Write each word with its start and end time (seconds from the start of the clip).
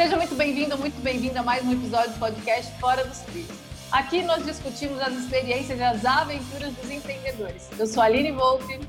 Seja 0.00 0.16
muito 0.16 0.34
bem-vindo, 0.34 0.78
muito 0.78 0.98
bem-vinda 1.02 1.40
a 1.40 1.42
mais 1.42 1.62
um 1.62 1.74
episódio 1.74 2.14
do 2.14 2.18
podcast 2.18 2.72
Fora 2.80 3.04
dos 3.04 3.18
Trilhos. 3.18 3.54
Aqui 3.92 4.22
nós 4.22 4.42
discutimos 4.46 4.98
as 4.98 5.12
experiências 5.12 5.78
e 5.78 5.82
as 5.82 6.06
aventuras 6.06 6.72
dos 6.72 6.90
empreendedores. 6.90 7.68
Eu 7.78 7.86
sou 7.86 8.02
a 8.02 8.06
Aline 8.06 8.32
Volpe. 8.32 8.80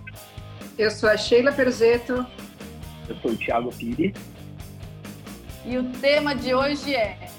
Eu 0.78 0.90
sou 0.90 1.10
a 1.10 1.18
Sheila 1.18 1.52
Perzeto. 1.52 2.26
Eu 3.10 3.16
sou 3.18 3.32
o 3.32 3.38
Thiago 3.38 3.76
Pires. 3.76 4.14
E 5.66 5.78
o 5.78 5.92
tema 6.00 6.34
de 6.34 6.56
hoje 6.56 6.96
é 6.96 7.30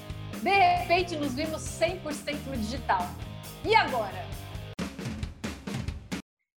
De 0.43 0.51
repente 0.51 1.17
nos 1.17 1.33
vimos 1.33 1.63
100% 1.63 2.49
no 2.49 2.57
digital. 2.59 3.09
E 3.65 3.75
agora? 3.75 4.27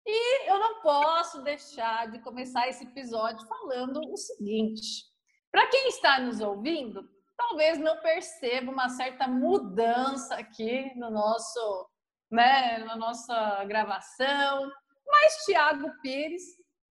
E 0.06 0.52
eu 0.52 0.60
não 0.60 0.82
posso 0.82 1.42
deixar 1.44 2.12
de 2.12 2.20
começar 2.20 2.68
esse 2.68 2.84
episódio 2.84 3.48
falando 3.48 4.02
o 4.02 4.18
seguinte: 4.18 5.16
para 5.56 5.68
quem 5.68 5.88
está 5.88 6.20
nos 6.20 6.42
ouvindo, 6.42 7.15
talvez 7.38 7.78
não 7.78 7.98
perceba 8.02 8.72
uma 8.72 8.90
certa 8.90 9.28
mudança 9.28 10.36
aqui 10.36 10.92
no 10.96 11.10
nosso, 11.10 11.90
né, 12.32 12.80
na 12.80 12.96
nossa 12.96 13.64
gravação, 13.66 14.72
mas 15.08 15.46
Tiago 15.46 15.90
Pires 16.02 16.44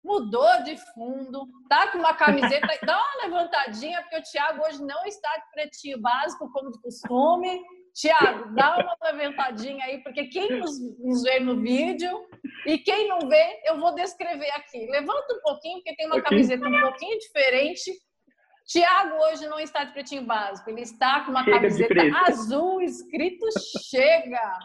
mudou 0.04 0.62
de 0.62 0.76
fundo, 0.92 1.48
tá 1.68 1.90
com 1.90 1.98
uma 1.98 2.14
camiseta, 2.14 2.66
dá 2.84 2.96
uma 2.96 3.24
levantadinha, 3.24 4.02
porque 4.02 4.18
o 4.18 4.22
Tiago 4.22 4.62
hoje 4.64 4.84
não 4.84 5.04
está 5.06 5.34
de 5.38 5.50
pretinho 5.52 6.00
básico, 6.00 6.50
como 6.52 6.70
de 6.70 6.80
costume. 6.80 7.60
Tiago, 7.94 8.52
dá 8.54 8.76
uma 8.76 9.12
levantadinha 9.12 9.84
aí, 9.84 10.02
porque 10.02 10.26
quem 10.26 10.58
nos, 10.58 10.78
nos, 10.98 11.22
vê 11.22 11.38
no 11.38 11.60
vídeo 11.60 12.26
e 12.66 12.76
quem 12.78 13.08
não 13.08 13.20
vê, 13.28 13.62
eu 13.64 13.78
vou 13.78 13.94
descrever 13.94 14.50
aqui. 14.50 14.84
Levanta 14.90 15.32
um 15.32 15.40
pouquinho, 15.40 15.76
porque 15.76 15.94
tem 15.94 16.06
uma 16.06 16.20
camiseta 16.20 16.66
um 16.66 16.80
pouquinho 16.80 17.18
diferente 17.20 17.92
Tiago 18.66 19.16
hoje 19.24 19.46
não 19.46 19.60
está 19.60 19.84
de 19.84 19.92
pretinho 19.92 20.24
básico, 20.24 20.70
ele 20.70 20.80
está 20.80 21.20
com 21.20 21.30
uma 21.30 21.44
chega 21.44 21.60
camiseta 21.60 21.94
azul 22.26 22.80
escrito 22.80 23.46
Chega. 23.90 24.58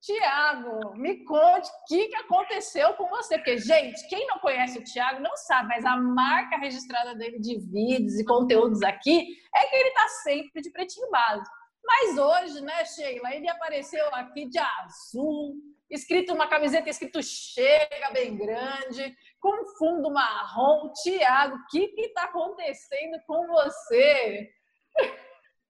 Tiago, 0.00 0.96
me 0.96 1.24
conte 1.24 1.68
o 1.68 1.84
que, 1.86 2.08
que 2.08 2.16
aconteceu 2.16 2.94
com 2.94 3.06
você. 3.08 3.36
Porque, 3.36 3.58
gente, 3.58 4.08
quem 4.08 4.26
não 4.26 4.38
conhece 4.38 4.78
o 4.78 4.84
Tiago 4.84 5.20
não 5.20 5.36
sabe, 5.36 5.68
mas 5.68 5.84
a 5.84 5.94
marca 5.96 6.56
registrada 6.56 7.14
dele 7.14 7.38
de 7.38 7.58
vídeos 7.58 8.18
e 8.18 8.24
conteúdos 8.24 8.82
aqui 8.82 9.26
é 9.54 9.66
que 9.66 9.76
ele 9.76 9.88
está 9.88 10.08
sempre 10.22 10.62
de 10.62 10.70
pretinho 10.70 11.10
básico. 11.10 11.54
Mas 11.84 12.16
hoje, 12.16 12.60
né, 12.62 12.84
Sheila, 12.84 13.34
ele 13.34 13.48
apareceu 13.48 14.06
aqui 14.14 14.48
de 14.48 14.58
azul, 14.58 15.54
escrito 15.90 16.32
uma 16.32 16.46
camiseta 16.46 16.88
escrito 16.88 17.22
chega 17.22 18.10
bem 18.12 18.36
grande, 18.36 19.14
com 19.40 19.66
fundo 19.78 20.10
marrom. 20.10 20.92
Tiago, 21.02 21.56
o 21.56 21.66
que 21.70 21.92
está 21.96 22.24
acontecendo 22.24 23.18
com 23.26 23.46
você? 23.46 24.50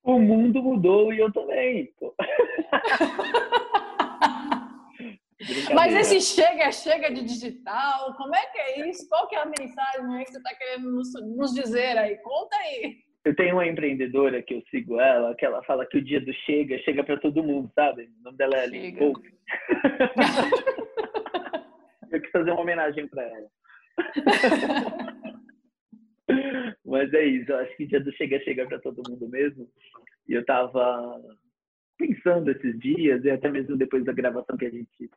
O 0.02 0.18
mundo 0.18 0.62
mudou 0.62 1.12
e 1.12 1.18
eu 1.18 1.30
também. 1.32 1.92
Mas 5.74 5.94
esse 5.94 6.20
chega, 6.20 6.70
chega 6.70 7.10
de 7.10 7.22
digital, 7.22 8.14
como 8.16 8.34
é 8.34 8.46
que 8.46 8.58
é 8.58 8.88
isso? 8.88 9.08
Qual 9.08 9.26
que 9.26 9.34
é 9.34 9.40
a 9.40 9.46
mensagem 9.46 10.24
que 10.24 10.32
você 10.32 10.38
está 10.38 10.54
querendo 10.54 10.92
nos, 10.92 11.08
nos 11.36 11.54
dizer 11.54 11.96
aí? 11.96 12.16
Conta 12.18 12.56
aí. 12.56 12.98
Eu 13.24 13.34
tenho 13.36 13.56
uma 13.56 13.66
empreendedora 13.66 14.42
que 14.42 14.54
eu 14.54 14.62
sigo 14.70 15.00
ela, 15.00 15.34
que 15.34 15.44
ela 15.44 15.62
fala 15.64 15.86
que 15.86 15.98
o 15.98 16.04
dia 16.04 16.20
do 16.20 16.32
chega, 16.32 16.78
chega 16.78 17.04
para 17.04 17.20
todo 17.20 17.42
mundo, 17.42 17.70
sabe? 17.74 18.08
O 18.20 18.24
nome 18.24 18.38
dela 18.38 18.56
é 18.56 18.62
Aline 18.62 18.98
Wolf. 18.98 19.18
eu 22.10 22.20
quis 22.20 22.30
fazer 22.30 22.50
uma 22.50 22.62
homenagem 22.62 23.06
para 23.08 23.22
ela. 23.22 23.48
Mas 26.84 27.12
é 27.14 27.24
isso, 27.24 27.50
eu 27.50 27.58
acho 27.58 27.76
que 27.76 27.86
dia 27.86 28.00
do 28.00 28.12
chega, 28.12 28.40
chega 28.40 28.66
para 28.66 28.78
todo 28.80 29.08
mundo 29.08 29.28
mesmo. 29.28 29.68
E 30.28 30.34
eu 30.34 30.44
tava 30.44 31.20
pensando 31.96 32.50
esses 32.50 32.78
dias, 32.78 33.24
e 33.24 33.30
até 33.30 33.50
mesmo 33.50 33.76
depois 33.76 34.04
da 34.04 34.12
gravação 34.12 34.56
que 34.56 34.66
a 34.66 34.70
gente 34.70 35.10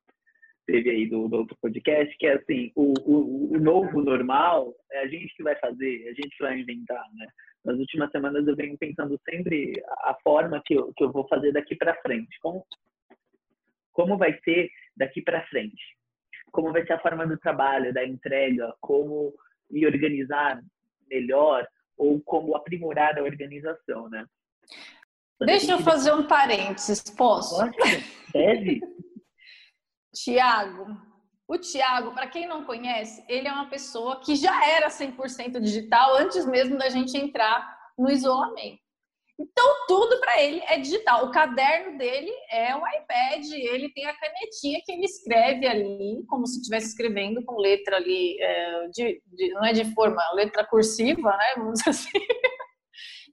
teve 0.66 0.90
aí 0.90 1.08
do, 1.08 1.28
do 1.28 1.38
outro 1.38 1.58
podcast, 1.62 2.16
que 2.18 2.28
é 2.28 2.34
assim, 2.34 2.72
o, 2.76 2.94
o, 3.06 3.54
o, 3.54 3.60
novo 3.60 4.02
normal 4.02 4.74
é 4.92 5.00
a 5.00 5.08
gente 5.08 5.34
que 5.36 5.44
vai 5.44 5.56
fazer, 5.58 6.08
a 6.08 6.14
gente 6.14 6.30
que 6.36 6.44
vai 6.44 6.60
inventar, 6.60 7.04
né? 7.14 7.28
Nas 7.66 7.78
últimas 7.78 8.12
semanas 8.12 8.46
eu 8.48 8.56
venho 8.56 8.78
pensando 8.78 9.20
sempre 9.30 9.74
a 9.88 10.18
forma 10.24 10.62
que 10.66 10.74
eu, 10.74 10.94
que 10.94 11.04
eu 11.04 11.12
vou 11.12 11.28
fazer 11.28 11.52
daqui 11.54 11.76
para 11.76 11.96
frente. 12.02 12.38
Como, 12.42 12.66
como 13.94 14.18
vai 14.18 14.38
ser 14.44 14.70
daqui 14.96 15.22
para 15.22 15.46
frente? 15.48 15.82
Como 16.54 16.72
vai 16.72 16.86
ser 16.86 16.94
a 16.94 17.00
forma 17.00 17.28
do 17.28 17.38
trabalho, 17.38 17.94
da 17.94 18.06
entrega? 18.06 18.74
Como 18.80 19.34
me 19.70 19.86
organizar 19.86 20.62
melhor 21.10 21.68
ou 21.98 22.22
como 22.22 22.56
aprimorar 22.56 23.18
a 23.18 23.24
organização, 23.24 24.08
né? 24.10 24.26
Deixa 25.42 25.72
eu 25.72 25.80
fazer 25.80 26.14
um 26.14 26.28
parênteses, 26.28 27.02
posso? 27.02 27.58
Deve. 28.32 28.80
Tiago, 30.14 30.96
o 31.48 31.58
Tiago, 31.58 32.14
para 32.14 32.28
quem 32.28 32.48
não 32.48 32.64
conhece, 32.64 33.26
ele 33.28 33.48
é 33.48 33.52
uma 33.52 33.68
pessoa 33.68 34.20
que 34.20 34.36
já 34.36 34.64
era 34.70 34.90
100% 34.90 35.60
digital 35.60 36.16
antes 36.18 36.46
mesmo 36.46 36.78
da 36.78 36.88
gente 36.90 37.18
entrar 37.18 37.78
no 37.98 38.12
isolamento. 38.12 38.83
Então, 39.44 39.86
tudo 39.88 40.22
para 40.22 40.42
ele 40.42 40.62
é 40.68 40.80
digital. 40.80 41.26
O 41.26 41.32
caderno 41.32 41.98
dele 41.98 42.32
é 42.50 42.74
o 42.74 42.80
iPad, 42.80 43.46
ele 43.52 43.92
tem 43.94 44.06
a 44.06 44.18
canetinha 44.18 44.80
que 44.86 44.92
ele 44.94 45.04
escreve 45.04 45.68
ali, 45.68 46.24
como 46.30 46.48
se 46.48 46.60
estivesse 46.60 46.88
escrevendo 46.88 47.44
com 47.44 47.60
letra 47.60 47.98
ali, 47.98 48.42
é, 48.42 48.88
de, 48.88 49.22
de, 49.28 49.54
não 49.54 49.66
é 49.66 49.74
de 49.74 49.94
forma, 49.94 50.22
letra 50.34 50.66
cursiva, 50.66 51.36
né? 51.36 51.54
Vamos 51.58 51.80
dizer 51.80 51.90
assim. 51.90 52.10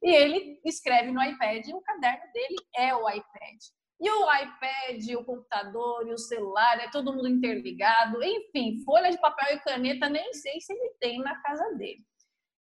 E 0.03 0.15
ele 0.15 0.59
escreve 0.65 1.13
no 1.13 1.23
iPad 1.23 1.67
e 1.67 1.75
o 1.75 1.81
caderno 1.83 2.33
dele 2.33 2.57
é 2.75 2.95
o 2.95 3.07
iPad. 3.07 3.59
E 4.01 4.11
o 4.11 4.35
iPad, 4.35 5.15
o 5.15 5.25
computador 5.27 6.09
e 6.09 6.15
o 6.15 6.19
celular, 6.19 6.81
é 6.81 6.91
todo 6.91 7.13
mundo 7.13 7.29
interligado. 7.29 8.23
Enfim, 8.25 8.83
folha 8.83 9.11
de 9.11 9.21
papel 9.21 9.57
e 9.57 9.61
caneta, 9.61 10.09
nem 10.09 10.33
sei 10.33 10.59
se 10.59 10.73
ele 10.73 10.95
tem 10.99 11.19
na 11.19 11.39
casa 11.43 11.75
dele. 11.75 12.03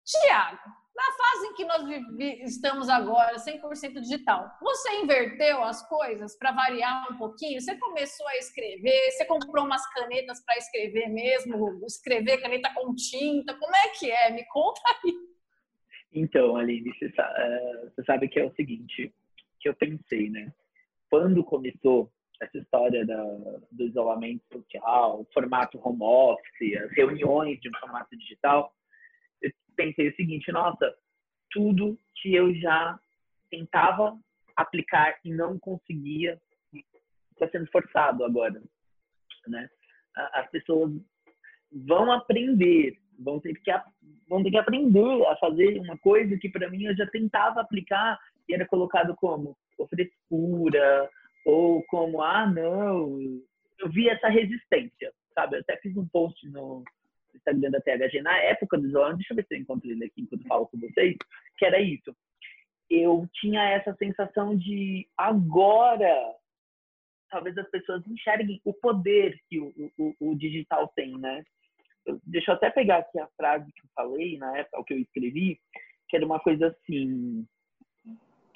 Tiago, 0.05 0.59
na 0.99 1.13
fase 1.13 1.47
em 1.47 1.55
que 1.55 1.65
nós 1.65 1.83
estamos 2.43 2.89
agora, 2.89 3.37
100% 3.37 4.01
digital, 4.01 4.51
você 4.61 5.01
inverteu 5.01 5.63
as 5.63 5.89
coisas 5.89 6.37
para 6.37 6.53
variar 6.53 7.11
um 7.13 7.17
pouquinho? 7.17 7.61
Você 7.61 7.77
começou 7.79 8.27
a 8.27 8.37
escrever? 8.37 9.13
Você 9.13 9.25
comprou 9.25 9.65
umas 9.65 9.87
canetas 9.95 10.45
para 10.45 10.59
escrever 10.59 11.09
mesmo? 11.09 11.81
Escrever 11.87 12.43
caneta 12.43 12.71
com 12.75 12.95
tinta? 12.95 13.55
Como 13.55 13.75
é 13.75 13.89
que 13.99 14.11
é? 14.11 14.31
Me 14.31 14.45
conta 14.47 14.81
aí. 14.87 15.15
Então, 16.13 16.57
Aline, 16.57 16.93
você 16.93 17.07
eh, 17.17 18.03
sabe 18.05 18.29
que 18.29 18.41
é 18.41 18.45
o 18.45 18.55
seguinte, 18.55 19.15
que 19.61 19.69
eu 19.69 19.75
pensei, 19.75 20.29
né? 20.31 20.53
quando 21.11 21.45
começou 21.45 22.11
essa 22.41 22.59
história 22.59 23.05
da, 23.05 23.23
do 23.73 23.85
isolamento 23.85 24.43
social, 24.53 25.21
o 25.21 25.29
formato 25.33 25.81
home 25.83 26.03
office, 26.03 26.77
as 26.85 26.93
reuniões 26.93 27.61
de 27.61 27.69
um 27.69 27.79
formato 27.81 28.17
digital, 28.17 28.73
pensei 29.79 30.09
o 30.09 30.17
seguinte, 30.17 30.51
nossa, 30.51 30.93
tudo 31.51 31.97
que 32.21 32.35
eu 32.35 32.53
já 32.57 32.99
tentava 33.49 34.19
aplicar 34.57 35.17
e 35.25 35.33
não 35.33 35.57
conseguia 35.59 36.39
está 37.33 37.49
sendo 37.51 37.71
forçado 37.71 38.25
agora, 38.25 38.61
né? 39.47 39.71
As 40.35 40.51
pessoas 40.51 40.93
vão 41.87 42.11
aprender, 42.11 42.99
vão 43.19 43.39
ter 43.39 43.55
que 43.55 43.73
vão 44.29 44.43
ter 44.43 44.51
que 44.51 44.59
aprender 44.59 45.27
a 45.27 45.37
fazer 45.37 45.79
uma 45.79 45.97
coisa 45.99 46.37
que 46.37 46.49
para 46.49 46.69
mim 46.69 46.85
eu 46.85 46.97
já 46.97 47.07
tentava 47.07 47.61
aplicar 47.61 48.19
e 48.49 48.55
era 48.55 48.67
colocado 48.67 49.15
como 49.15 49.57
frescura 49.89 51.09
ou 51.47 51.85
como, 51.85 52.21
ah, 52.21 52.47
não. 52.47 53.17
Eu 53.79 53.89
vi 53.89 54.09
essa 54.09 54.29
resistência, 54.29 55.13
sabe? 55.35 55.57
Eu 55.57 55.61
até 55.61 55.77
fiz 55.77 55.97
um 55.97 56.07
post 56.09 56.47
no 56.49 56.83
Instagram 57.39 57.71
da 57.71 57.81
THG 57.81 58.23
na 58.23 58.37
época 58.39 58.79
do 58.79 58.87
isolamento, 58.87 59.19
deixa 59.19 59.33
eu 59.33 59.37
ver 59.37 59.47
se 59.47 59.55
eu 59.55 59.61
encontro 59.61 59.91
ele 59.91 60.05
aqui 60.05 60.23
enquanto 60.23 60.47
falo 60.47 60.67
com 60.67 60.79
vocês, 60.79 61.17
que 61.57 61.65
era 61.65 61.81
isso. 61.81 62.15
Eu 62.91 63.29
tinha 63.35 63.63
essa 63.71 63.95
sensação 63.95 64.57
de 64.57 65.07
agora 65.17 66.35
talvez 67.31 67.57
as 67.59 67.69
pessoas 67.71 68.07
enxerguem 68.07 68.61
o 68.65 68.73
poder 68.73 69.39
que 69.49 69.61
o, 69.61 69.73
o, 69.99 70.15
o 70.21 70.35
digital 70.35 70.89
tem, 70.97 71.17
né? 71.19 71.45
Eu, 72.07 72.21
deixa 72.25 72.51
eu 72.51 72.55
até 72.55 72.71
pegar 72.71 72.99
aqui 72.99 73.19
a 73.19 73.29
frase 73.37 73.71
que 73.73 73.81
eu 73.81 73.91
falei 73.95 74.39
na 74.39 74.57
época, 74.59 74.81
o 74.81 74.85
que 74.85 74.95
eu 74.95 74.99
escrevi, 74.99 75.61
que 76.09 76.17
era 76.17 76.25
uma 76.25 76.41
coisa 76.41 76.69
assim, 76.69 77.47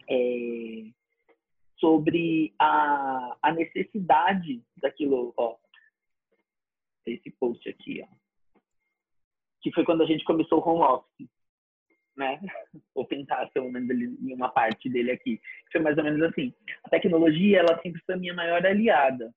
é, 0.09 0.91
sobre 1.79 2.55
a, 2.59 3.37
a 3.43 3.53
necessidade 3.53 4.63
daquilo, 4.77 5.35
ó, 5.37 5.57
esse 7.07 7.31
post 7.33 7.69
aqui, 7.69 8.03
ó, 8.03 8.22
que 9.63 9.73
foi 9.73 9.85
quando 9.85 10.03
a 10.03 10.07
gente 10.07 10.25
começou 10.25 10.59
o 10.59 10.69
home 10.69 10.83
office, 10.83 11.29
né? 12.17 12.41
Ou 12.95 13.05
tentar, 13.05 13.49
pelo 13.51 13.71
menos, 13.71 13.91
em 13.91 14.35
uma 14.35 14.51
parte 14.51 14.89
dele 14.89 15.13
aqui. 15.13 15.41
Foi 15.71 15.81
mais 15.81 15.97
ou 15.97 16.05
menos 16.05 16.23
assim. 16.23 16.53
A 16.85 16.91
tecnologia, 16.91 17.61
ela 17.61 17.81
sempre 17.81 18.03
foi 18.05 18.15
a 18.15 18.19
minha 18.19 18.35
maior 18.35 18.65
aliada. 18.67 19.33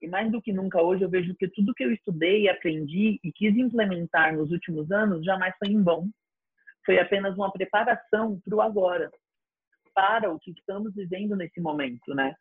E 0.00 0.08
mais 0.08 0.30
do 0.30 0.40
que 0.40 0.52
nunca 0.52 0.82
hoje, 0.82 1.02
eu 1.02 1.10
vejo 1.10 1.34
que 1.34 1.48
tudo 1.48 1.74
que 1.74 1.84
eu 1.84 1.92
estudei, 1.92 2.48
aprendi 2.48 3.18
e 3.22 3.32
quis 3.32 3.56
implementar 3.56 4.36
nos 4.36 4.50
últimos 4.50 4.90
anos 4.90 5.24
jamais 5.24 5.54
foi 5.58 5.68
em 5.68 5.82
vão. 5.82 6.08
Foi 6.84 6.98
apenas 6.98 7.34
uma 7.34 7.50
preparação 7.50 8.40
para 8.44 8.54
o 8.54 8.60
agora 8.60 9.10
para 9.94 10.30
o 10.30 10.38
que 10.38 10.50
estamos 10.50 10.92
vivendo 10.94 11.36
nesse 11.36 11.60
momento, 11.60 12.14
né? 12.14 12.34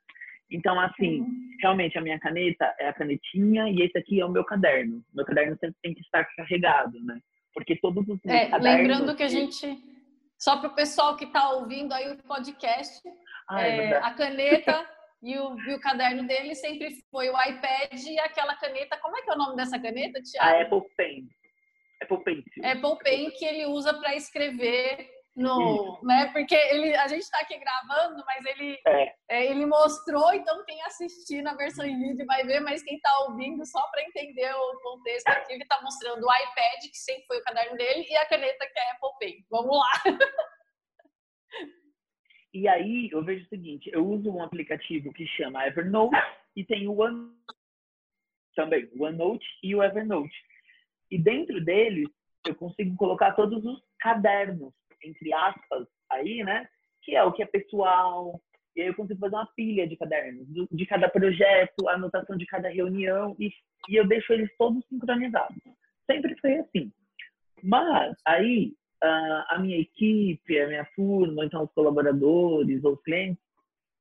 Então, 0.51 0.79
assim, 0.79 1.21
uhum. 1.21 1.49
realmente 1.61 1.97
a 1.97 2.01
minha 2.01 2.19
caneta 2.19 2.73
é 2.79 2.87
a 2.87 2.93
canetinha 2.93 3.69
e 3.69 3.81
esse 3.81 3.97
aqui 3.97 4.19
é 4.19 4.25
o 4.25 4.31
meu 4.31 4.43
caderno. 4.43 5.03
Meu 5.13 5.25
caderno 5.25 5.57
sempre 5.59 5.75
tem 5.81 5.93
que 5.93 6.01
estar 6.01 6.23
carregado, 6.35 6.99
né? 7.03 7.19
Porque 7.53 7.75
todos 7.77 8.07
os 8.07 8.19
é, 8.25 8.47
cadernos... 8.47 8.63
Lembrando 8.63 9.15
que 9.15 9.23
a 9.23 9.27
gente... 9.27 9.77
Só 10.37 10.57
para 10.57 10.69
o 10.69 10.75
pessoal 10.75 11.15
que 11.15 11.25
está 11.25 11.51
ouvindo 11.51 11.93
aí 11.93 12.11
o 12.11 12.17
podcast, 12.23 13.01
ah, 13.49 13.65
é 13.65 13.77
é, 13.77 13.97
a 13.97 14.13
caneta 14.13 14.85
e 15.21 15.37
o, 15.37 15.57
e 15.57 15.73
o, 15.73 15.79
caderno 15.79 16.27
dele 16.27 16.53
sempre 16.53 16.89
foi 17.09 17.29
o 17.29 17.41
iPad 17.41 17.93
e 17.93 18.19
aquela 18.19 18.55
caneta... 18.55 18.97
Como 18.97 19.17
é 19.17 19.21
que 19.21 19.29
é 19.31 19.33
o 19.33 19.37
nome 19.37 19.55
dessa 19.55 19.79
caneta, 19.79 20.21
Tiago? 20.21 20.57
A 20.57 20.61
Apple 20.61 20.81
Pen. 20.97 21.29
Apple 22.03 22.23
Pencil. 22.23 22.65
Apple 22.65 23.03
Pen 23.03 23.31
que 23.31 23.45
ele 23.45 23.65
usa 23.65 23.93
para 23.93 24.15
escrever 24.15 25.09
no, 25.35 25.99
né? 26.03 26.31
Porque 26.31 26.55
ele, 26.55 26.95
a 26.95 27.07
gente 27.07 27.23
está 27.23 27.39
aqui 27.39 27.57
gravando, 27.57 28.23
mas 28.25 28.45
ele, 28.45 28.79
é. 28.87 29.15
É, 29.29 29.45
ele 29.47 29.65
mostrou, 29.65 30.33
então 30.33 30.63
quem 30.65 30.81
assistir 30.83 31.41
na 31.41 31.55
versão 31.55 31.85
em 31.85 31.97
vídeo 31.99 32.25
vai 32.25 32.43
ver, 32.43 32.59
mas 32.59 32.83
quem 32.83 32.95
está 32.95 33.09
ouvindo, 33.27 33.65
só 33.65 33.81
para 33.89 34.03
entender 34.03 34.53
o 34.53 34.79
contexto 34.81 35.27
aqui, 35.29 35.53
ele 35.53 35.63
está 35.63 35.81
mostrando 35.81 36.23
o 36.23 36.33
iPad, 36.33 36.81
que 36.89 36.97
sempre 36.97 37.25
foi 37.25 37.39
o 37.39 37.43
caderno 37.43 37.77
dele, 37.77 38.05
e 38.07 38.15
a 38.15 38.27
caneta 38.27 38.67
que 38.67 38.79
é 38.79 38.91
Apple 38.91 39.17
Pen. 39.19 39.45
Vamos 39.49 39.77
lá! 39.77 40.03
E 42.53 42.67
aí 42.67 43.09
eu 43.11 43.23
vejo 43.23 43.45
o 43.45 43.49
seguinte, 43.49 43.89
eu 43.91 44.07
uso 44.07 44.29
um 44.29 44.43
aplicativo 44.43 45.11
que 45.11 45.25
chama 45.25 45.65
Evernote 45.65 46.15
e 46.55 46.63
tem 46.63 46.87
o 46.87 47.01
One 47.01 47.31
também, 48.55 48.87
o 48.93 49.05
OneNote 49.05 49.45
e 49.63 49.75
o 49.75 49.81
Evernote. 49.81 50.35
E 51.09 51.17
dentro 51.17 51.63
deles 51.65 52.07
eu 52.45 52.53
consigo 52.53 52.95
colocar 52.95 53.33
todos 53.33 53.65
os 53.65 53.81
cadernos 53.99 54.71
entre 55.03 55.33
aspas, 55.33 55.87
aí, 56.11 56.43
né? 56.43 56.67
Que 57.03 57.15
é 57.15 57.23
o 57.23 57.31
que 57.31 57.43
é 57.43 57.45
pessoal. 57.45 58.41
E 58.75 58.81
aí 58.81 58.87
eu 58.87 58.95
consigo 58.95 59.19
fazer 59.19 59.35
uma 59.35 59.51
pilha 59.55 59.87
de 59.87 59.95
cadernos, 59.95 60.47
de 60.71 60.85
cada 60.85 61.07
projeto, 61.07 61.87
anotação 61.89 62.35
de 62.35 62.45
cada 62.45 62.69
reunião, 62.69 63.35
e, 63.39 63.51
e 63.89 63.95
eu 63.95 64.07
deixo 64.07 64.33
eles 64.33 64.49
todos 64.57 64.83
sincronizados. 64.87 65.55
Sempre 66.09 66.35
foi 66.39 66.57
assim. 66.57 66.91
Mas 67.61 68.15
aí 68.25 68.73
a 69.03 69.59
minha 69.59 69.77
equipe, 69.77 70.59
a 70.59 70.67
minha 70.67 70.85
turma, 70.95 71.45
então 71.45 71.63
os 71.63 71.73
colaboradores 71.73 72.83
ou 72.83 72.93
os 72.93 73.01
clientes, 73.03 73.43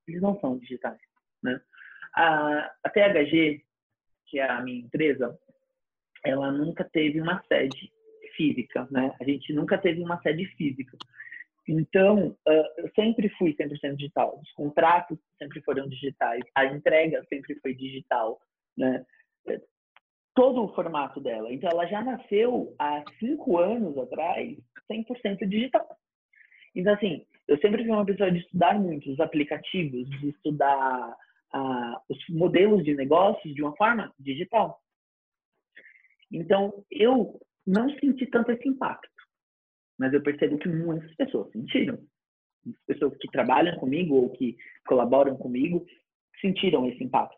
eles 0.07 0.23
não 0.23 0.39
são 0.41 0.59
digitais, 0.59 1.01
né? 1.43 1.61
A, 2.15 2.73
a 2.85 2.91
THG, 2.91 3.65
que 4.27 4.39
é 4.39 4.49
a 4.49 4.61
minha 4.61 4.81
empresa, 4.81 5.39
ela 6.25 6.53
nunca 6.53 6.85
teve 6.85 7.21
uma 7.21 7.43
sede 7.49 7.93
física, 8.37 8.87
né? 8.91 9.15
A 9.21 9.25
gente 9.25 9.53
nunca 9.53 9.79
teve 9.79 10.03
uma 10.03 10.21
sede 10.23 10.47
física. 10.57 10.97
Então, 11.69 12.29
uh, 12.29 12.65
eu 12.79 12.91
sempre 12.95 13.29
fui 13.31 13.55
100% 13.55 13.97
digital. 13.97 14.39
Os 14.43 14.51
contratos 14.53 15.19
sempre 15.39 15.61
foram 15.63 15.89
digitais, 15.89 16.43
a 16.55 16.67
entrega 16.67 17.25
sempre 17.29 17.55
foi 17.57 17.75
digital, 17.75 18.41
né? 18.77 19.05
Todo 20.35 20.65
o 20.65 20.75
formato 20.75 21.21
dela. 21.21 21.53
Então, 21.53 21.71
ela 21.71 21.87
já 21.87 22.03
nasceu 22.03 22.75
há 22.79 23.05
cinco 23.19 23.59
anos 23.59 23.97
atrás 23.99 24.57
100% 24.91 25.47
digital. 25.47 25.87
Então, 26.75 26.95
assim, 26.95 27.25
eu 27.47 27.59
sempre 27.59 27.83
fui 27.83 27.93
uma 27.93 28.07
pessoa 28.07 28.31
de 28.31 28.39
estudar 28.39 28.79
muito 28.79 29.11
os 29.11 29.21
aplicativos, 29.21 30.09
de 30.09 30.31
estudar 30.31 31.17
uh, 31.55 32.01
os 32.09 32.19
modelos 32.29 32.83
de 32.85 32.95
negócios 32.95 33.55
de 33.55 33.63
uma 33.63 33.77
forma 33.77 34.13
digital. 34.19 34.81
Então, 36.31 36.85
eu 36.91 37.39
não 37.67 37.89
senti 37.99 38.27
tanto 38.27 38.53
esse 38.53 38.69
impacto. 38.69 39.09
Mas 39.99 40.13
eu 40.13 40.23
percebo 40.23 40.59
que 40.59 40.69
muitas 40.69 41.15
pessoas 41.15 41.51
sentiram. 41.53 41.99
As 42.67 42.85
pessoas 42.87 43.17
que 43.19 43.29
trabalham 43.29 43.77
comigo 43.77 44.15
ou 44.15 44.31
que 44.31 44.57
colaboram 44.87 45.37
comigo 45.37 45.85
sentiram 46.41 46.89
esse 46.89 47.03
impacto, 47.03 47.37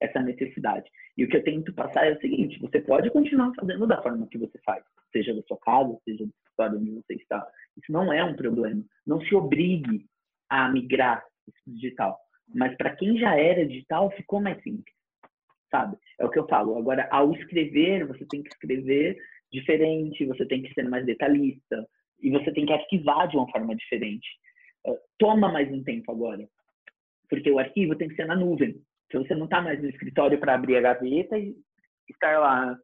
essa 0.00 0.20
necessidade. 0.20 0.90
E 1.16 1.24
o 1.24 1.28
que 1.28 1.36
eu 1.36 1.44
tento 1.44 1.72
passar 1.74 2.06
é 2.06 2.12
o 2.12 2.20
seguinte: 2.20 2.58
você 2.60 2.80
pode 2.80 3.10
continuar 3.10 3.52
fazendo 3.54 3.86
da 3.86 4.00
forma 4.02 4.26
que 4.28 4.38
você 4.38 4.58
faz, 4.64 4.82
seja 5.12 5.34
da 5.34 5.42
sua 5.42 5.58
casa, 5.58 5.96
seja 6.04 6.24
do 6.24 6.30
escritório 6.30 6.78
onde 6.78 6.90
você 6.90 7.14
está. 7.14 7.46
Isso 7.76 7.92
não 7.92 8.12
é 8.12 8.24
um 8.24 8.34
problema. 8.34 8.82
Não 9.06 9.20
se 9.20 9.34
obrigue 9.34 10.06
a 10.48 10.70
migrar 10.70 11.24
para 11.44 11.74
digital. 11.74 12.18
Mas 12.54 12.76
para 12.76 12.94
quem 12.96 13.18
já 13.18 13.36
era 13.36 13.66
digital, 13.66 14.10
ficou 14.10 14.40
mais 14.40 14.62
simples, 14.62 14.94
sabe? 15.70 15.96
É 16.18 16.24
o 16.24 16.30
que 16.30 16.38
eu 16.38 16.46
falo. 16.46 16.76
Agora, 16.76 17.08
ao 17.10 17.32
escrever, 17.32 18.06
você 18.06 18.26
tem 18.26 18.42
que 18.42 18.50
escrever 18.50 19.16
diferente, 19.52 20.26
você 20.26 20.46
tem 20.46 20.62
que 20.62 20.72
ser 20.72 20.88
mais 20.88 21.04
detalhista 21.04 21.86
e 22.20 22.30
você 22.30 22.52
tem 22.52 22.64
que 22.64 22.72
arquivar 22.72 23.28
de 23.28 23.36
uma 23.36 23.50
forma 23.50 23.74
diferente. 23.76 24.28
Uh, 24.86 24.98
toma 25.18 25.52
mais 25.52 25.70
um 25.70 25.82
tempo 25.82 26.10
agora, 26.10 26.48
porque 27.28 27.50
o 27.50 27.58
arquivo 27.58 27.94
tem 27.96 28.08
que 28.08 28.16
ser 28.16 28.26
na 28.26 28.36
nuvem. 28.36 28.80
Então 29.06 29.22
você 29.22 29.34
não 29.34 29.44
está 29.44 29.60
mais 29.60 29.80
no 29.80 29.88
escritório 29.88 30.38
para 30.40 30.54
abrir 30.54 30.76
a 30.76 30.80
gaveta 30.80 31.38
e 31.38 31.54
estar 32.08 32.38
lá. 32.38 32.78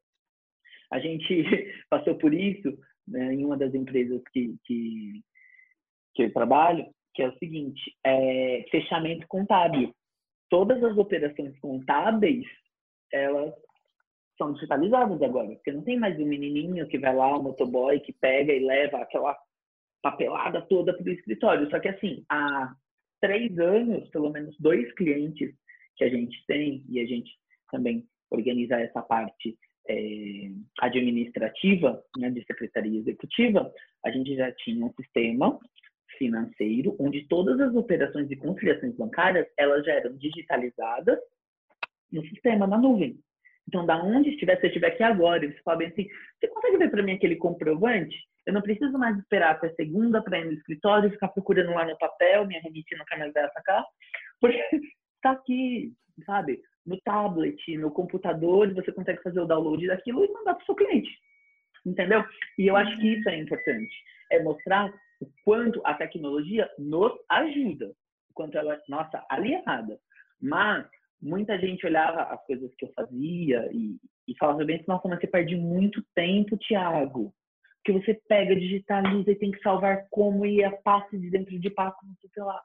A 0.91 0.99
gente 0.99 1.44
passou 1.88 2.17
por 2.17 2.35
isso 2.35 2.79
né, 3.06 3.35
em 3.35 3.44
uma 3.44 3.56
das 3.56 3.75
empresas 3.75 4.21
que, 4.32 4.56
que, 4.64 5.23
que 6.14 6.25
eu 6.25 6.32
trabalho, 6.32 6.87
que 7.14 7.23
é 7.23 7.29
o 7.29 7.38
seguinte: 7.38 7.81
é 8.05 8.64
fechamento 8.71 9.26
contábil. 9.26 9.94
Todas 10.50 10.82
as 10.82 10.97
operações 10.97 11.59
contábeis 11.61 12.47
elas 13.12 13.55
são 14.38 14.52
digitalizadas 14.52 15.20
agora, 15.20 15.49
porque 15.49 15.73
não 15.73 15.82
tem 15.82 15.99
mais 15.99 16.19
o 16.19 16.23
um 16.23 16.26
menininho 16.26 16.87
que 16.88 16.99
vai 16.99 17.14
lá, 17.14 17.37
o 17.37 17.43
motoboy, 17.43 18.00
que 18.00 18.12
pega 18.12 18.52
e 18.52 18.64
leva 18.64 18.99
aquela 18.99 19.37
papelada 20.00 20.62
toda 20.62 20.96
para 20.96 21.05
o 21.05 21.12
escritório. 21.12 21.69
Só 21.69 21.81
que 21.81 21.88
assim, 21.88 22.25
há 22.31 22.73
três 23.20 23.58
anos, 23.58 24.08
pelo 24.11 24.31
menos 24.31 24.56
dois 24.58 24.90
clientes 24.94 25.52
que 25.96 26.05
a 26.05 26.08
gente 26.08 26.43
tem, 26.46 26.85
e 26.88 27.00
a 27.00 27.05
gente 27.05 27.31
também 27.70 28.06
organiza 28.31 28.76
essa 28.76 29.02
parte 29.02 29.58
é, 29.88 30.50
administrativa, 30.81 32.02
né, 32.17 32.31
de 32.31 32.44
secretaria 32.44 33.00
executiva, 33.00 33.73
a 34.05 34.11
gente 34.11 34.37
já 34.37 34.52
tinha 34.52 34.85
um 34.85 34.93
sistema 34.93 35.58
financeiro 36.17 36.96
onde 36.99 37.26
todas 37.26 37.61
as 37.61 37.75
operações 37.75 38.29
de 38.29 38.37
conciliações 38.37 38.94
bancárias 38.96 39.46
elas 39.56 39.85
já 39.85 39.93
eram 39.93 40.17
digitalizadas 40.17 41.19
no 42.11 42.23
sistema, 42.29 42.67
na 42.67 42.79
nuvem. 42.79 43.19
Então, 43.69 43.85
da 43.85 44.03
onde 44.03 44.31
estiver, 44.31 44.56
se 44.56 44.65
eu 44.65 44.69
estiver 44.69 44.88
aqui 44.88 45.03
agora, 45.03 45.47
você 45.47 45.61
fala 45.62 45.76
bem 45.76 45.88
assim, 45.88 46.09
você 46.40 46.49
consegue 46.49 46.78
ver 46.78 46.90
para 46.90 47.02
mim 47.02 47.12
aquele 47.12 47.37
comprovante? 47.37 48.16
Eu 48.47 48.54
não 48.54 48.62
preciso 48.62 48.97
mais 48.99 49.16
esperar 49.19 49.50
até 49.50 49.69
segunda 49.75 50.23
para 50.23 50.38
ir 50.38 50.47
no 50.47 50.52
escritório 50.54 51.11
ficar 51.11 51.28
procurando 51.28 51.73
lá 51.73 51.85
no 51.85 51.99
papel, 51.99 52.47
minha 52.47 52.62
remite 52.62 52.97
mais 52.97 53.33
ver 53.35 53.45
essa 53.45 53.61
cá, 53.62 53.85
porque 54.40 54.57
está 55.16 55.33
aqui, 55.37 55.92
sabe? 56.25 56.62
No 56.87 56.99
tablet, 57.02 57.76
no 57.76 57.90
computador, 57.90 58.73
você 58.73 58.90
consegue 58.90 59.23
fazer 59.23 59.40
o 59.40 59.47
download 59.47 59.87
daquilo 59.87 60.25
e 60.25 60.33
mandar 60.33 60.54
para 60.54 60.62
o 60.62 60.66
seu 60.66 60.75
cliente. 60.75 61.11
Entendeu? 61.85 62.25
E 62.59 62.66
eu 62.69 62.75
acho 62.75 62.97
que 62.99 63.07
isso 63.07 63.28
é 63.28 63.37
importante. 63.37 63.95
É 64.33 64.42
mostrar 64.42 64.90
o 65.21 65.28
quanto 65.45 65.83
a 65.85 65.92
tecnologia 65.92 66.71
nos 66.78 67.12
ajuda, 67.28 67.88
o 68.31 68.35
quanto 68.35 68.57
ela 68.57 68.76
é 68.76 68.81
nossa 68.88 69.23
aliada. 69.28 70.00
Mas 70.40 70.87
muita 71.20 71.58
gente 71.58 71.87
olhava 71.87 72.22
as 72.22 72.44
coisas 72.46 72.72
que 72.76 72.84
eu 72.84 72.92
fazia 72.94 73.68
e, 73.72 73.96
e 74.26 74.37
falava 74.38 74.64
bem 74.64 74.76
assim, 74.76 74.84
nossa, 74.88 75.08
mas 75.08 75.20
você 75.20 75.26
perde 75.26 75.56
muito 75.56 76.02
tempo, 76.14 76.56
Thiago. 76.56 77.32
Que 77.84 77.92
você 77.92 78.14
pega, 78.28 78.54
digitaliza 78.54 79.30
e 79.30 79.37
tem 79.37 79.50
que 79.50 79.60
salvar 79.60 80.06
como 80.10 80.44
e 80.44 80.62
a 80.62 80.70
passe 80.70 81.18
de 81.18 81.30
dentro 81.30 81.58
de 81.58 81.70
passo, 81.70 81.96
não 82.04 82.14
sei 82.32 82.42
lá. 82.42 82.60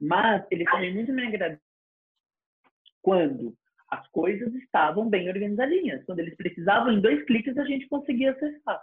Mas 0.00 0.44
ele 0.50 0.64
também 0.64 0.94
muito 0.94 1.12
me 1.12 1.26
agradeceu 1.26 1.60
quando 3.02 3.54
as 3.90 4.06
coisas 4.08 4.52
estavam 4.54 5.08
bem 5.08 5.28
organizadinhas. 5.28 6.04
Quando 6.04 6.20
eles 6.20 6.34
precisavam, 6.36 6.92
em 6.92 7.00
dois 7.00 7.22
cliques, 7.26 7.56
a 7.56 7.64
gente 7.64 7.86
conseguia 7.88 8.32
acessar. 8.32 8.82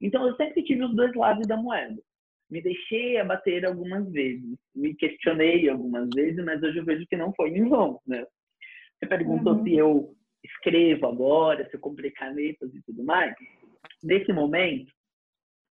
Então, 0.00 0.26
eu 0.26 0.34
sempre 0.36 0.62
tive 0.62 0.84
os 0.84 0.94
dois 0.94 1.14
lados 1.14 1.46
da 1.46 1.56
moeda. 1.56 2.00
Me 2.50 2.60
deixei 2.60 3.16
abater 3.18 3.64
algumas 3.64 4.10
vezes, 4.10 4.58
me 4.74 4.94
questionei 4.94 5.68
algumas 5.68 6.08
vezes, 6.12 6.44
mas 6.44 6.60
hoje 6.62 6.78
eu 6.78 6.84
vejo 6.84 7.06
que 7.06 7.16
não 7.16 7.32
foi 7.32 7.50
em 7.50 7.68
vão, 7.68 8.00
né? 8.04 8.26
Você 9.00 9.08
perguntou 9.08 9.54
uhum. 9.54 9.64
se 9.64 9.74
eu 9.74 10.14
escrevo 10.44 11.06
agora, 11.06 11.66
se 11.68 11.74
eu 11.74 11.80
comprei 11.80 12.10
canetas 12.10 12.74
e 12.74 12.82
tudo 12.82 13.02
mais. 13.02 13.34
Nesse 14.02 14.30
momento, 14.32 14.92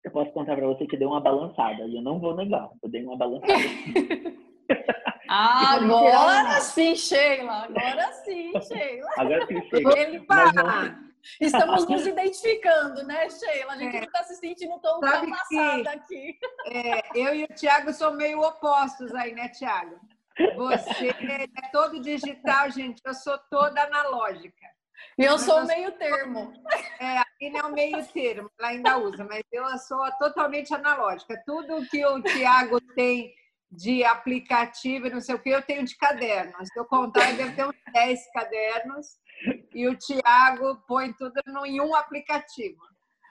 eu 0.03 0.11
posso 0.11 0.31
contar 0.31 0.55
para 0.55 0.65
você 0.65 0.87
que 0.87 0.97
deu 0.97 1.09
uma 1.09 1.21
balançada. 1.21 1.83
E 1.85 1.95
eu 1.95 2.01
não 2.01 2.19
vou 2.19 2.35
negar, 2.35 2.69
eu 2.81 2.89
dei 2.89 3.03
uma 3.03 3.17
balançada. 3.17 3.53
ah, 5.29 5.75
agora 5.75 6.59
sim, 6.61 6.95
Sheila. 6.95 7.65
Agora 7.65 8.11
sim, 8.23 8.51
Sheila. 8.61 9.09
Agora 9.17 9.45
sim, 9.45 9.61
Sheila. 9.69 9.99
Ele 9.99 10.25
não... 10.27 11.09
Estamos 11.39 11.87
nos 11.87 12.07
identificando, 12.07 13.03
né, 13.03 13.29
Sheila? 13.29 13.73
A 13.73 13.77
gente 13.77 13.95
é. 13.95 13.99
não 13.99 14.07
está 14.07 14.23
se 14.23 14.35
sentindo 14.37 14.79
tão 14.79 14.95
ultrapassada 14.95 15.91
aqui. 15.91 16.37
É, 16.67 17.01
eu 17.13 17.35
e 17.35 17.43
o 17.43 17.47
Tiago 17.47 17.93
somos 17.93 18.17
meio 18.17 18.41
opostos 18.41 19.13
aí, 19.13 19.33
né, 19.33 19.49
Tiago? 19.49 19.99
Você 20.55 21.09
é 21.09 21.47
todo 21.71 21.99
digital, 21.99 22.71
gente. 22.71 23.01
Eu 23.05 23.13
sou 23.13 23.37
toda 23.49 23.83
analógica. 23.83 24.67
E 25.17 25.23
eu 25.23 25.37
sou 25.37 25.65
meio 25.65 25.91
termo. 25.93 26.53
É, 26.99 27.17
aqui 27.17 27.49
não 27.49 27.59
é 27.59 27.63
o 27.63 27.73
meio 27.73 28.05
termo, 28.07 28.49
ela 28.59 28.69
ainda 28.69 28.97
usa, 28.97 29.23
mas 29.23 29.43
eu 29.51 29.65
sou 29.79 30.09
totalmente 30.17 30.73
analógica. 30.73 31.41
Tudo 31.45 31.85
que 31.89 32.05
o 32.05 32.21
Tiago 32.21 32.79
tem 32.95 33.33
de 33.71 34.03
aplicativo 34.03 35.07
e 35.07 35.09
não 35.09 35.21
sei 35.21 35.35
o 35.35 35.39
que, 35.39 35.49
eu 35.49 35.61
tenho 35.61 35.85
de 35.85 35.95
caderno. 35.97 36.53
Se 36.65 36.77
eu 36.79 36.85
contar, 36.85 37.33
deve 37.35 37.53
ter 37.53 37.65
uns 37.65 37.75
10 37.93 38.31
cadernos 38.31 39.07
e 39.73 39.87
o 39.87 39.95
Tiago 39.95 40.81
põe 40.87 41.13
tudo 41.13 41.33
em 41.65 41.79
um 41.79 41.95
aplicativo. 41.95 42.81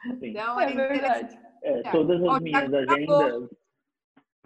Sim. 0.03 0.29
Então, 0.29 0.61
é, 0.61 0.73
é 0.73 0.75
verdade. 0.75 1.39
É, 1.63 1.83
todas 1.91 2.23
as 2.23 2.41
minhas 2.41 2.73
agendas. 2.73 3.51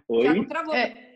Oi? 0.09 0.23
Tiago 0.23 0.49
travou. 0.49 0.75
É. 0.75 1.12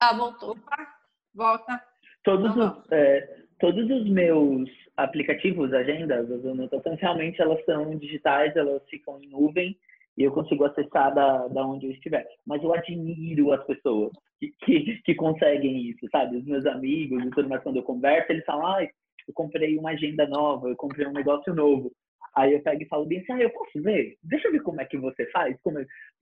Ah, 0.00 0.14
voltou. 0.14 0.52
Opa, 0.52 0.88
volta. 1.34 1.82
Todos 2.24 2.56
os, 2.56 2.92
é, 2.92 3.44
todos 3.58 3.90
os 3.90 4.08
meus 4.08 4.68
aplicativos, 4.96 5.72
agendas, 5.72 6.30
as 6.30 6.44
anotações, 6.44 6.98
realmente 7.00 7.40
elas 7.40 7.62
são 7.64 7.96
digitais, 7.98 8.56
elas 8.56 8.82
ficam 8.88 9.22
em 9.22 9.28
nuvem 9.28 9.76
e 10.16 10.22
eu 10.22 10.32
consigo 10.32 10.64
acessar 10.64 11.14
da, 11.14 11.48
da 11.48 11.66
onde 11.66 11.86
eu 11.86 11.92
estiver. 11.92 12.26
Mas 12.46 12.62
eu 12.62 12.72
admiro 12.74 13.52
as 13.52 13.64
pessoas 13.66 14.12
que, 14.38 14.52
que, 14.64 15.02
que 15.02 15.14
conseguem 15.14 15.82
isso, 15.90 16.08
sabe? 16.10 16.38
Os 16.38 16.44
meus 16.44 16.64
amigos 16.66 17.22
mais, 17.46 17.62
quando 17.62 17.76
eu 17.76 17.82
converso, 17.82 18.32
eles 18.32 18.44
falam, 18.44 18.66
ah, 18.66 18.82
eu 18.82 19.34
comprei 19.34 19.78
uma 19.78 19.90
agenda 19.90 20.26
nova, 20.26 20.68
eu 20.68 20.76
comprei 20.76 21.06
um 21.06 21.12
negócio 21.12 21.54
novo. 21.54 21.92
Aí 22.34 22.54
eu 22.54 22.62
pego 22.62 22.82
e 22.82 22.88
falo 22.88 23.06
bem 23.06 23.20
assim, 23.20 23.32
ah, 23.32 23.40
eu 23.40 23.50
posso 23.50 23.82
ver? 23.82 24.16
Deixa 24.22 24.48
eu 24.48 24.52
ver 24.52 24.62
como 24.62 24.80
é 24.80 24.84
que 24.84 24.96
você 24.96 25.26
faz. 25.30 25.56
Como, 25.62 25.78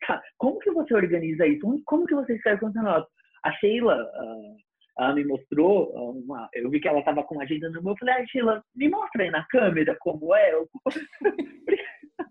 tá, 0.07 0.21
como 0.37 0.59
que 0.59 0.71
você 0.71 0.95
organiza 0.95 1.47
isso? 1.47 1.83
Como 1.85 2.07
que 2.07 2.15
você 2.15 2.35
escreve 2.35 2.61
conteúdo? 2.61 3.07
A 3.45 3.53
Sheila, 3.53 4.03
uh, 4.03 4.57
ela 4.99 5.15
me 5.15 5.25
mostrou, 5.25 5.93
uma, 6.11 6.49
eu 6.55 6.69
vi 6.71 6.81
que 6.81 6.89
ela 6.89 6.99
estava 6.99 7.23
com 7.23 7.37
uma 7.37 7.45
agenda 7.45 7.71
no 7.71 7.83
meu, 7.83 7.93
eu 7.93 7.99
falei, 7.99 8.15
ah, 8.15 8.27
Sheila, 8.27 8.65
me 8.75 8.89
mostra 8.89 9.23
aí 9.23 9.31
na 9.31 9.47
câmera 9.47 9.97
como 10.01 10.35
é. 10.35 10.53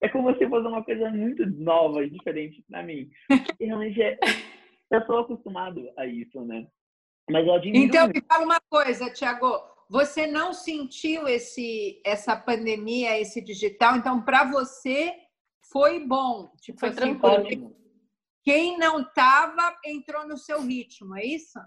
é 0.00 0.08
como 0.08 0.34
se 0.36 0.48
fosse 0.48 0.68
uma 0.68 0.84
coisa 0.84 1.10
muito 1.10 1.44
nova 1.46 2.04
e 2.04 2.10
diferente 2.10 2.64
para 2.70 2.82
mim. 2.82 3.10
E 3.58 3.66
realmente 3.66 4.00
é, 4.00 4.18
eu 4.90 5.04
sou 5.06 5.18
acostumado 5.18 5.90
a 5.96 6.06
isso, 6.06 6.40
né? 6.44 6.66
Mas 7.30 7.46
eu 7.46 7.54
admiro 7.54 7.84
Então, 7.84 8.04
muito. 8.04 8.16
me 8.16 8.26
fala 8.26 8.44
uma 8.44 8.60
coisa, 8.70 9.10
Tiago. 9.10 9.46
Você 9.90 10.26
não 10.26 10.52
sentiu 10.52 11.26
esse, 11.26 12.00
essa 12.04 12.36
pandemia, 12.36 13.18
esse 13.18 13.42
digital? 13.42 13.96
Então, 13.96 14.22
para 14.22 14.44
você 14.44 15.12
foi 15.72 16.06
bom. 16.06 16.50
Tipo, 16.60 16.80
foi 16.80 16.88
assim, 16.90 17.18
tranquilo. 17.18 17.74
Quem 18.44 18.76
não 18.76 19.00
estava 19.00 19.74
entrou 19.84 20.28
no 20.28 20.36
seu 20.36 20.60
ritmo, 20.60 21.16
é 21.16 21.24
isso? 21.24 21.58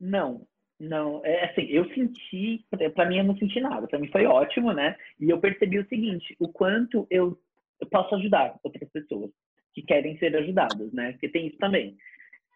Não, 0.00 0.46
não. 0.78 1.20
É 1.24 1.50
assim, 1.50 1.62
eu 1.62 1.84
senti, 1.92 2.64
para 2.94 3.06
mim 3.06 3.18
eu 3.18 3.24
não 3.24 3.36
senti 3.36 3.60
nada. 3.60 3.86
Para 3.88 3.98
mim 3.98 4.08
foi 4.10 4.24
ótimo, 4.24 4.72
né? 4.72 4.96
E 5.20 5.28
eu 5.28 5.40
percebi 5.40 5.78
o 5.78 5.88
seguinte: 5.88 6.36
o 6.38 6.48
quanto 6.48 7.06
eu, 7.10 7.36
eu 7.80 7.88
posso 7.88 8.14
ajudar 8.14 8.58
outras 8.62 8.88
pessoas 8.90 9.30
que 9.74 9.82
querem 9.82 10.16
ser 10.18 10.36
ajudadas, 10.36 10.92
né? 10.92 11.12
Porque 11.12 11.28
tem 11.28 11.48
isso 11.48 11.58
também. 11.58 11.96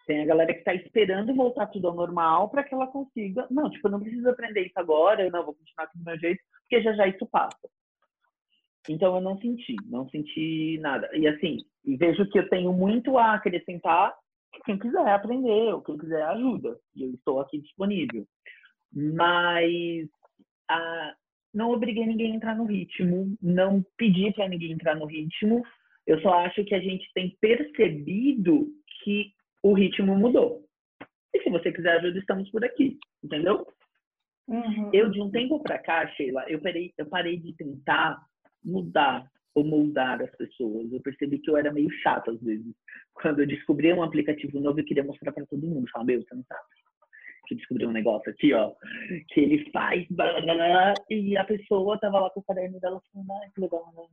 Tem 0.07 0.23
a 0.23 0.27
galera 0.27 0.53
que 0.53 0.61
está 0.61 0.75
esperando 0.75 1.35
voltar 1.35 1.67
tudo 1.67 1.89
ao 1.89 1.95
normal 1.95 2.49
para 2.49 2.63
que 2.63 2.75
ela 2.75 2.87
consiga. 2.87 3.47
Não, 3.51 3.71
tipo, 3.71 3.87
eu 3.89 3.93
não 3.93 4.01
preciso 4.01 4.29
aprender 4.29 4.63
isso 4.63 4.79
agora, 4.79 5.25
eu 5.25 5.31
não 5.31 5.45
vou 5.45 5.55
continuar 5.55 5.85
aqui 5.87 5.99
do 5.99 6.05
meu 6.05 6.19
jeito, 6.19 6.43
porque 6.63 6.83
já 6.83 6.93
já 6.93 7.09
isso 7.09 7.27
passa. 7.27 7.69
Então 8.89 9.15
eu 9.15 9.21
não 9.21 9.39
senti, 9.39 9.77
não 9.87 10.09
senti 10.09 10.79
nada. 10.81 11.09
E 11.13 11.27
assim, 11.27 11.59
vejo 11.85 12.29
que 12.31 12.39
eu 12.39 12.49
tenho 12.49 12.73
muito 12.73 13.19
a 13.19 13.35
acrescentar. 13.35 14.15
Quem 14.65 14.79
quiser 14.79 15.09
aprender, 15.09 15.73
ou 15.73 15.83
quem 15.83 15.97
quiser 15.97 16.23
ajuda. 16.25 16.79
E 16.95 17.05
eu 17.05 17.15
estou 17.15 17.41
aqui 17.41 17.59
disponível. 17.59 18.27
Mas 18.93 20.09
a, 20.69 21.15
não 21.55 21.71
obriguei 21.71 22.07
ninguém 22.07 22.33
a 22.33 22.37
entrar 22.37 22.57
no 22.57 22.65
ritmo, 22.65 23.37
não 23.41 23.85
pedi 23.97 24.33
para 24.33 24.49
ninguém 24.49 24.73
entrar 24.73 24.95
no 24.95 25.07
ritmo. 25.07 25.63
Eu 26.07 26.21
só 26.21 26.45
acho 26.45 26.65
que 26.65 26.75
a 26.75 26.81
gente 26.81 27.09
tem 27.15 27.37
percebido 27.41 28.69
que 29.03 29.33
o 29.63 29.73
ritmo 29.73 30.17
mudou. 30.17 30.63
E 31.35 31.43
se 31.43 31.51
você 31.51 31.73
quiser 31.73 31.99
ajuda, 31.99 32.19
estamos 32.19 32.51
por 32.51 32.65
aqui, 32.65 32.99
entendeu? 33.23 33.67
Uhum. 34.49 34.91
Eu, 34.93 35.11
de 35.11 35.21
um 35.21 35.31
tempo 35.31 35.63
para 35.63 35.79
cá, 35.79 36.07
Sheila, 36.09 36.45
eu 36.49 36.61
parei, 36.61 36.93
eu 36.99 37.07
parei 37.07 37.39
de 37.39 37.55
tentar 37.55 38.21
mudar 38.65 39.31
ou 39.55 39.65
moldar 39.65 40.21
as 40.23 40.31
pessoas. 40.37 40.93
Eu 40.93 41.01
percebi 41.01 41.39
que 41.39 41.51
eu 41.51 41.57
era 41.57 41.73
meio 41.73 41.91
chato 42.03 42.31
às 42.31 42.41
vezes. 42.41 42.75
Quando 43.15 43.41
eu 43.41 43.47
descobri 43.47 43.93
um 43.93 44.03
aplicativo 44.03 44.59
novo, 44.61 44.81
eu 44.81 44.85
queria 44.85 45.05
mostrar 45.05 45.33
para 45.33 45.47
todo 45.47 45.67
mundo. 45.67 45.89
Falava, 45.91 46.07
meu, 46.07 46.23
você 46.23 46.35
não 46.35 46.45
sabe. 46.45 46.63
Que 47.47 47.55
eu 47.55 47.59
descobri 47.59 47.87
um 47.87 47.93
negócio 47.93 48.31
aqui, 48.31 48.53
ó, 48.53 48.73
que 49.29 49.41
ele 49.41 49.71
faz, 49.73 50.07
blá, 50.11 50.41
blá, 50.41 50.55
blá, 50.55 50.95
e 51.11 51.37
a 51.37 51.45
pessoa 51.45 51.99
tava 51.99 52.21
lá 52.21 52.31
com 52.31 52.41
o 52.41 52.45
caderno 52.45 52.79
dela 52.79 53.03
falando, 53.13 53.33
ai, 53.33 53.51
que 53.53 53.61
legal, 53.61 53.93
né? 53.97 54.07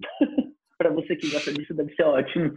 para 0.76 0.90
você 0.90 1.16
que 1.16 1.30
gosta 1.30 1.52
disso, 1.52 1.74
deve 1.74 1.94
ser 1.94 2.02
ótimo. 2.02 2.52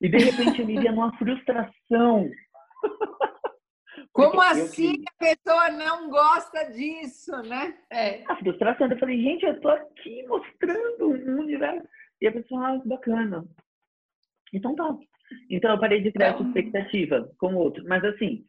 E 0.00 0.08
de 0.08 0.18
repente 0.18 0.60
eu 0.60 0.66
me 0.66 0.78
via 0.78 0.92
numa 0.92 1.16
frustração. 1.16 2.30
Como 4.14 4.40
assim 4.40 5.02
a 5.08 5.24
pessoa 5.24 5.70
não 5.72 6.08
gosta 6.08 6.70
disso, 6.70 7.32
né? 7.42 7.76
É. 7.90 8.22
A 8.28 8.36
frustração. 8.36 8.88
Eu 8.88 8.98
falei, 8.98 9.20
gente, 9.20 9.44
eu 9.44 9.60
tô 9.60 9.68
aqui 9.68 10.24
mostrando 10.28 11.08
um 11.08 11.40
universo. 11.40 11.86
E 12.22 12.28
a 12.28 12.32
pessoa, 12.32 12.68
ah, 12.68 12.82
bacana. 12.84 13.44
Então 14.52 14.76
tá. 14.76 14.96
Então 15.50 15.72
eu 15.72 15.80
parei 15.80 16.00
de 16.00 16.12
criar 16.12 16.28
essa 16.28 16.44
expectativa 16.44 17.28
com 17.38 17.54
o 17.54 17.58
outro. 17.58 17.82
Mas 17.88 18.04
assim, 18.04 18.44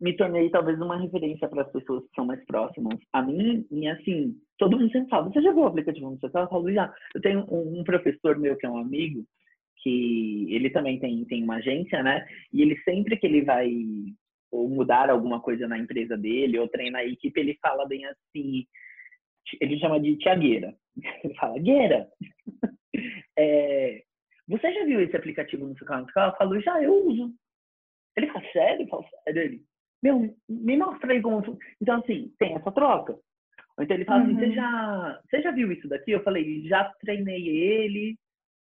me 0.00 0.16
tornei 0.16 0.48
talvez 0.48 0.80
uma 0.80 0.98
referência 0.98 1.46
para 1.46 1.60
as 1.60 1.72
pessoas 1.72 2.02
que 2.04 2.14
são 2.14 2.24
mais 2.24 2.42
próximas 2.46 2.98
a 3.12 3.20
mim. 3.20 3.66
E 3.70 3.86
assim, 3.88 4.34
todo 4.56 4.78
mundo 4.78 4.90
sempre 4.92 5.10
fala, 5.10 5.28
você 5.28 5.42
já 5.42 5.52
viu 5.52 5.64
o 5.64 5.66
aplicativo 5.66 6.10
no 6.10 6.18
seu 6.18 6.30
celular? 6.30 6.46
Eu 6.46 6.50
falo, 6.50 6.72
já. 6.72 6.94
Eu 7.14 7.20
tenho 7.20 7.40
um, 7.50 7.80
um 7.80 7.84
professor 7.84 8.38
meu 8.38 8.56
que 8.56 8.64
é 8.64 8.70
um 8.70 8.78
amigo, 8.78 9.22
que 9.82 10.46
ele 10.48 10.70
também 10.70 10.98
tem, 10.98 11.22
tem 11.26 11.44
uma 11.44 11.56
agência, 11.56 12.02
né? 12.02 12.26
E 12.50 12.62
ele 12.62 12.78
sempre 12.78 13.18
que 13.18 13.26
ele 13.26 13.42
vai 13.42 13.70
ou 14.56 14.68
mudar 14.68 15.10
alguma 15.10 15.40
coisa 15.40 15.66
na 15.66 15.78
empresa 15.78 16.16
dele, 16.16 16.58
ou 16.58 16.68
treinar 16.68 17.02
a 17.02 17.06
equipe, 17.06 17.38
ele 17.38 17.58
fala 17.60 17.86
bem 17.86 18.04
assim, 18.06 18.66
ele 19.60 19.78
chama 19.78 20.00
de 20.00 20.16
tiagueira. 20.16 20.74
Ele 21.22 21.34
fala, 21.34 21.58
Gueira, 21.58 22.08
é, 23.38 24.02
você 24.48 24.72
já 24.72 24.84
viu 24.86 25.00
esse 25.00 25.14
aplicativo 25.14 25.66
no 25.66 25.76
seu 25.76 25.86
canal? 25.86 26.06
Eu 26.06 26.36
falo, 26.36 26.60
já, 26.60 26.82
eu 26.82 27.06
uso. 27.06 27.34
Ele 28.16 28.28
fala, 28.28 28.44
sério? 28.50 28.84
Eu 28.84 28.88
falo, 28.88 29.04
sério? 29.24 29.42
Ele, 29.42 29.62
meu, 30.02 30.34
me 30.48 30.76
mostra 30.76 31.12
aí 31.12 31.20
como... 31.20 31.42
Então, 31.82 32.00
assim, 32.00 32.32
tem 32.38 32.54
essa 32.54 32.72
troca. 32.72 33.18
Então 33.78 33.94
ele 33.94 34.06
fala 34.06 34.24
uhum. 34.24 34.30
assim, 34.30 34.38
você 34.38 34.46
uhum. 34.46 34.54
já, 34.54 35.20
você 35.28 35.42
já 35.42 35.50
viu 35.50 35.70
isso 35.70 35.88
daqui? 35.88 36.12
Eu 36.12 36.22
falei, 36.22 36.66
já 36.66 36.84
treinei 37.00 37.46
ele, 37.46 38.16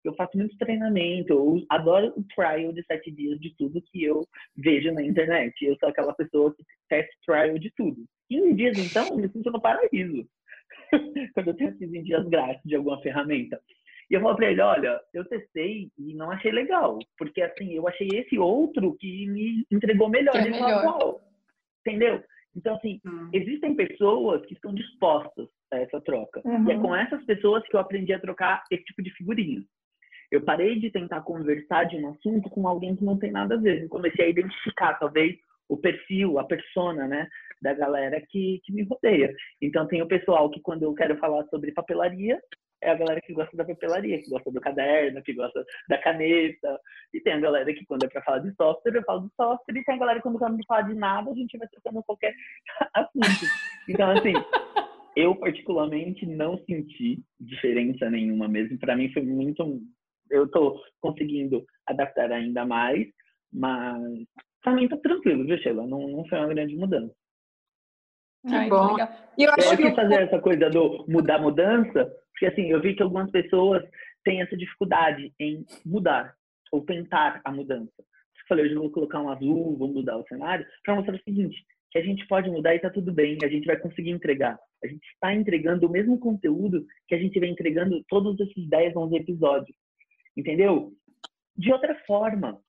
eu 0.05 0.15
faço 0.15 0.37
muito 0.37 0.57
treinamento, 0.59 1.33
eu 1.33 1.65
adoro 1.71 2.13
o 2.17 2.25
trial 2.35 2.73
de 2.73 2.85
sete 2.85 3.11
dias 3.11 3.41
de 3.41 3.55
tudo 3.57 3.83
que 3.83 4.05
eu 4.05 4.27
vejo 4.57 4.93
na 4.93 5.03
internet. 5.03 5.65
Eu 5.65 5.77
sou 5.79 5.89
aquela 5.89 6.13
pessoa 6.15 6.55
que 6.55 6.63
testa 6.89 7.13
trial 7.25 7.59
de 7.59 7.73
tudo. 7.77 8.05
15 8.29 8.55
dias, 8.55 8.79
então, 8.79 9.09
eu 9.09 9.17
me 9.17 9.29
sinto 9.29 9.51
no 9.51 9.61
paraíso. 9.61 10.27
Quando 11.35 11.49
eu 11.49 11.55
tenho 11.55 11.79
15 11.79 12.03
dias 12.03 12.29
grátis 12.29 12.63
de 12.65 12.77
alguma 12.77 13.01
ferramenta. 13.01 13.61
E 14.11 14.15
eu 14.15 14.21
falo 14.21 14.37
pra 14.37 14.51
ele, 14.51 14.61
olha, 14.61 15.01
eu 15.15 15.25
testei 15.25 15.91
e 15.99 16.15
não 16.15 16.31
achei 16.31 16.53
legal. 16.53 16.99
Porque, 17.17 17.41
assim, 17.41 17.73
eu 17.73 17.89
achei 17.89 18.09
esse 18.13 18.39
outro 18.39 18.95
que 18.99 19.27
me 19.27 19.65
entregou 19.71 20.09
melhor. 20.09 20.37
É 20.37 20.51
melhor. 20.51 21.21
Entendeu? 21.81 22.23
Então, 22.55 22.77
assim, 22.77 23.01
hum. 23.05 23.31
existem 23.33 23.75
pessoas 23.75 24.45
que 24.47 24.55
estão 24.55 24.75
dispostas 24.75 25.49
a 25.73 25.79
essa 25.79 26.01
troca. 26.01 26.41
Uhum. 26.45 26.69
E 26.69 26.73
é 26.73 26.77
uhum. 26.77 26.83
com 26.83 26.95
essas 26.95 27.25
pessoas 27.25 27.67
que 27.67 27.75
eu 27.75 27.81
aprendi 27.81 28.13
a 28.13 28.21
trocar 28.21 28.63
esse 28.71 28.85
tipo 28.85 29.03
de 29.03 29.11
figurinha. 29.15 29.63
Eu 30.35 30.41
parei 30.41 30.81
de 30.81 30.91
tentar 30.91 31.21
conversar 31.21 31.85
de 31.85 31.97
um 31.97 32.09
assunto 32.09 32.51
com 32.51 32.67
alguém 32.67 32.97
que 32.97 33.05
não 33.05 33.17
tem 33.17 33.31
nada 33.31 33.55
a 33.55 33.59
ver. 33.59 33.85
Eu 33.85 33.89
comecei 33.89 34.25
a 34.25 34.29
identificar, 34.29 34.95
talvez, 34.95 35.37
o 35.69 35.77
perfil, 35.77 36.41
a 36.41 36.45
persona, 36.45 37.07
né, 37.07 37.29
da 37.63 37.73
galera 37.73 38.21
que, 38.29 38.61
que 38.65 38.73
me 38.73 38.83
rodeia. 38.83 39.33
Então, 39.63 39.87
tem 39.87 40.03
o 40.03 40.09
pessoal 40.09 40.51
que, 40.51 40.61
quando 40.61 40.83
eu 40.83 40.93
quero 40.93 41.17
falar 41.19 41.45
sobre 41.45 41.71
papelaria, 41.71 42.41
é 42.83 42.91
a 42.91 42.97
galera 42.97 43.21
que 43.21 43.33
gosta 43.33 43.57
da 43.57 43.65
papelaria, 43.65 44.21
que 44.21 44.29
gosta 44.29 44.51
do 44.51 44.61
caderno, 44.61 45.23
que 45.23 45.35
gosta 45.35 45.65
da 45.89 45.99
caneta. 45.99 46.81
E 47.15 47.21
tem 47.21 47.35
a 47.35 47.41
galera 47.41 47.73
que, 47.73 47.87
quando 47.87 48.03
é 48.03 48.09
para 48.09 48.23
falar 48.23 48.41
de 48.41 48.53
software, 48.57 48.97
eu 48.97 49.05
falo 49.05 49.29
de 49.29 49.35
software. 49.37 49.79
E 49.79 49.85
tem 49.85 49.95
a 49.95 49.99
galera 49.99 50.19
que, 50.19 50.25
quando 50.25 50.41
não 50.41 50.59
falar 50.67 50.83
de 50.83 50.95
nada, 50.95 51.31
a 51.31 51.35
gente 51.35 51.57
vai 51.57 51.69
tratando 51.69 52.03
qualquer 52.03 52.35
assunto. 52.93 53.47
Então, 53.89 54.11
assim, 54.11 54.33
eu 55.15 55.37
particularmente 55.37 56.27
não 56.27 56.59
senti 56.65 57.23
diferença 57.39 58.11
nenhuma 58.11 58.49
mesmo. 58.49 58.77
Para 58.81 58.97
mim 58.97 59.13
foi 59.13 59.23
muito 59.23 59.81
eu 60.31 60.45
estou 60.45 60.81
conseguindo 61.01 61.65
adaptar 61.87 62.31
ainda 62.33 62.65
mais, 62.65 63.07
mas 63.53 64.03
para 64.63 64.73
mim 64.73 64.89
tá 64.89 64.97
tranquilo, 64.97 65.45
viu, 65.45 65.59
Sheila? 65.59 65.87
Não, 65.87 66.09
não 66.09 66.27
foi 66.27 66.39
uma 66.39 66.49
grande 66.49 66.77
mudança. 66.77 67.15
Que 68.47 68.69
bom. 68.69 68.97
E 69.39 69.45
eu 69.45 69.53
acho 69.53 69.73
eu 69.73 69.77
que 69.77 69.95
fazer 69.95 70.23
essa 70.23 70.39
coisa 70.39 70.69
do 70.69 71.05
mudar 71.09 71.39
mudança, 71.39 72.11
porque 72.33 72.47
assim, 72.47 72.71
eu 72.71 72.81
vi 72.81 72.95
que 72.95 73.03
algumas 73.03 73.31
pessoas 73.31 73.83
têm 74.25 74.43
essa 74.43 74.57
dificuldade 74.57 75.33
em 75.41 75.65
mudar 75.85 76.35
ou 76.73 76.85
tentar 76.85 77.41
a 77.45 77.53
mudança. 77.53 77.93
Eu 77.99 78.49
falei, 78.49 78.65
hoje 78.67 78.75
eu 78.75 78.83
vou 78.83 78.91
colocar 78.91 79.21
um 79.21 79.31
azul, 79.31 79.77
vou 79.79 79.89
mudar 79.89 80.19
o 80.19 80.27
cenário, 80.27 80.67
para 80.85 80.95
mostrar 80.95 81.15
o 81.15 81.23
seguinte, 81.23 81.65
que 81.91 81.99
a 81.99 82.03
gente 82.03 82.27
pode 82.27 82.51
mudar 82.51 82.75
e 82.75 82.81
tá 82.81 82.91
tudo 82.91 83.13
bem, 83.13 83.39
a 83.43 83.49
gente 83.49 83.65
vai 83.65 83.79
conseguir 83.79 84.11
entregar. 84.11 84.59
A 84.83 84.87
gente 84.87 85.07
está 85.07 85.33
entregando 85.33 85.87
o 85.87 85.91
mesmo 85.91 86.19
conteúdo 86.19 86.85
que 87.09 87.15
a 87.15 87.19
gente 87.19 87.39
vem 87.41 87.53
entregando 87.53 88.05
todos 88.09 88.39
esses 88.41 88.69
10, 88.69 88.97
11 88.97 89.17
episódios 89.17 89.77
entendeu? 90.37 90.93
De 91.57 91.73
outra 91.73 91.95
forma. 92.07 92.61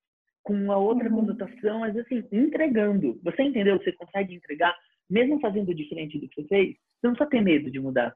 com 0.43 0.71
a 0.71 0.77
outra 0.77 1.09
uhum. 1.09 1.25
conotação, 1.25 1.79
mas 1.79 1.97
assim, 1.97 2.23
entregando. 2.31 3.19
Você 3.23 3.41
entendeu? 3.41 3.79
Você 3.79 3.91
consegue 3.93 4.35
entregar, 4.35 4.75
mesmo 5.09 5.39
fazendo 5.39 5.73
diferente 5.73 6.19
do 6.19 6.29
que 6.29 6.43
você 6.43 6.47
fez, 6.47 6.75
você 6.75 7.07
não 7.07 7.13
precisa 7.13 7.29
ter 7.31 7.41
medo 7.41 7.71
de 7.71 7.79
mudar. 7.79 8.15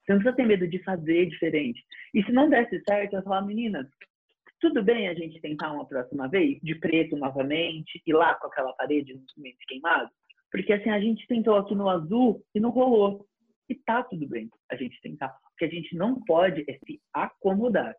Você 0.00 0.12
não 0.12 0.18
precisa 0.20 0.36
ter 0.36 0.46
medo 0.46 0.66
de 0.66 0.82
fazer 0.82 1.26
diferente. 1.26 1.84
E 2.14 2.24
se 2.24 2.32
não 2.32 2.48
desse 2.48 2.82
certo, 2.88 3.16
eu 3.16 3.22
falar, 3.22 3.42
meninas, 3.42 3.86
tudo 4.60 4.82
bem 4.82 5.08
a 5.08 5.14
gente 5.14 5.40
tentar 5.42 5.70
uma 5.72 5.86
próxima 5.86 6.26
vez, 6.26 6.58
de 6.62 6.74
preto 6.74 7.16
novamente, 7.16 8.02
e 8.06 8.12
lá 8.14 8.34
com 8.36 8.46
aquela 8.46 8.72
parede 8.72 9.12
no 9.12 9.30
cimento 9.30 9.58
queimado? 9.68 10.10
Porque 10.50 10.72
assim, 10.72 10.88
a 10.88 10.98
gente 10.98 11.26
tentou 11.26 11.56
aqui 11.56 11.74
no 11.74 11.88
azul 11.88 12.42
e 12.54 12.60
não 12.60 12.70
rolou. 12.70 13.26
E 13.68 13.74
tá 13.74 14.02
tudo 14.02 14.26
bem 14.26 14.48
a 14.70 14.76
gente 14.76 14.98
tentar. 15.02 15.28
O 15.28 15.56
que 15.58 15.66
a 15.66 15.68
gente 15.68 15.94
não 15.94 16.18
pode 16.24 16.64
é 16.66 16.78
se 16.78 16.98
acomodar. 17.12 17.94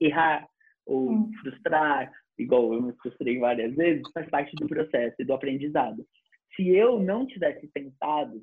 Errar 0.00 0.46
ou 0.86 1.10
hum. 1.10 1.32
frustrar, 1.40 2.12
igual 2.38 2.74
eu 2.74 2.82
me 2.82 2.92
frustrei 2.94 3.38
várias 3.38 3.74
vezes, 3.74 4.02
faz 4.12 4.28
parte 4.28 4.54
do 4.56 4.66
processo 4.66 5.16
e 5.18 5.24
do 5.24 5.32
aprendizado. 5.32 6.06
Se 6.54 6.68
eu 6.68 7.00
não 7.00 7.26
tivesse 7.26 7.66
tentado 7.68 8.42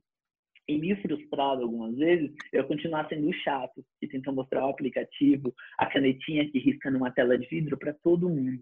e 0.68 0.78
me 0.78 0.96
frustrado 1.02 1.64
algumas 1.64 1.96
vezes, 1.98 2.32
eu 2.52 2.66
continuar 2.66 3.08
sendo 3.08 3.32
chato 3.34 3.84
e 4.02 4.08
tentar 4.08 4.32
mostrar 4.32 4.66
o 4.66 4.70
aplicativo, 4.70 5.54
a 5.78 5.86
canetinha 5.86 6.50
que 6.50 6.60
risca 6.60 6.90
numa 6.90 7.12
tela 7.12 7.38
de 7.38 7.48
vidro 7.48 7.78
para 7.78 7.94
todo 7.94 8.30
mundo. 8.30 8.62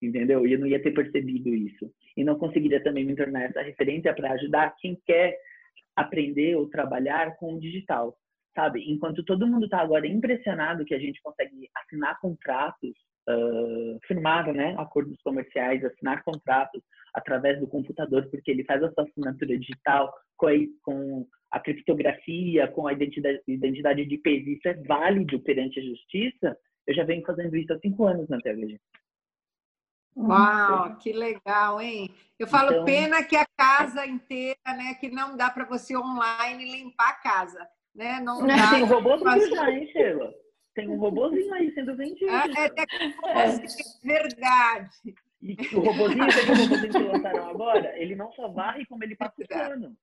Entendeu? 0.00 0.46
E 0.46 0.52
eu 0.52 0.58
não 0.58 0.66
ia 0.66 0.82
ter 0.82 0.92
percebido 0.92 1.54
isso. 1.54 1.90
E 2.16 2.24
não 2.24 2.38
conseguiria 2.38 2.82
também 2.82 3.04
me 3.04 3.16
tornar 3.16 3.44
essa 3.44 3.62
referência 3.62 4.14
para 4.14 4.32
ajudar 4.32 4.74
quem 4.78 4.98
quer 5.06 5.38
aprender 5.96 6.56
ou 6.56 6.68
trabalhar 6.68 7.36
com 7.36 7.54
o 7.54 7.60
digital. 7.60 8.16
Sabe? 8.54 8.84
Enquanto 8.90 9.24
todo 9.24 9.46
mundo 9.46 9.64
está 9.64 9.80
agora 9.80 10.06
impressionado 10.06 10.84
que 10.84 10.94
a 10.94 10.98
gente 10.98 11.20
consegue 11.20 11.68
assinar 11.74 12.20
contratos 12.20 12.92
uh, 13.28 13.98
firmar 14.06 14.52
né, 14.52 14.74
acordos 14.78 15.20
comerciais, 15.22 15.84
assinar 15.84 16.22
contratos 16.22 16.82
através 17.14 17.58
do 17.60 17.66
computador, 17.66 18.28
porque 18.30 18.50
ele 18.50 18.64
faz 18.64 18.82
a 18.82 18.92
sua 18.92 19.04
assinatura 19.04 19.58
digital 19.58 20.12
com 20.36 20.48
a, 20.48 20.52
com 20.82 21.26
a 21.50 21.60
criptografia, 21.60 22.68
com 22.68 22.86
a 22.86 22.92
identidade, 22.92 23.40
identidade 23.46 24.04
de 24.04 24.14
IPs. 24.16 24.46
Isso 24.46 24.68
é 24.68 24.74
válido 24.74 25.40
perante 25.40 25.78
a 25.78 25.84
justiça. 25.84 26.56
Eu 26.86 26.94
já 26.94 27.04
venho 27.04 27.24
fazendo 27.24 27.56
isso 27.56 27.72
há 27.72 27.78
cinco 27.78 28.04
anos 28.06 28.28
na 28.28 28.38
TVG. 28.38 28.78
Uau, 30.16 30.96
que 30.98 31.12
legal, 31.12 31.80
hein? 31.80 32.08
Eu 32.38 32.46
falo 32.46 32.70
então... 32.70 32.84
pena 32.84 33.24
que 33.24 33.36
a 33.36 33.46
casa 33.56 34.06
inteira, 34.06 34.58
né, 34.66 34.94
que 35.00 35.10
não 35.10 35.36
dá 35.36 35.50
para 35.50 35.64
você 35.64 35.96
online 35.96 36.70
limpar 36.70 37.10
a 37.10 37.14
casa, 37.14 37.68
né? 37.94 38.20
Não 38.20 38.46
dá. 38.46 38.70
Tem 38.70 38.84
robô 38.84 39.18
para 39.18 39.38
já, 39.38 39.70
hein, 39.70 39.88
Sheila? 39.92 40.32
Tem 40.74 40.88
um 40.88 40.96
robozinho 40.96 41.54
aí 41.54 41.72
sendo 41.72 41.96
vendido. 41.96 42.30
Ah, 42.30 42.46
é, 42.48 42.66
é, 42.66 43.44
é 43.54 43.58
verdade. 44.02 44.90
E 45.40 45.56
o 45.76 45.80
robozinho, 45.80 46.26
esse 46.26 46.46
robozinho 46.46 46.90
que 46.90 46.98
lançaram 46.98 47.48
agora, 47.50 47.96
ele 47.98 48.16
não 48.16 48.32
só 48.32 48.48
varre, 48.48 48.84
como 48.86 49.04
ele 49.04 49.14
passa 49.14 49.34
o 49.38 49.46
pano. 49.46 49.96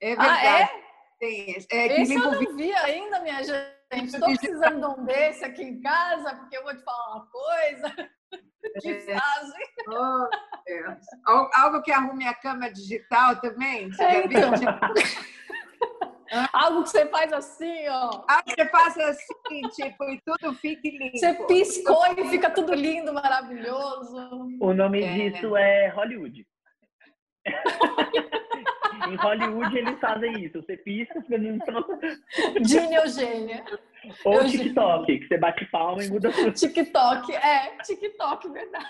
É 0.00 0.08
verdade. 0.08 0.46
Ah, 0.46 0.60
é? 0.60 0.88
Tem, 1.18 1.56
é, 1.72 2.00
Esse 2.00 2.14
eu 2.14 2.20
não 2.20 2.56
vi 2.56 2.72
ainda, 2.72 3.20
minha 3.20 3.42
gente. 3.42 3.78
Estou 4.14 4.36
precisando 4.36 4.80
de 4.80 5.00
um 5.00 5.04
desse 5.04 5.44
aqui 5.44 5.62
em 5.62 5.80
casa, 5.80 6.34
porque 6.36 6.56
eu 6.56 6.62
vou 6.62 6.76
te 6.76 6.82
falar 6.82 7.16
uma 7.16 7.26
coisa. 7.26 8.10
Que 8.80 8.90
é. 8.90 9.18
fase. 9.18 9.52
Oh. 9.88 11.48
Algo 11.54 11.82
que 11.82 11.90
arrume 11.90 12.26
a 12.26 12.34
cama 12.34 12.70
digital 12.70 13.40
também? 13.40 13.90
Você 13.90 14.02
é, 14.02 14.26
então. 14.26 14.50
Algo 16.52 16.82
que 16.82 16.90
você 16.90 17.06
faz 17.06 17.32
assim, 17.32 17.88
ó. 17.88 18.24
Ah, 18.28 18.42
você 18.46 18.68
faz 18.68 18.98
assim, 18.98 19.62
tipo, 19.74 20.04
e 20.04 20.20
tudo 20.24 20.54
fica 20.54 20.88
lindo. 20.88 21.18
Você 21.18 21.34
piscou 21.46 22.06
e 22.16 22.28
fica 22.28 22.50
tudo 22.50 22.74
lindo, 22.74 23.12
maravilhoso. 23.12 24.16
O 24.60 24.72
nome 24.74 25.02
é. 25.02 25.30
disso 25.30 25.56
é 25.56 25.88
Hollywood. 25.88 26.46
em 29.08 29.16
Hollywood 29.16 29.78
eles 29.78 29.98
fazem 30.00 30.44
isso. 30.44 30.62
Você 30.62 30.76
pisca, 30.76 31.20
você 31.20 31.38
não. 31.38 31.58
Gine 32.64 32.94
Eugênia. 32.94 33.64
Ou 34.24 34.34
Eugênia. 34.34 34.64
TikTok, 34.64 35.18
que 35.18 35.28
você 35.28 35.38
bate 35.38 35.64
palma 35.66 36.04
e 36.04 36.10
muda 36.10 36.30
tudo. 36.30 36.52
TikTok, 36.52 37.34
é, 37.34 37.76
TikTok, 37.78 38.50
verdade. 38.50 38.88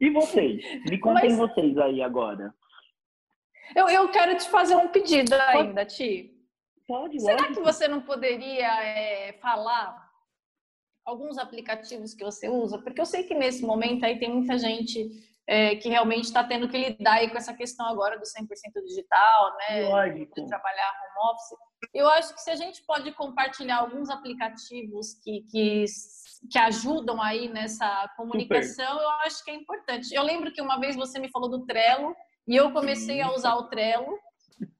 E 0.00 0.10
vocês? 0.10 0.62
Me 0.88 0.98
contem 0.98 1.30
Mas... 1.30 1.38
vocês 1.38 1.76
aí 1.78 2.02
agora. 2.02 2.54
Eu, 3.74 3.88
eu 3.88 4.08
quero 4.10 4.36
te 4.36 4.48
fazer 4.48 4.76
um 4.76 4.88
pedido 4.88 5.34
ainda, 5.34 5.84
Ti. 5.84 6.34
Pode, 6.86 7.20
Será 7.20 7.42
lógico. 7.42 7.54
que 7.54 7.60
você 7.60 7.86
não 7.86 8.00
poderia 8.00 8.82
é, 8.82 9.34
falar 9.42 10.08
alguns 11.04 11.36
aplicativos 11.38 12.14
que 12.14 12.24
você 12.24 12.48
usa? 12.48 12.78
Porque 12.78 13.00
eu 13.00 13.06
sei 13.06 13.24
que 13.24 13.34
nesse 13.34 13.62
momento 13.62 14.04
aí 14.04 14.18
tem 14.18 14.32
muita 14.32 14.58
gente 14.58 15.10
é, 15.46 15.76
que 15.76 15.88
realmente 15.88 16.24
está 16.24 16.44
tendo 16.44 16.68
que 16.68 16.76
lidar 16.76 17.28
com 17.30 17.36
essa 17.36 17.54
questão 17.54 17.86
agora 17.86 18.18
do 18.18 18.24
100% 18.24 18.46
digital, 18.86 19.56
né? 19.56 19.88
Lógico. 19.88 20.34
De 20.34 20.46
trabalhar 20.46 20.90
home 20.90 21.32
office. 21.32 21.58
Eu 21.94 22.08
acho 22.08 22.34
que 22.34 22.40
se 22.40 22.50
a 22.50 22.56
gente 22.56 22.82
pode 22.84 23.12
compartilhar 23.12 23.78
alguns 23.78 24.10
aplicativos 24.10 25.14
que, 25.22 25.42
que, 25.50 25.84
que 26.50 26.58
ajudam 26.58 27.20
aí 27.22 27.48
nessa 27.48 28.12
comunicação, 28.16 28.92
Super. 28.92 29.02
eu 29.02 29.10
acho 29.10 29.44
que 29.44 29.50
é 29.50 29.54
importante. 29.54 30.14
Eu 30.14 30.22
lembro 30.22 30.52
que 30.52 30.60
uma 30.60 30.78
vez 30.78 30.96
você 30.96 31.18
me 31.18 31.30
falou 31.30 31.48
do 31.48 31.64
Trello, 31.64 32.14
e 32.48 32.56
eu 32.56 32.72
comecei 32.72 33.20
a 33.20 33.30
usar 33.30 33.56
o 33.56 33.68
Trello. 33.68 34.18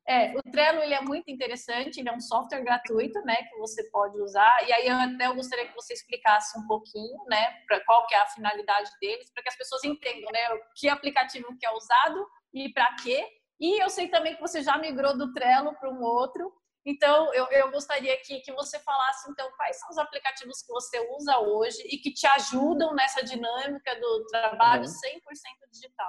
É, 0.09 0.33
o 0.35 0.43
Trello 0.43 0.81
ele 0.81 0.95
é 0.95 1.03
muito 1.03 1.31
interessante, 1.31 2.01
ele 2.01 2.09
é 2.09 2.13
um 2.13 2.21
software 2.21 2.63
gratuito, 2.63 3.21
né, 3.27 3.43
que 3.43 3.59
você 3.59 3.85
pode 3.91 4.19
usar. 4.23 4.67
E 4.67 4.73
aí 4.73 4.89
eu 4.89 4.97
até 4.97 5.27
eu 5.27 5.35
gostaria 5.35 5.69
que 5.69 5.75
você 5.75 5.93
explicasse 5.93 6.59
um 6.59 6.67
pouquinho, 6.67 7.23
né, 7.27 7.63
para 7.67 7.85
qual 7.85 8.07
que 8.07 8.15
é 8.15 8.19
a 8.19 8.27
finalidade 8.27 8.91
deles, 9.03 9.31
para 9.35 9.43
que 9.43 9.51
as 9.51 9.57
pessoas 9.57 9.85
entendam, 9.85 10.33
né, 10.33 10.41
que 10.75 10.89
aplicativo 10.89 11.55
que 11.59 11.67
é 11.67 11.71
usado 11.71 12.27
e 12.55 12.73
para 12.73 12.97
quê. 13.03 13.23
E 13.61 13.83
eu 13.83 13.91
sei 13.91 14.09
também 14.09 14.35
que 14.35 14.41
você 14.41 14.63
já 14.63 14.79
migrou 14.79 15.17
do 15.19 15.31
Trello 15.35 15.75
para 15.79 15.91
um 15.91 16.01
outro. 16.01 16.51
Então, 16.87 17.35
eu, 17.35 17.47
eu 17.49 17.71
gostaria 17.71 18.17
que, 18.23 18.41
que 18.41 18.53
você 18.53 18.79
falasse, 18.79 19.31
então, 19.31 19.47
quais 19.59 19.79
são 19.79 19.91
os 19.91 19.99
aplicativos 19.99 20.63
que 20.63 20.73
você 20.73 21.07
usa 21.19 21.39
hoje 21.41 21.83
e 21.83 21.99
que 21.99 22.15
te 22.15 22.27
ajudam 22.29 22.95
nessa 22.95 23.23
dinâmica 23.23 23.95
do 24.01 24.25
trabalho 24.29 24.85
uhum. 24.85 24.89
100% 24.89 25.71
digital 25.71 26.09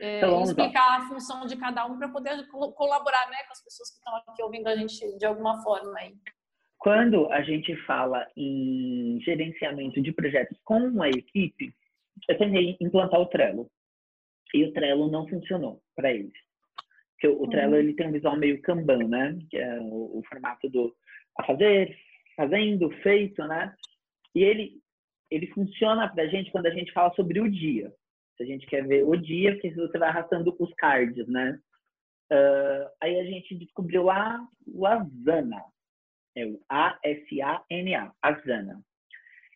é, 0.00 0.18
então, 0.18 0.42
explicar 0.42 0.98
a 1.00 1.08
função 1.08 1.46
de 1.46 1.56
cada 1.56 1.86
um 1.86 1.98
para 1.98 2.08
poder 2.08 2.46
colaborar 2.48 3.28
né, 3.30 3.38
com 3.46 3.52
as 3.52 3.62
pessoas 3.62 3.90
que 3.90 3.96
estão 3.96 4.16
aqui 4.16 4.42
ouvindo 4.42 4.68
a 4.68 4.76
gente 4.76 5.18
de 5.18 5.26
alguma 5.26 5.60
forma. 5.62 5.92
Aí. 5.98 6.14
Quando 6.78 7.30
a 7.32 7.42
gente 7.42 7.74
fala 7.84 8.26
em 8.36 9.20
gerenciamento 9.22 10.00
de 10.00 10.12
projetos 10.12 10.56
com 10.64 10.78
uma 10.78 11.08
equipe, 11.08 11.74
eu 12.28 12.38
tentei 12.38 12.76
implantar 12.80 13.20
o 13.20 13.26
Trello. 13.26 13.68
E 14.54 14.64
o 14.64 14.72
Trello 14.72 15.10
não 15.10 15.28
funcionou 15.28 15.82
para 15.94 16.12
eles. 16.12 16.32
Porque 17.12 17.28
o 17.28 17.48
Trello 17.48 17.72
uhum. 17.72 17.78
ele 17.78 17.94
tem 17.94 18.08
um 18.08 18.12
visual 18.12 18.36
meio 18.36 18.62
Kanban, 18.62 19.08
né? 19.08 19.36
Que 19.50 19.58
é 19.58 19.78
o, 19.80 20.18
o 20.18 20.22
formato 20.28 20.68
do 20.70 20.94
a 21.38 21.44
fazer, 21.44 21.96
fazendo, 22.36 22.90
feito, 23.02 23.44
né? 23.44 23.74
E 24.34 24.42
ele, 24.42 24.80
ele 25.30 25.48
funciona 25.48 26.08
para 26.08 26.24
a 26.24 26.26
gente 26.28 26.50
quando 26.50 26.66
a 26.66 26.70
gente 26.70 26.92
fala 26.92 27.12
sobre 27.14 27.40
o 27.40 27.50
dia. 27.50 27.92
Se 28.38 28.44
a 28.44 28.46
gente 28.46 28.66
quer 28.66 28.86
ver 28.86 29.02
o 29.02 29.16
dia, 29.16 29.52
porque 29.52 29.74
você 29.74 29.98
vai 29.98 30.08
arrastando 30.08 30.56
os 30.58 30.72
cards, 30.74 31.26
né? 31.26 31.58
Uh, 32.32 32.88
aí 33.02 33.18
a 33.18 33.24
gente 33.24 33.54
descobriu 33.56 34.04
o 34.04 34.86
Asana. 34.86 35.64
É 36.36 36.46
o 36.46 36.60
A-S-A-N-A, 36.68 38.12
Asana. 38.22 38.80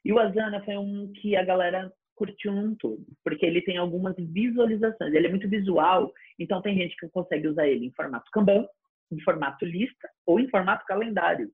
E 0.04 0.12
o 0.12 0.18
Asana 0.18 0.64
foi 0.64 0.76
um 0.76 1.12
que 1.12 1.36
a 1.36 1.44
galera 1.44 1.92
curtiu 2.16 2.52
num 2.52 2.74
todo, 2.74 3.06
porque 3.24 3.46
ele 3.46 3.62
tem 3.62 3.76
algumas 3.76 4.16
visualizações. 4.18 5.14
Ele 5.14 5.28
é 5.28 5.30
muito 5.30 5.48
visual, 5.48 6.12
então 6.38 6.60
tem 6.60 6.76
gente 6.76 6.96
que 6.96 7.08
consegue 7.08 7.46
usar 7.48 7.68
ele 7.68 7.86
em 7.86 7.92
formato 7.92 8.30
Kanban, 8.32 8.66
em 9.12 9.20
formato 9.20 9.64
lista 9.64 10.08
ou 10.26 10.40
em 10.40 10.48
formato 10.48 10.84
calendário. 10.86 11.50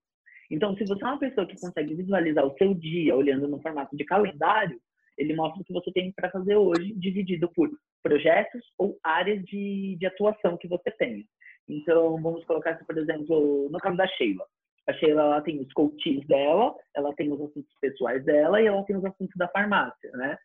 Então, 0.51 0.75
se 0.77 0.85
você 0.85 1.05
é 1.05 1.07
uma 1.07 1.19
pessoa 1.19 1.47
que 1.47 1.61
consegue 1.61 1.95
visualizar 1.95 2.45
o 2.47 2.57
seu 2.57 2.73
dia 2.73 3.15
olhando 3.15 3.47
no 3.47 3.61
formato 3.61 3.95
de 3.95 4.05
calendário, 4.05 4.81
ele 5.19 5.35
mostra 5.35 5.61
o 5.61 5.65
que 5.65 5.73
você 5.73 5.91
tem 5.93 6.13
para 6.13 6.31
fazer 6.31 6.57
hoje, 6.57 6.95
dividido 6.95 7.51
por 7.53 7.69
projetos 8.03 8.63
ou 8.79 8.99
áreas 9.05 9.45
de, 9.45 9.97
de 9.99 10.07
atuação 10.07 10.57
que 10.57 10.69
você 10.69 10.91
tem. 10.93 11.27
Então, 11.69 12.21
vamos 12.23 12.45
colocar 12.45 12.71
aqui, 12.71 12.85
por 12.87 12.97
exemplo, 12.97 13.69
no 13.71 13.79
caso 13.79 13.97
da 13.97 14.07
Sheila. 14.07 14.45
A 14.89 14.93
Sheila 14.95 15.23
ela 15.23 15.43
tem 15.43 15.61
os 15.61 15.71
coaches 15.75 16.27
dela, 16.27 16.75
ela 16.97 17.15
tem 17.15 17.31
os 17.31 17.41
assuntos 17.41 17.75
pessoais 17.81 18.25
dela 18.25 18.63
e 18.63 18.67
ela 18.67 18.83
tem 18.85 18.97
os 18.97 19.05
assuntos 19.05 19.37
da 19.37 19.49
farmácia, 19.49 20.11
né? 20.13 20.39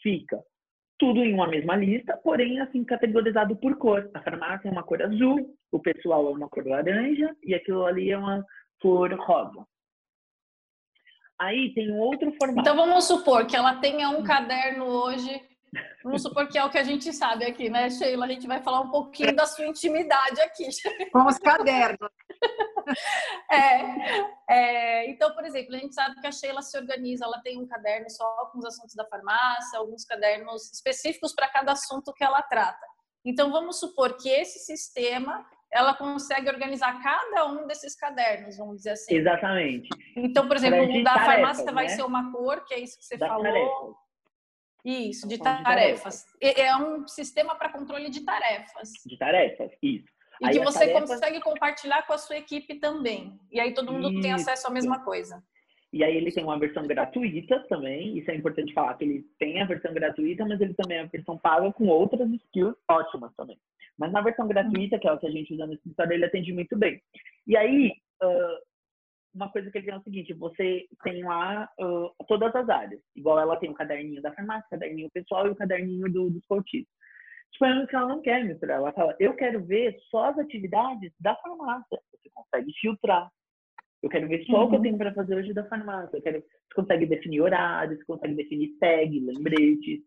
Fica 0.00 0.38
tudo 1.02 1.24
em 1.24 1.34
uma 1.34 1.48
mesma 1.48 1.74
lista, 1.74 2.16
porém 2.18 2.60
assim 2.60 2.84
categorizado 2.84 3.56
por 3.56 3.76
cor. 3.76 4.08
A 4.14 4.22
farmácia 4.22 4.68
é 4.68 4.70
uma 4.70 4.84
cor 4.84 5.02
azul, 5.02 5.52
o 5.72 5.80
pessoal 5.80 6.28
é 6.28 6.30
uma 6.30 6.48
cor 6.48 6.64
laranja 6.64 7.34
e 7.42 7.56
aquilo 7.56 7.84
ali 7.84 8.12
é 8.12 8.16
uma 8.16 8.44
cor 8.80 9.12
rosa. 9.14 9.66
Aí 11.42 11.74
tem 11.74 11.90
um 11.90 11.98
outro 11.98 12.32
formato. 12.38 12.60
Então 12.60 12.76
vamos 12.76 13.04
supor 13.04 13.46
que 13.46 13.56
ela 13.56 13.74
tenha 13.80 14.08
um 14.10 14.22
caderno 14.22 14.84
hoje. 14.84 15.42
Vamos 16.04 16.22
supor 16.22 16.46
que 16.46 16.56
é 16.56 16.64
o 16.64 16.70
que 16.70 16.78
a 16.78 16.84
gente 16.84 17.12
sabe 17.12 17.44
aqui, 17.44 17.68
né, 17.68 17.90
Sheila? 17.90 18.26
A 18.26 18.28
gente 18.28 18.46
vai 18.46 18.62
falar 18.62 18.80
um 18.80 18.90
pouquinho 18.90 19.34
da 19.34 19.44
sua 19.44 19.66
intimidade 19.66 20.40
aqui. 20.40 20.68
Com 21.10 21.26
os 21.26 21.38
cadernos. 21.38 22.10
é, 23.50 24.54
é, 24.54 25.10
então, 25.10 25.34
por 25.34 25.44
exemplo, 25.44 25.74
a 25.74 25.78
gente 25.78 25.94
sabe 25.94 26.20
que 26.20 26.26
a 26.28 26.32
Sheila 26.32 26.62
se 26.62 26.78
organiza, 26.78 27.24
ela 27.24 27.40
tem 27.40 27.60
um 27.60 27.66
caderno 27.66 28.08
só 28.08 28.50
com 28.52 28.58
os 28.58 28.64
assuntos 28.64 28.94
da 28.94 29.06
farmácia, 29.06 29.80
alguns 29.80 30.04
cadernos 30.04 30.70
específicos 30.72 31.34
para 31.34 31.48
cada 31.48 31.72
assunto 31.72 32.12
que 32.12 32.22
ela 32.22 32.42
trata. 32.42 32.86
Então, 33.24 33.50
vamos 33.50 33.80
supor 33.80 34.16
que 34.16 34.28
esse 34.28 34.60
sistema 34.60 35.44
ela 35.72 35.94
consegue 35.94 36.50
organizar 36.50 37.02
cada 37.02 37.46
um 37.46 37.66
desses 37.66 37.96
cadernos, 37.96 38.58
vamos 38.58 38.76
dizer 38.76 38.90
assim. 38.90 39.14
Exatamente. 39.14 39.88
Então, 40.14 40.46
por 40.46 40.56
exemplo, 40.56 40.82
o 40.82 41.02
da 41.02 41.14
tarefas, 41.14 41.34
farmácia 41.34 41.64
né? 41.64 41.72
vai 41.72 41.88
ser 41.88 42.02
uma 42.02 42.30
cor, 42.30 42.64
que 42.66 42.74
é 42.74 42.80
isso 42.80 42.98
que 42.98 43.04
você 43.04 43.16
falou. 43.16 43.42
Tarefas. 43.42 44.02
Isso, 44.84 45.28
de 45.28 45.38
tarefas. 45.38 46.26
de 46.38 46.40
tarefas. 46.40 46.58
É 46.58 46.76
um 46.76 47.06
sistema 47.08 47.54
para 47.54 47.70
controle 47.70 48.10
de 48.10 48.22
tarefas. 48.22 48.90
De 49.06 49.16
tarefas, 49.16 49.72
isso. 49.82 50.04
E 50.40 50.46
aí 50.46 50.58
que 50.58 50.64
você 50.64 50.80
tarefas... 50.80 51.08
consegue 51.08 51.40
compartilhar 51.40 52.02
com 52.06 52.12
a 52.12 52.18
sua 52.18 52.36
equipe 52.36 52.74
também. 52.78 53.38
E 53.50 53.58
aí 53.58 53.72
todo 53.72 53.92
mundo 53.92 54.10
isso. 54.10 54.20
tem 54.20 54.32
acesso 54.32 54.66
à 54.66 54.70
mesma 54.70 55.02
coisa. 55.02 55.42
E 55.92 56.02
aí 56.02 56.16
ele 56.16 56.32
tem 56.32 56.42
uma 56.42 56.58
versão 56.58 56.86
gratuita 56.86 57.60
também, 57.68 58.18
isso 58.18 58.30
é 58.30 58.34
importante 58.34 58.72
falar, 58.72 58.94
que 58.94 59.04
ele 59.04 59.26
tem 59.38 59.60
a 59.60 59.66
versão 59.66 59.92
gratuita, 59.92 60.44
mas 60.46 60.58
ele 60.58 60.72
também 60.72 60.96
é 60.96 61.02
a 61.02 61.06
versão 61.06 61.36
paga 61.36 61.70
com 61.70 61.86
outras 61.86 62.28
skills 62.30 62.74
ótimas 62.88 63.30
também. 63.36 63.58
Mas 63.98 64.12
na 64.12 64.20
versão 64.20 64.48
gratuita, 64.48 64.98
que 64.98 65.06
é 65.06 65.12
o 65.12 65.18
que 65.18 65.26
a 65.26 65.30
gente 65.30 65.54
usa 65.54 65.66
no 65.66 65.74
escritório, 65.74 66.12
ele 66.12 66.24
atende 66.24 66.52
muito 66.52 66.76
bem. 66.76 67.00
E 67.46 67.56
aí, 67.56 67.92
uma 69.34 69.50
coisa 69.50 69.70
que 69.70 69.78
ele 69.78 69.86
tem 69.86 69.94
é 69.94 69.98
o 69.98 70.02
seguinte, 70.02 70.34
você 70.34 70.86
tem 71.02 71.22
lá 71.24 71.68
todas 72.28 72.54
as 72.54 72.68
áreas. 72.68 73.00
Igual 73.16 73.38
ela 73.38 73.56
tem 73.56 73.70
o 73.70 73.74
caderninho 73.74 74.22
da 74.22 74.32
farmácia, 74.32 74.66
o 74.66 74.70
caderninho 74.70 75.10
pessoal 75.10 75.46
e 75.46 75.50
o 75.50 75.56
caderninho 75.56 76.10
do, 76.10 76.30
dos 76.30 76.44
coaches. 76.46 76.86
Suponhamos 77.52 77.88
que 77.88 77.96
ela 77.96 78.08
não 78.08 78.22
quer 78.22 78.44
misturar. 78.44 78.78
Ela 78.78 78.92
fala, 78.92 79.14
eu 79.20 79.34
quero 79.34 79.64
ver 79.64 79.96
só 80.10 80.30
as 80.30 80.38
atividades 80.38 81.12
da 81.20 81.36
farmácia. 81.36 82.00
Você 82.12 82.30
consegue 82.32 82.72
filtrar. 82.80 83.30
Eu 84.02 84.08
quero 84.08 84.26
ver 84.26 84.44
só 84.46 84.60
uhum. 84.60 84.64
o 84.64 84.68
que 84.68 84.74
eu 84.74 84.78
uhum. 84.78 84.82
tenho 84.82 84.98
para 84.98 85.14
fazer 85.14 85.36
hoje 85.36 85.52
da 85.52 85.68
farmácia. 85.68 86.16
Eu 86.16 86.22
quero, 86.22 86.40
você 86.40 86.74
consegue 86.74 87.06
definir 87.06 87.40
horários, 87.40 87.98
você 87.98 88.04
consegue 88.04 88.34
definir 88.34 88.76
tag, 88.80 89.20
lembretes, 89.20 90.00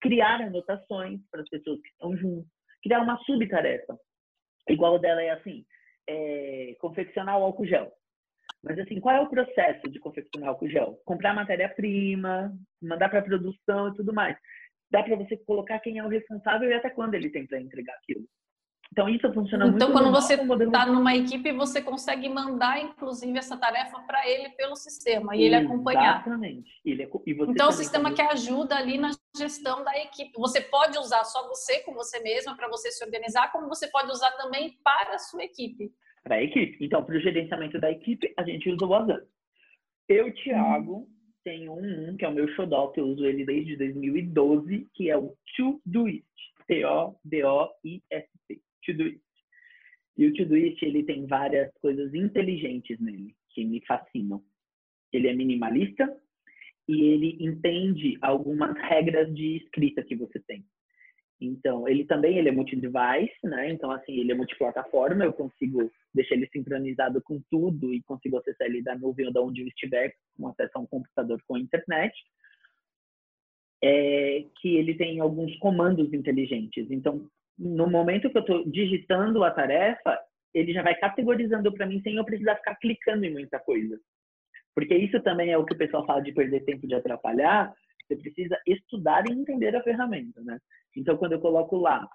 criar 0.00 0.40
anotações 0.40 1.20
para 1.30 1.42
as 1.42 1.48
pessoas 1.48 1.80
que 1.80 1.88
estão 1.88 2.16
juntas, 2.16 2.50
criar 2.86 3.00
uma 3.00 3.18
subtarefa. 3.18 3.98
Igual 4.68 4.98
dela 4.98 5.22
é 5.22 5.30
assim, 5.30 5.64
é, 6.08 6.76
confeccionar 6.80 7.38
o 7.38 7.42
álcool 7.42 7.66
gel. 7.66 7.92
Mas 8.62 8.78
assim, 8.78 9.00
qual 9.00 9.16
é 9.16 9.20
o 9.20 9.28
processo 9.28 9.90
de 9.90 9.98
confeccionar 9.98 10.50
álcool 10.50 10.68
gel? 10.68 11.00
Comprar 11.04 11.34
matéria-prima, 11.34 12.52
mandar 12.80 13.08
para 13.08 13.22
produção 13.22 13.88
e 13.88 13.94
tudo 13.94 14.12
mais. 14.12 14.36
Dá 14.90 15.02
para 15.02 15.16
você 15.16 15.36
colocar 15.36 15.80
quem 15.80 15.98
é 15.98 16.04
o 16.04 16.08
responsável 16.08 16.68
e 16.68 16.74
até 16.74 16.90
quando 16.90 17.14
ele 17.14 17.30
tem 17.30 17.46
para 17.46 17.60
entregar 17.60 17.94
aquilo. 17.94 18.24
Então, 18.92 19.08
isso 19.08 19.32
funciona 19.32 19.66
então, 19.66 19.70
muito 19.70 19.76
Então, 19.76 19.92
quando 19.92 20.10
você 20.10 20.34
está 20.34 20.86
numa 20.86 21.14
equipe, 21.14 21.52
você 21.52 21.82
consegue 21.82 22.28
mandar, 22.28 22.80
inclusive, 22.80 23.36
essa 23.38 23.56
tarefa 23.56 24.00
para 24.00 24.26
ele 24.28 24.50
pelo 24.50 24.76
sistema 24.76 25.36
e 25.36 25.42
ele 25.42 25.56
acompanhar. 25.56 26.20
Exatamente. 26.20 26.70
Ele 26.84 27.02
é... 27.02 27.10
então, 27.48 27.68
o 27.68 27.72
sistema 27.72 28.12
que 28.12 28.22
ajuda 28.22 28.76
ali 28.76 28.98
na 28.98 29.10
gestão 29.36 29.84
da 29.84 29.96
equipe. 29.98 30.32
Você 30.38 30.60
pode 30.60 30.98
usar 30.98 31.24
só 31.24 31.46
você 31.48 31.80
com 31.80 31.92
você 31.92 32.20
mesma 32.20 32.56
para 32.56 32.68
você 32.68 32.90
se 32.90 33.04
organizar, 33.04 33.52
como 33.52 33.68
você 33.68 33.88
pode 33.88 34.10
usar 34.10 34.30
também 34.32 34.78
para 34.82 35.14
a 35.14 35.18
sua 35.18 35.44
equipe. 35.44 35.92
Para 36.22 36.36
a 36.36 36.42
equipe. 36.42 36.84
Então, 36.84 37.04
para 37.04 37.16
o 37.16 37.20
gerenciamento 37.20 37.78
da 37.78 37.90
equipe, 37.90 38.32
a 38.36 38.42
gente 38.44 38.70
usa 38.70 38.84
o 38.84 38.94
Asana. 38.94 39.26
Eu, 40.08 40.32
Thiago, 40.34 40.98
hum. 40.98 41.08
tenho 41.44 41.72
um, 41.72 42.16
que 42.16 42.24
é 42.24 42.28
o 42.28 42.32
meu 42.32 42.48
xodó, 42.54 42.88
que 42.88 43.00
eu 43.00 43.06
uso 43.06 43.26
ele 43.26 43.44
desde 43.44 43.76
2012, 43.76 44.88
que 44.94 45.10
é 45.10 45.16
o 45.16 45.36
Todoist. 45.56 46.24
T-O-D-O-I-S-T. 46.66 48.60
Todoist. 48.86 49.20
E 50.16 50.26
o 50.26 50.34
Todoist, 50.34 50.82
ele 50.82 51.04
tem 51.04 51.26
várias 51.26 51.70
coisas 51.80 52.14
inteligentes 52.14 52.98
nele, 53.00 53.34
que 53.50 53.64
me 53.64 53.84
fascinam. 53.84 54.42
Ele 55.12 55.28
é 55.28 55.34
minimalista 55.34 56.16
e 56.88 57.02
ele 57.02 57.36
entende 57.40 58.16
algumas 58.22 58.76
regras 58.78 59.34
de 59.34 59.56
escrita 59.56 60.02
que 60.02 60.16
você 60.16 60.40
tem. 60.40 60.64
Então, 61.40 61.86
ele 61.86 62.04
também 62.04 62.38
ele 62.38 62.48
é 62.48 62.52
multi-device, 62.52 63.36
né? 63.44 63.70
Então, 63.70 63.90
assim, 63.90 64.18
ele 64.18 64.32
é 64.32 64.34
multiplataforma, 64.34 65.24
eu 65.24 65.32
consigo 65.32 65.90
deixar 66.14 66.34
ele 66.34 66.48
sincronizado 66.48 67.20
com 67.20 67.42
tudo 67.50 67.92
e 67.92 68.02
consigo 68.02 68.38
acessar 68.38 68.66
ele 68.68 68.82
da 68.82 68.96
nuvem 68.96 69.26
ou 69.26 69.32
de 69.32 69.38
onde 69.38 69.60
eu 69.60 69.66
estiver, 69.66 70.14
com 70.36 70.48
acesso 70.48 70.72
a 70.76 70.80
um 70.80 70.86
computador 70.86 71.38
com 71.46 71.58
internet. 71.58 72.14
É 73.82 74.46
que 74.60 74.76
ele 74.76 74.94
tem 74.94 75.20
alguns 75.20 75.54
comandos 75.58 76.10
inteligentes. 76.14 76.90
Então, 76.90 77.28
no 77.58 77.88
momento 77.88 78.30
que 78.30 78.36
eu 78.36 78.42
estou 78.42 78.64
digitando 78.70 79.42
a 79.44 79.50
tarefa, 79.50 80.18
ele 80.52 80.72
já 80.72 80.82
vai 80.82 80.94
categorizando 80.94 81.72
para 81.72 81.86
mim 81.86 82.00
sem 82.02 82.16
eu 82.16 82.24
precisar 82.24 82.56
ficar 82.56 82.76
clicando 82.76 83.24
em 83.24 83.32
muita 83.32 83.58
coisa. 83.58 83.98
Porque 84.74 84.94
isso 84.94 85.20
também 85.22 85.50
é 85.50 85.58
o 85.58 85.64
que 85.64 85.74
o 85.74 85.78
pessoal 85.78 86.04
fala 86.06 86.20
de 86.20 86.32
perder 86.32 86.64
tempo 86.64 86.86
de 86.86 86.94
atrapalhar. 86.94 87.72
Você 88.06 88.16
precisa 88.16 88.58
estudar 88.66 89.26
e 89.26 89.32
entender 89.32 89.74
a 89.74 89.82
ferramenta, 89.82 90.40
né? 90.42 90.58
Então, 90.94 91.16
quando 91.16 91.32
eu 91.32 91.40
coloco 91.40 91.76
lá, 91.76 92.06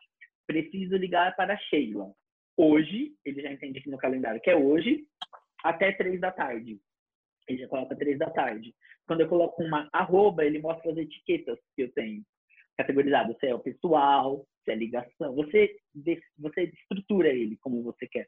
preciso 0.47 0.95
ligar 0.95 1.36
para 1.36 1.58
Sheila. 1.58 2.12
Hoje, 2.58 3.13
ele 3.25 3.41
já 3.41 3.51
entende 3.51 3.80
aqui 3.80 3.89
no 3.89 3.97
calendário 3.97 4.41
que 4.41 4.49
é 4.49 4.56
hoje, 4.56 5.06
até 5.63 5.91
três 5.91 6.19
da 6.19 6.32
tarde. 6.32 6.80
Ele 7.47 7.60
já 7.60 7.67
coloca 7.67 7.95
três 7.95 8.19
da 8.19 8.30
tarde. 8.30 8.73
Quando 9.08 9.21
eu 9.21 9.27
coloco 9.27 9.63
uma 9.63 9.89
arroba, 9.91 10.45
ele 10.45 10.60
mostra 10.60 10.91
as 10.91 10.97
etiquetas 10.97 11.60
que 11.75 11.84
eu 11.84 11.91
tenho 11.93 12.23
categorizado. 12.77 13.36
Se 13.39 13.47
é 13.47 13.56
o 13.56 13.60
pessoal, 13.60 14.45
se 14.63 14.71
é 14.71 14.76
ligação. 14.76 15.36
Você, 15.36 15.76
você 16.38 16.63
estrutura 16.63 17.30
ele 17.30 17.58
como 17.62 17.84
você 17.84 18.08
quer. 18.08 18.28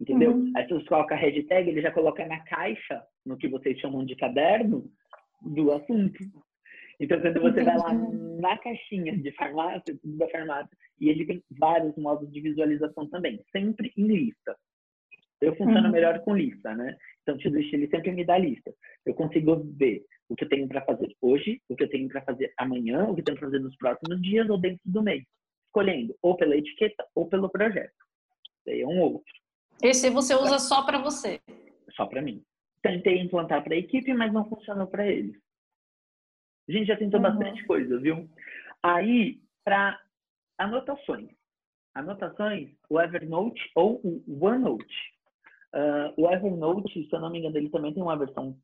Entendeu? 0.00 0.32
Uhum. 0.32 0.52
Aí 0.56 0.66
você 0.68 0.84
coloca 0.86 1.14
a 1.14 1.18
hashtag, 1.18 1.70
ele 1.70 1.80
já 1.80 1.92
coloca 1.92 2.26
na 2.26 2.40
caixa, 2.44 3.02
no 3.24 3.36
que 3.36 3.48
vocês 3.48 3.78
chamam 3.78 4.04
de 4.04 4.16
caderno, 4.16 4.90
do 5.40 5.72
assunto. 5.72 6.18
Então, 6.98 7.20
quando 7.20 7.40
você 7.40 7.60
Entendi. 7.60 7.64
vai 7.64 7.76
lá 7.76 7.94
na 7.94 8.58
caixinha 8.58 9.16
de 9.16 9.32
farmácia, 9.32 9.98
da 10.02 10.28
farmácia, 10.28 10.76
e 11.00 11.08
ele 11.08 11.26
tem 11.26 11.42
vários 11.58 11.96
modos 11.96 12.30
de 12.32 12.40
visualização 12.40 13.08
também, 13.08 13.40
sempre 13.52 13.92
em 13.96 14.06
lista. 14.06 14.56
Eu 15.40 15.54
funciono 15.56 15.86
uhum. 15.86 15.92
melhor 15.92 16.20
com 16.20 16.36
lista, 16.36 16.74
né? 16.74 16.96
Então, 17.22 17.36
te 17.36 17.50
deixo 17.50 17.74
ele 17.74 17.88
sempre 17.88 18.12
me 18.12 18.24
dá 18.24 18.38
lista. 18.38 18.72
Eu 19.04 19.14
consigo 19.14 19.56
ver 19.76 20.04
o 20.28 20.36
que 20.36 20.44
eu 20.44 20.48
tenho 20.48 20.68
para 20.68 20.84
fazer 20.84 21.14
hoje, 21.20 21.60
o 21.68 21.76
que 21.76 21.84
eu 21.84 21.90
tenho 21.90 22.08
para 22.08 22.22
fazer 22.22 22.52
amanhã, 22.58 23.04
o 23.04 23.14
que 23.14 23.20
eu 23.20 23.24
tenho 23.24 23.38
para 23.38 23.48
fazer 23.48 23.60
nos 23.60 23.76
próximos 23.76 24.20
dias 24.22 24.48
ou 24.48 24.58
dentro 24.58 24.80
do 24.84 25.02
mês, 25.02 25.24
escolhendo 25.74 26.16
ou 26.22 26.36
pela 26.36 26.56
etiqueta 26.56 27.04
ou 27.14 27.26
pelo 27.26 27.50
projeto. 27.50 27.92
Daí 28.64 28.82
é 28.82 28.86
um 28.86 29.00
outro. 29.00 29.32
Esse 29.82 30.08
você 30.08 30.34
usa 30.34 30.58
só 30.58 30.84
para 30.84 30.98
você? 30.98 31.40
Só 31.96 32.06
para 32.06 32.22
mim. 32.22 32.42
Tentei 32.80 33.18
implantar 33.18 33.62
para 33.64 33.74
a 33.74 33.78
equipe, 33.78 34.14
mas 34.14 34.32
não 34.32 34.48
funcionou 34.48 34.86
para 34.86 35.06
eles. 35.06 35.36
A 36.68 36.72
gente 36.72 36.86
já 36.86 36.96
tentou 36.96 37.20
uhum. 37.20 37.24
bastante 37.24 37.64
coisa, 37.66 37.98
viu? 37.98 38.28
Aí, 38.82 39.40
para 39.64 40.00
anotações. 40.56 41.28
Anotações, 41.94 42.70
o 42.88 43.00
Evernote 43.00 43.60
ou 43.74 44.00
o 44.02 44.44
OneNote. 44.44 45.14
Uh, 45.74 46.22
o 46.22 46.30
Evernote, 46.30 47.06
se 47.08 47.14
eu 47.14 47.20
não 47.20 47.30
me 47.30 47.38
engano, 47.38 47.56
ele 47.56 47.68
também 47.68 47.92
tem 47.92 48.02
uma 48.02 48.16
versão 48.16 48.56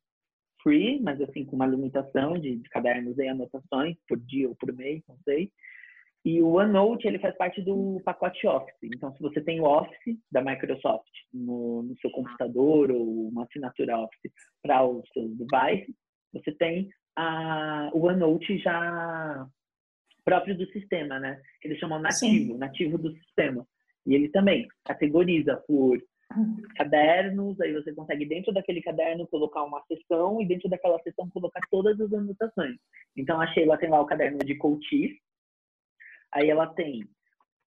free, 0.62 1.00
mas 1.00 1.20
assim, 1.20 1.44
com 1.44 1.56
uma 1.56 1.66
limitação 1.66 2.34
de, 2.34 2.56
de 2.56 2.68
cadernos 2.68 3.18
e 3.18 3.28
anotações 3.28 3.96
por 4.06 4.18
dia 4.18 4.48
ou 4.48 4.54
por 4.54 4.72
mês, 4.72 5.02
não 5.08 5.18
sei. 5.24 5.50
E 6.24 6.42
o 6.42 6.56
OneNote, 6.56 7.06
ele 7.06 7.18
faz 7.18 7.34
parte 7.36 7.62
do 7.62 8.00
pacote 8.04 8.46
Office. 8.46 8.76
Então, 8.82 9.12
se 9.14 9.20
você 9.20 9.40
tem 9.40 9.60
o 9.60 9.64
Office 9.64 10.18
da 10.30 10.42
Microsoft 10.42 11.08
no, 11.32 11.82
no 11.82 11.96
seu 11.98 12.10
computador 12.10 12.90
ou 12.90 13.28
uma 13.28 13.44
assinatura 13.44 13.98
Office 13.98 14.30
para 14.62 14.84
os 14.84 15.08
seus 15.12 15.30
devices, 15.36 15.94
você 16.32 16.52
tem 16.52 16.90
a, 17.16 17.90
o 17.94 18.06
OneNote 18.06 18.58
já 18.58 19.46
próprio 20.24 20.56
do 20.56 20.66
sistema, 20.66 21.18
né? 21.18 21.40
Que 21.60 21.68
eles 21.68 21.78
chamam 21.78 21.98
nativo, 21.98 22.52
Sim. 22.52 22.58
nativo 22.58 22.98
do 22.98 23.12
sistema. 23.14 23.66
E 24.06 24.14
ele 24.14 24.28
também 24.28 24.68
categoriza 24.84 25.56
por 25.66 25.98
cadernos, 26.76 27.60
aí 27.60 27.72
você 27.72 27.92
consegue 27.92 28.24
dentro 28.24 28.52
daquele 28.52 28.80
caderno 28.80 29.26
colocar 29.26 29.64
uma 29.64 29.82
seção 29.88 30.40
e 30.40 30.46
dentro 30.46 30.68
daquela 30.68 30.98
seção 31.00 31.28
colocar 31.30 31.60
todas 31.70 32.00
as 32.00 32.12
anotações. 32.12 32.76
Então 33.16 33.40
a 33.40 33.46
Sheila 33.48 33.76
tem 33.76 33.90
lá 33.90 34.00
o 34.00 34.06
caderno 34.06 34.38
de 34.38 34.54
coaches, 34.56 35.10
aí 36.32 36.50
ela 36.50 36.66
tem 36.66 37.04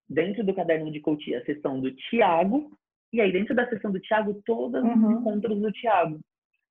dentro 0.10 0.44
do 0.44 0.54
caderno 0.54 0.92
de 0.92 1.00
coach 1.00 1.34
a 1.36 1.44
seção 1.46 1.80
do 1.80 1.94
Tiago, 1.96 2.72
e 3.12 3.22
aí 3.22 3.32
dentro 3.32 3.56
da 3.56 3.68
seção 3.70 3.92
do 3.92 4.00
Tiago 4.00 4.42
todos 4.46 4.84
uhum. 4.84 5.08
os 5.08 5.20
encontros 5.20 5.60
do 5.60 5.72
Tiago 5.72 6.20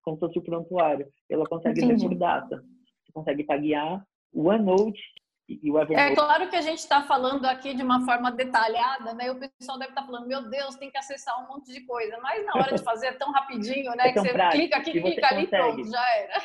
como 0.03 0.17
se 0.17 0.21
fosse 0.21 0.39
o 0.39 0.43
prontuário. 0.43 1.07
Ela 1.31 1.47
consegue 1.47 1.83
Entendi. 1.83 2.03
ver 2.03 2.09
por 2.09 2.19
data. 2.19 2.57
Você 2.57 3.13
consegue 3.13 3.45
taguear 3.45 4.05
o 4.33 4.49
OneNote 4.49 5.01
e 5.49 5.71
o 5.71 5.79
Evernote. 5.79 6.13
É 6.13 6.15
claro 6.15 6.51
que 6.51 6.57
a 6.57 6.61
gente 6.61 6.79
está 6.79 7.03
falando 7.03 7.45
aqui 7.47 7.75
de 7.75 7.83
uma 7.83 8.05
forma 8.05 8.31
detalhada, 8.31 9.15
né? 9.15 9.31
O 9.31 9.39
pessoal 9.39 9.79
deve 9.79 9.91
estar 9.91 10.03
tá 10.03 10.07
falando, 10.07 10.27
meu 10.27 10.49
Deus, 10.49 10.77
tem 10.77 10.91
que 10.91 10.99
acessar 10.99 11.43
um 11.43 11.49
monte 11.49 11.73
de 11.73 11.85
coisa. 11.87 12.19
Mas 12.21 12.45
na 12.45 12.55
hora 12.55 12.75
de 12.75 12.83
fazer 12.83 13.07
é 13.07 13.13
tão 13.13 13.31
rapidinho, 13.33 13.93
né? 13.93 14.09
É 14.09 14.13
que 14.13 14.21
você 14.21 14.33
prático, 14.33 14.63
clica 14.63 14.77
aqui, 14.77 14.93
clica 14.93 15.29
ali, 15.29 15.47
pronto, 15.47 15.91
já 15.91 16.17
era. 16.17 16.43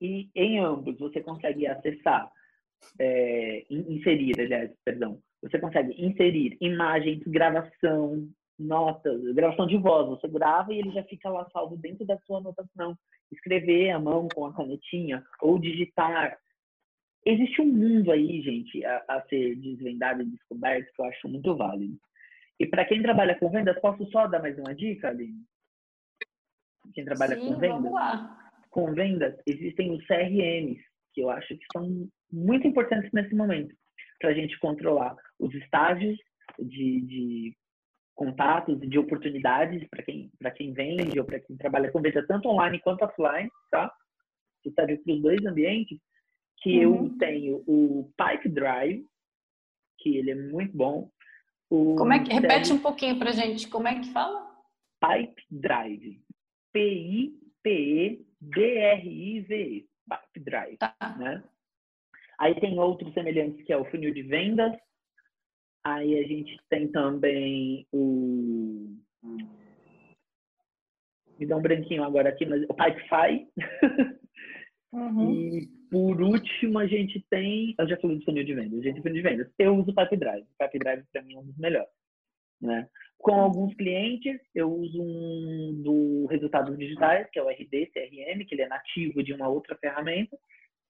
E 0.00 0.30
em 0.34 0.58
ambos 0.58 0.98
você 0.98 1.20
consegue 1.20 1.66
acessar, 1.66 2.30
é, 2.98 3.64
inserir, 3.70 4.40
aliás, 4.40 4.70
perdão. 4.84 5.20
Você 5.42 5.58
consegue 5.58 5.94
inserir 6.04 6.56
imagens, 6.60 7.22
gravação, 7.26 8.28
notas, 8.58 9.22
gravação 9.34 9.66
de 9.66 9.78
voz. 9.78 10.08
Você 10.08 10.28
grava 10.28 10.72
e 10.72 10.78
ele 10.78 10.90
já 10.90 11.02
fica 11.04 11.30
lá 11.30 11.48
salvo 11.50 11.76
dentro 11.76 12.04
da 12.06 12.18
sua 12.20 12.38
anotação. 12.38 12.96
Escrever 13.32 13.90
à 13.90 13.98
mão 13.98 14.28
com 14.34 14.44
a 14.44 14.54
canetinha 14.54 15.24
ou 15.40 15.58
digitar. 15.58 16.36
Existe 17.24 17.60
um 17.62 17.66
mundo 17.66 18.12
aí, 18.12 18.42
gente, 18.42 18.84
a, 18.84 19.04
a 19.08 19.22
ser 19.28 19.56
desvendado 19.56 20.22
e 20.22 20.26
descoberto 20.26 20.92
que 20.92 21.02
eu 21.02 21.06
acho 21.06 21.28
muito 21.28 21.56
válido. 21.56 21.98
E 22.58 22.66
para 22.66 22.84
quem 22.84 23.02
trabalha 23.02 23.38
com 23.38 23.50
vendas, 23.50 23.80
posso 23.80 24.04
só 24.10 24.26
dar 24.26 24.40
mais 24.40 24.58
uma 24.58 24.74
dica, 24.74 25.08
Aline? 25.08 25.42
Quem 26.94 27.04
trabalha 27.04 27.36
Sim, 27.36 27.46
com 27.46 27.58
vendas? 27.58 27.92
Com 28.70 28.94
vendas, 28.94 29.36
existem 29.46 29.92
os 29.92 30.06
CRMs, 30.06 30.80
que 31.12 31.22
eu 31.22 31.30
acho 31.30 31.56
que 31.56 31.64
são 31.72 32.08
muito 32.32 32.66
importantes 32.66 33.10
nesse 33.12 33.34
momento, 33.34 33.74
para 34.18 34.30
a 34.30 34.34
gente 34.34 34.58
controlar 34.58 35.16
os 35.38 35.54
estágios 35.54 36.18
de, 36.58 37.00
de 37.00 37.56
contatos 38.14 38.82
e 38.82 38.86
de 38.86 38.98
oportunidades 38.98 39.86
para 39.88 40.02
quem, 40.02 40.30
quem 40.56 40.72
vende 40.72 41.18
ou 41.18 41.24
para 41.24 41.40
quem 41.40 41.56
trabalha 41.56 41.90
com 41.90 42.02
venda, 42.02 42.26
tanto 42.26 42.48
online 42.48 42.78
quanto 42.80 43.02
offline, 43.04 43.50
tá? 43.70 43.90
Que 44.62 44.70
serve 44.72 44.98
para 44.98 45.14
os 45.14 45.22
dois 45.22 45.42
ambientes, 45.46 45.98
que 46.58 46.84
uhum. 46.84 47.06
eu 47.06 47.18
tenho 47.18 47.64
o 47.66 48.12
Pipe 48.16 48.50
Drive, 48.50 49.04
que 49.98 50.18
ele 50.18 50.32
é 50.32 50.34
muito 50.34 50.76
bom. 50.76 51.10
O 51.70 51.94
como 51.96 52.12
é 52.12 52.22
que, 52.22 52.32
repete 52.32 52.72
um 52.72 52.78
pouquinho 52.78 53.18
para 53.18 53.32
gente, 53.32 53.68
como 53.68 53.88
é 53.88 53.98
que 53.98 54.12
fala? 54.12 54.50
Pipe 55.00 55.42
Drive. 55.50 56.20
P-I-P-E-D-R-I-V-E. 56.72 58.20
Pipe 60.10 60.40
Drive, 60.44 60.76
tá. 60.76 60.94
né? 61.18 61.42
Aí 62.40 62.58
tem 62.58 62.78
outros 62.78 63.12
semelhantes 63.14 63.64
que 63.64 63.72
é 63.72 63.76
o 63.76 63.84
funil 63.84 64.12
de 64.12 64.22
vendas, 64.22 64.72
Aí 65.84 66.18
a 66.18 66.22
gente 66.26 66.58
tem 66.68 66.88
também 66.88 67.86
o. 67.92 68.96
Me 71.38 71.46
dá 71.46 71.56
um 71.56 71.62
branquinho 71.62 72.04
agora 72.04 72.28
aqui, 72.28 72.44
mas 72.44 72.62
o 72.68 72.74
Pipefy. 72.74 73.48
Uhum. 74.92 75.32
E 75.32 75.68
por 75.90 76.20
último, 76.20 76.78
a 76.78 76.86
gente 76.86 77.24
tem. 77.30 77.74
Eu 77.78 77.88
já 77.88 77.96
falei 77.98 78.18
do 78.18 78.24
funil 78.24 78.44
de 78.44 78.54
vendas. 78.54 78.80
A 78.80 78.82
gente 78.82 78.94
tem 78.94 79.02
funil 79.02 79.22
de 79.22 79.28
vendas. 79.28 79.52
Eu 79.58 79.76
uso 79.76 79.90
o 79.90 79.94
Pipe 79.94 80.16
Drive. 80.16 80.42
O 80.42 80.64
Pipe 80.64 80.78
Drive, 80.80 81.04
para 81.12 81.22
mim, 81.22 81.34
é 81.34 81.38
um 81.38 81.46
dos 81.46 81.56
melhores. 81.56 81.88
Né? 82.60 82.86
Com 83.16 83.34
alguns 83.34 83.74
clientes, 83.74 84.38
eu 84.54 84.70
uso 84.70 85.00
um 85.00 85.80
do 85.82 86.26
resultados 86.26 86.76
digitais, 86.76 87.30
que 87.30 87.38
é 87.38 87.42
o 87.42 87.48
RD 87.48 87.86
CRM, 87.86 88.44
que 88.44 88.54
ele 88.54 88.62
é 88.62 88.68
nativo 88.68 89.22
de 89.22 89.32
uma 89.32 89.48
outra 89.48 89.76
ferramenta. 89.76 90.36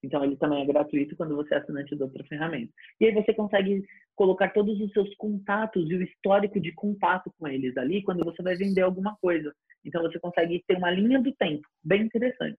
Então, 0.02 0.24
ele 0.24 0.36
também 0.36 0.62
é 0.62 0.66
gratuito 0.66 1.16
quando 1.16 1.36
você 1.36 1.54
é 1.54 1.58
assinante 1.58 1.94
de 1.94 2.02
outra 2.02 2.24
ferramenta. 2.24 2.72
E 3.00 3.06
aí 3.06 3.14
você 3.14 3.34
consegue 3.34 3.84
colocar 4.16 4.50
todos 4.50 4.80
os 4.80 4.90
seus 4.92 5.14
contatos 5.16 5.88
e 5.90 5.94
o 5.94 6.02
histórico 6.02 6.58
de 6.58 6.72
contato 6.72 7.32
com 7.38 7.46
eles 7.46 7.76
ali 7.76 8.02
quando 8.02 8.24
você 8.24 8.42
vai 8.42 8.56
vender 8.56 8.82
alguma 8.82 9.16
coisa. 9.20 9.54
Então, 9.84 10.02
você 10.02 10.18
consegue 10.18 10.62
ter 10.66 10.76
uma 10.76 10.90
linha 10.90 11.20
do 11.20 11.32
tempo 11.32 11.66
bem 11.84 12.02
interessante. 12.02 12.58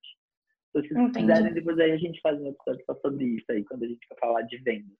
Então, 0.70 0.82
se 0.82 0.94
vocês 0.94 1.12
quiserem, 1.12 1.52
depois 1.52 1.78
aí 1.78 1.92
a 1.92 1.98
gente 1.98 2.20
faz 2.20 2.40
um 2.40 2.48
episódio 2.48 2.84
só 2.86 2.94
sobre 2.96 3.24
isso 3.24 3.44
aí, 3.50 3.64
quando 3.64 3.84
a 3.84 3.88
gente 3.88 4.06
vai 4.08 4.18
falar 4.18 4.42
de 4.42 4.56
venda. 4.58 4.92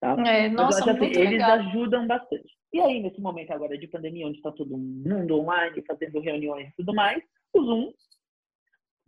Tá? 0.00 0.16
É, 0.26 0.48
nossa, 0.48 0.90
assim, 0.90 1.04
eles 1.04 1.30
legal. 1.30 1.60
ajudam 1.60 2.06
bastante. 2.08 2.52
E 2.72 2.80
aí, 2.80 3.00
nesse 3.00 3.20
momento 3.20 3.52
agora 3.52 3.78
de 3.78 3.86
pandemia, 3.86 4.26
onde 4.26 4.38
está 4.38 4.50
todo 4.50 4.76
mundo 4.76 5.38
online, 5.38 5.82
fazendo 5.86 6.18
reuniões 6.18 6.68
e 6.68 6.76
tudo 6.76 6.92
mais, 6.92 7.22
o 7.54 7.62
Zoom, 7.62 7.92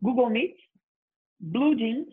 Google 0.01 0.31
Meet, 0.31 0.57
Blue 1.41 1.77
Jeans, 1.77 2.07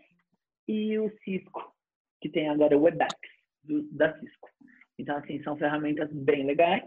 e 0.71 0.97
o 0.97 1.11
Cisco, 1.23 1.73
que 2.21 2.29
tem 2.29 2.47
agora 2.47 2.77
o 2.77 2.83
WebEx 2.83 3.15
do, 3.63 3.83
da 3.91 4.17
Cisco. 4.17 4.49
Então, 4.97 5.17
assim, 5.17 5.41
são 5.43 5.57
ferramentas 5.57 6.09
bem 6.13 6.45
legais. 6.45 6.83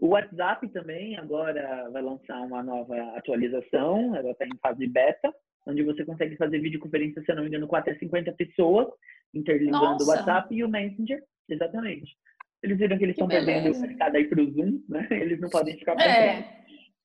O 0.00 0.08
WhatsApp 0.08 0.66
também 0.70 1.16
agora 1.16 1.88
vai 1.90 2.02
lançar 2.02 2.40
uma 2.40 2.62
nova 2.62 2.96
atualização, 3.16 4.16
ela 4.16 4.30
está 4.30 4.46
em 4.46 4.58
fase 4.62 4.86
beta, 4.86 5.32
onde 5.66 5.82
você 5.82 6.04
consegue 6.04 6.36
fazer 6.36 6.58
videoconferência, 6.58 7.22
se 7.22 7.30
eu 7.30 7.36
não 7.36 7.42
me 7.42 7.48
engano, 7.48 7.68
com 7.68 7.76
até 7.76 7.94
50 7.94 8.32
pessoas, 8.32 8.88
interligando 9.32 10.02
o 10.02 10.08
WhatsApp 10.08 10.52
e 10.54 10.64
o 10.64 10.68
Messenger. 10.68 11.22
Exatamente. 11.48 12.16
Eles 12.62 12.78
viram 12.78 12.98
que 12.98 13.04
eles 13.04 13.14
estão 13.14 13.28
perdendo 13.28 13.76
o 13.76 13.80
mercado 13.80 14.16
aí 14.16 14.26
para 14.26 14.42
o 14.42 14.50
Zoom, 14.50 14.82
né? 14.88 15.06
Eles 15.10 15.40
não 15.40 15.48
podem 15.48 15.78
ficar 15.78 15.94
para 15.94 16.04
é. 16.04 16.60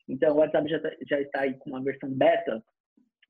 Então, 0.07 0.35
o 0.35 0.39
WhatsApp 0.39 0.69
já, 0.69 0.79
tá, 0.79 0.91
já 1.07 1.21
está 1.21 1.41
aí 1.41 1.53
com 1.55 1.69
uma 1.69 1.83
versão 1.83 2.09
beta 2.09 2.61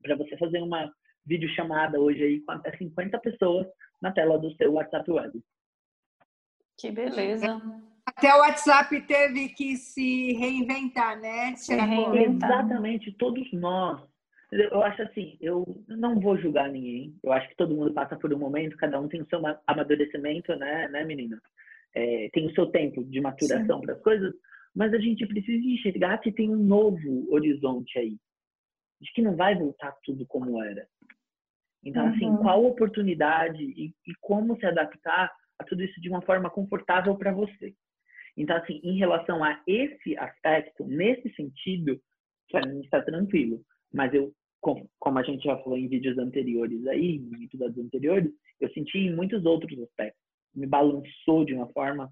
para 0.02 0.16
você 0.16 0.36
fazer 0.38 0.60
uma 0.60 0.92
videochamada 1.26 2.00
hoje 2.00 2.24
aí 2.24 2.42
com 2.42 2.52
até 2.52 2.76
50 2.78 3.20
pessoas 3.20 3.68
na 4.02 4.12
tela 4.12 4.38
do 4.38 4.54
seu 4.56 4.74
WhatsApp 4.74 5.10
Web. 5.10 5.42
Que 6.78 6.92
beleza. 6.92 7.62
Até 8.06 8.34
o 8.36 8.40
WhatsApp 8.40 9.02
teve 9.02 9.50
que 9.50 9.76
se 9.78 10.34
reinventar, 10.34 11.20
né? 11.20 11.56
Se 11.56 11.76
reinventar. 11.76 12.50
Exatamente, 12.50 13.12
todos 13.14 13.52
nós. 13.52 14.02
Eu 14.52 14.84
acho 14.84 15.02
assim, 15.02 15.38
eu 15.42 15.66
não 15.88 16.20
vou 16.20 16.38
julgar 16.38 16.70
ninguém. 16.70 17.18
Eu 17.24 17.34
acho 17.34 17.50
que 17.50 17.56
todo 17.56 17.76
mundo 17.76 17.94
passa 17.94 18.16
por 18.16 18.32
um 18.32 18.38
momento, 18.38 18.78
cada 18.78 19.00
um 19.00 19.08
tem 19.08 19.22
o 19.22 19.28
seu 19.28 19.42
amadurecimento, 19.66 20.56
né, 20.56 20.88
né 20.90 21.04
menina? 21.04 21.42
É, 21.94 22.30
tem 22.32 22.46
o 22.46 22.54
seu 22.54 22.68
tempo 22.68 23.04
de 23.04 23.20
maturação 23.20 23.82
para 23.82 23.94
as 23.94 24.02
coisas, 24.02 24.34
mas 24.74 24.94
a 24.94 25.00
gente 25.00 25.26
precisa 25.26 25.66
enxergar 25.66 26.20
que 26.20 26.32
tem 26.32 26.50
um 26.50 26.58
novo 26.58 27.26
horizonte 27.34 27.98
aí. 27.98 28.18
De 29.02 29.12
que 29.14 29.22
não 29.22 29.36
vai 29.36 29.56
voltar 29.56 29.94
tudo 30.04 30.26
como 30.26 30.62
era. 30.64 30.88
Então, 31.86 32.08
assim, 32.08 32.26
uhum. 32.26 32.34
assim, 32.34 32.44
qual 32.44 32.66
oportunidade 32.66 33.64
e, 33.64 33.94
e, 34.08 34.14
como 34.20 34.58
se 34.58 34.66
adaptar 34.66 35.32
a 35.60 35.64
tudo 35.64 35.84
isso 35.84 36.02
de 36.02 36.10
uma 36.10 36.22
forma 36.22 36.50
confortável 36.50 37.16
para 37.16 37.32
você. 37.32 37.74
Então, 38.36 38.58
assim, 38.58 38.82
em 38.84 38.98
relação 38.98 39.44
a 39.44 39.62
esse 39.68 40.18
aspecto, 40.18 40.84
nesse 40.86 41.30
sentido, 41.36 42.02
para 42.52 42.68
mim 42.68 42.82
está 42.82 43.02
tranquilo. 43.02 43.62
Mas 43.94 44.14
eu, 44.14 44.34
como 44.60 45.20
a 45.20 45.24
gente 45.24 45.44
já 45.44 45.56
falou 45.60 45.78
em 45.78 45.88
vídeos 45.88 46.18
anteriores 46.18 46.86
aí, 46.88 47.18
em 47.18 47.44
episódios 47.44 47.86
anteriores, 47.86 48.34
eu 48.60 48.70
senti 48.72 48.98
em 48.98 49.16
muitos 49.16 49.46
outros 49.46 49.80
aspectos. 49.80 50.20
Me 50.54 50.66
balançou 50.66 51.46
de 51.46 51.54
uma 51.54 51.72
forma 51.72 52.12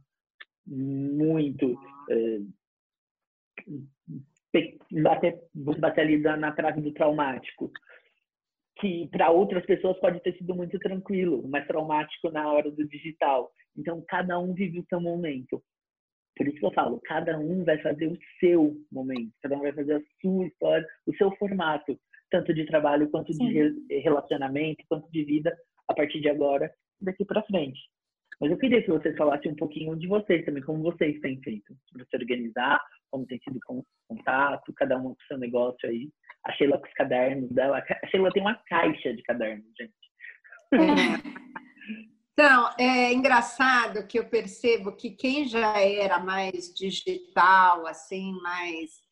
muito. 0.66 1.78
É, 2.10 2.40
bater, 5.02 5.42
bater 5.56 6.02
ali 6.02 6.18
na 6.20 6.52
trave 6.52 6.80
do 6.80 6.94
traumático 6.94 7.72
que 8.78 9.08
para 9.10 9.30
outras 9.30 9.66
pessoas 9.66 10.00
pode 10.00 10.20
ter 10.22 10.36
sido 10.38 10.56
muito 10.56 10.78
tranquilo, 10.80 11.48
mas 11.48 11.68
traumático 11.68 12.32
na 12.32 12.52
hora 12.52 12.72
do 12.72 12.88
digital. 12.88 13.52
Então, 13.78 14.04
cada 14.08 14.40
um 14.40 14.54
vive 14.54 14.80
o 14.80 14.86
seu 14.90 15.00
momento. 15.00 15.62
Por 16.36 16.48
isso 16.48 16.60
que 16.60 16.66
eu 16.66 16.74
falo, 16.74 17.00
cada 17.06 17.38
um 17.38 17.64
vai 17.64 17.80
fazer 17.80 18.08
o 18.08 18.18
seu 18.40 18.76
momento, 18.92 19.32
cada 19.42 19.56
um 19.56 19.62
vai 19.62 19.72
fazer 19.72 19.94
a 19.94 20.02
sua 20.20 20.48
história, 20.48 20.88
o 21.06 21.16
seu 21.16 21.32
formato, 21.36 22.00
tanto 22.32 22.54
de 22.54 22.66
trabalho 22.66 23.10
quanto 23.12 23.32
Sim. 23.34 23.48
de 23.48 24.00
relacionamento, 24.00 24.84
quanto 24.90 25.10
de 25.12 25.24
vida, 25.24 25.56
a 25.88 25.94
partir 25.94 26.20
de 26.22 26.30
agora, 26.30 26.74
daqui 27.00 27.24
para 27.24 27.44
frente. 27.44 27.80
Mas 28.40 28.52
eu 28.52 28.58
queria 28.58 28.82
que 28.82 28.92
vocês 28.92 29.16
falassem 29.16 29.52
um 29.52 29.56
pouquinho 29.56 29.96
de 29.96 30.08
vocês 30.08 30.44
também, 30.46 30.64
como 30.64 30.84
vocês 30.84 31.20
têm 31.22 31.42
feito 31.42 31.76
para 31.92 32.06
se 32.06 32.16
organizar, 32.16 32.82
como 33.12 33.26
tem 33.26 33.40
sido 33.40 33.60
contato, 34.08 34.74
cada 34.76 34.98
um 34.98 35.04
com 35.04 35.10
o 35.12 35.28
seu 35.28 35.38
negócio 35.38 35.90
aí. 35.90 36.10
A 36.46 36.52
Sheila 36.54 36.78
com 36.78 36.88
os 36.88 36.94
cadernos 36.94 37.50
dela. 37.52 37.84
A 38.04 38.08
Sheila 38.08 38.32
tem 38.32 38.42
uma 38.42 38.56
caixa 38.68 39.14
de 39.14 39.24
cadernos, 39.24 39.66
gente. 39.78 39.94
Então, 42.34 42.68
é 42.80 43.14
engraçado 43.14 44.08
que 44.08 44.18
eu 44.18 44.28
percebo 44.28 44.96
que 44.96 45.12
quem 45.12 45.48
já 45.48 45.80
era 45.80 46.18
mais 46.18 46.74
digital, 46.74 47.86
assim, 47.86 48.34
mais 48.42 49.03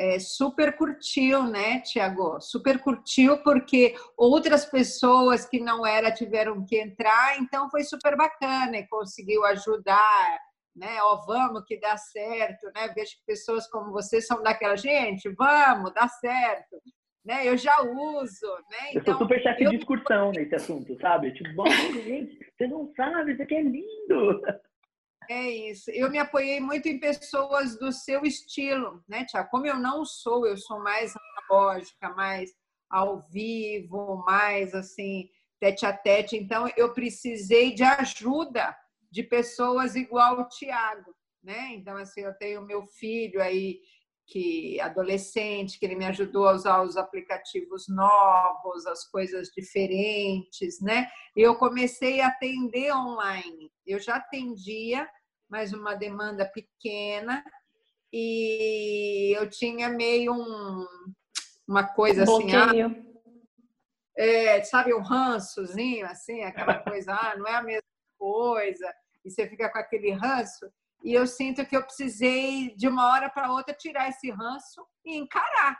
é, 0.00 0.18
super 0.18 0.74
curtiu, 0.78 1.44
né, 1.44 1.80
Tiago? 1.80 2.40
Super 2.40 2.78
curtiu 2.78 3.36
porque 3.42 3.94
outras 4.16 4.64
pessoas 4.64 5.44
que 5.44 5.60
não 5.60 5.86
era 5.86 6.10
tiveram 6.10 6.64
que 6.64 6.80
entrar, 6.80 7.38
então 7.38 7.68
foi 7.68 7.84
super 7.84 8.16
bacana 8.16 8.78
e 8.78 8.88
conseguiu 8.88 9.44
ajudar, 9.44 10.38
né? 10.74 10.96
Ó, 11.02 11.14
oh, 11.14 11.26
vamos 11.26 11.64
que 11.66 11.78
dá 11.78 11.98
certo, 11.98 12.70
né? 12.74 12.88
Vejo 12.94 13.12
que 13.12 13.26
pessoas 13.26 13.68
como 13.68 13.92
você 13.92 14.22
são 14.22 14.42
daquela 14.42 14.74
gente, 14.74 15.28
vamos, 15.36 15.92
dá 15.92 16.08
certo. 16.08 16.80
Né, 17.22 17.46
eu 17.46 17.54
já 17.54 17.82
uso, 17.82 18.46
né? 18.70 18.92
Então, 18.92 18.94
eu 18.94 18.94
sou 18.94 19.00
então, 19.02 19.18
super 19.18 19.42
chefe 19.42 19.64
eu... 19.64 19.70
de 19.70 19.76
excursão 19.76 20.32
nesse 20.32 20.54
assunto, 20.54 20.98
sabe? 20.98 21.30
Tipo, 21.34 21.52
bom, 21.52 21.66
gente, 21.66 22.38
você 22.56 22.66
não 22.66 22.90
sabe, 22.96 23.32
isso 23.32 23.42
aqui 23.42 23.56
é 23.56 23.62
lindo. 23.62 24.40
É 25.30 25.48
isso. 25.48 25.92
Eu 25.92 26.10
me 26.10 26.18
apoiei 26.18 26.58
muito 26.58 26.88
em 26.88 26.98
pessoas 26.98 27.78
do 27.78 27.92
seu 27.92 28.24
estilo, 28.24 29.00
né, 29.08 29.24
Tiago? 29.24 29.48
Como 29.48 29.64
eu 29.64 29.78
não 29.78 30.04
sou, 30.04 30.44
eu 30.44 30.56
sou 30.56 30.82
mais 30.82 31.14
analógica, 31.16 32.08
mais 32.16 32.50
ao 32.90 33.22
vivo, 33.30 34.24
mais 34.26 34.74
assim, 34.74 35.30
tete 35.60 35.86
a 35.86 35.96
tete. 35.96 36.36
Então, 36.36 36.68
eu 36.76 36.92
precisei 36.92 37.72
de 37.72 37.84
ajuda 37.84 38.76
de 39.08 39.22
pessoas 39.22 39.94
igual 39.94 40.40
o 40.40 40.48
Tiago, 40.48 41.14
né? 41.44 41.74
Então, 41.74 41.96
assim, 41.96 42.22
eu 42.22 42.34
tenho 42.34 42.66
meu 42.66 42.84
filho 42.84 43.40
aí, 43.40 43.78
que 44.26 44.80
adolescente, 44.80 45.78
que 45.78 45.86
ele 45.86 45.94
me 45.94 46.06
ajudou 46.06 46.48
a 46.48 46.54
usar 46.54 46.82
os 46.82 46.96
aplicativos 46.96 47.86
novos, 47.88 48.84
as 48.84 49.08
coisas 49.08 49.48
diferentes, 49.48 50.80
né? 50.80 51.08
Eu 51.36 51.54
comecei 51.54 52.20
a 52.20 52.26
atender 52.28 52.92
online. 52.92 53.70
Eu 53.86 54.00
já 54.00 54.16
atendia, 54.16 55.08
mas 55.50 55.72
uma 55.72 55.94
demanda 55.94 56.46
pequena. 56.46 57.44
e 58.12 59.36
eu 59.36 59.48
tinha 59.48 59.88
meio 59.88 60.32
um, 60.32 60.86
uma 61.68 61.84
coisa 61.84 62.22
assim, 62.22 62.54
ah, 62.54 62.72
é, 64.16 64.62
sabe, 64.62 64.92
um 64.92 65.00
rançozinho, 65.00 66.06
assim, 66.06 66.42
aquela 66.42 66.78
coisa, 66.82 67.12
ah, 67.12 67.36
não 67.36 67.46
é 67.46 67.54
a 67.54 67.62
mesma 67.62 67.82
coisa, 68.18 68.92
e 69.24 69.30
você 69.30 69.48
fica 69.48 69.70
com 69.70 69.78
aquele 69.78 70.12
ranço. 70.12 70.70
E 71.02 71.14
eu 71.14 71.26
sinto 71.26 71.64
que 71.64 71.76
eu 71.76 71.82
precisei, 71.82 72.74
de 72.76 72.86
uma 72.86 73.10
hora 73.10 73.30
para 73.30 73.50
outra, 73.50 73.72
tirar 73.72 74.08
esse 74.08 74.30
ranço 74.30 74.86
e 75.04 75.16
encarar, 75.16 75.78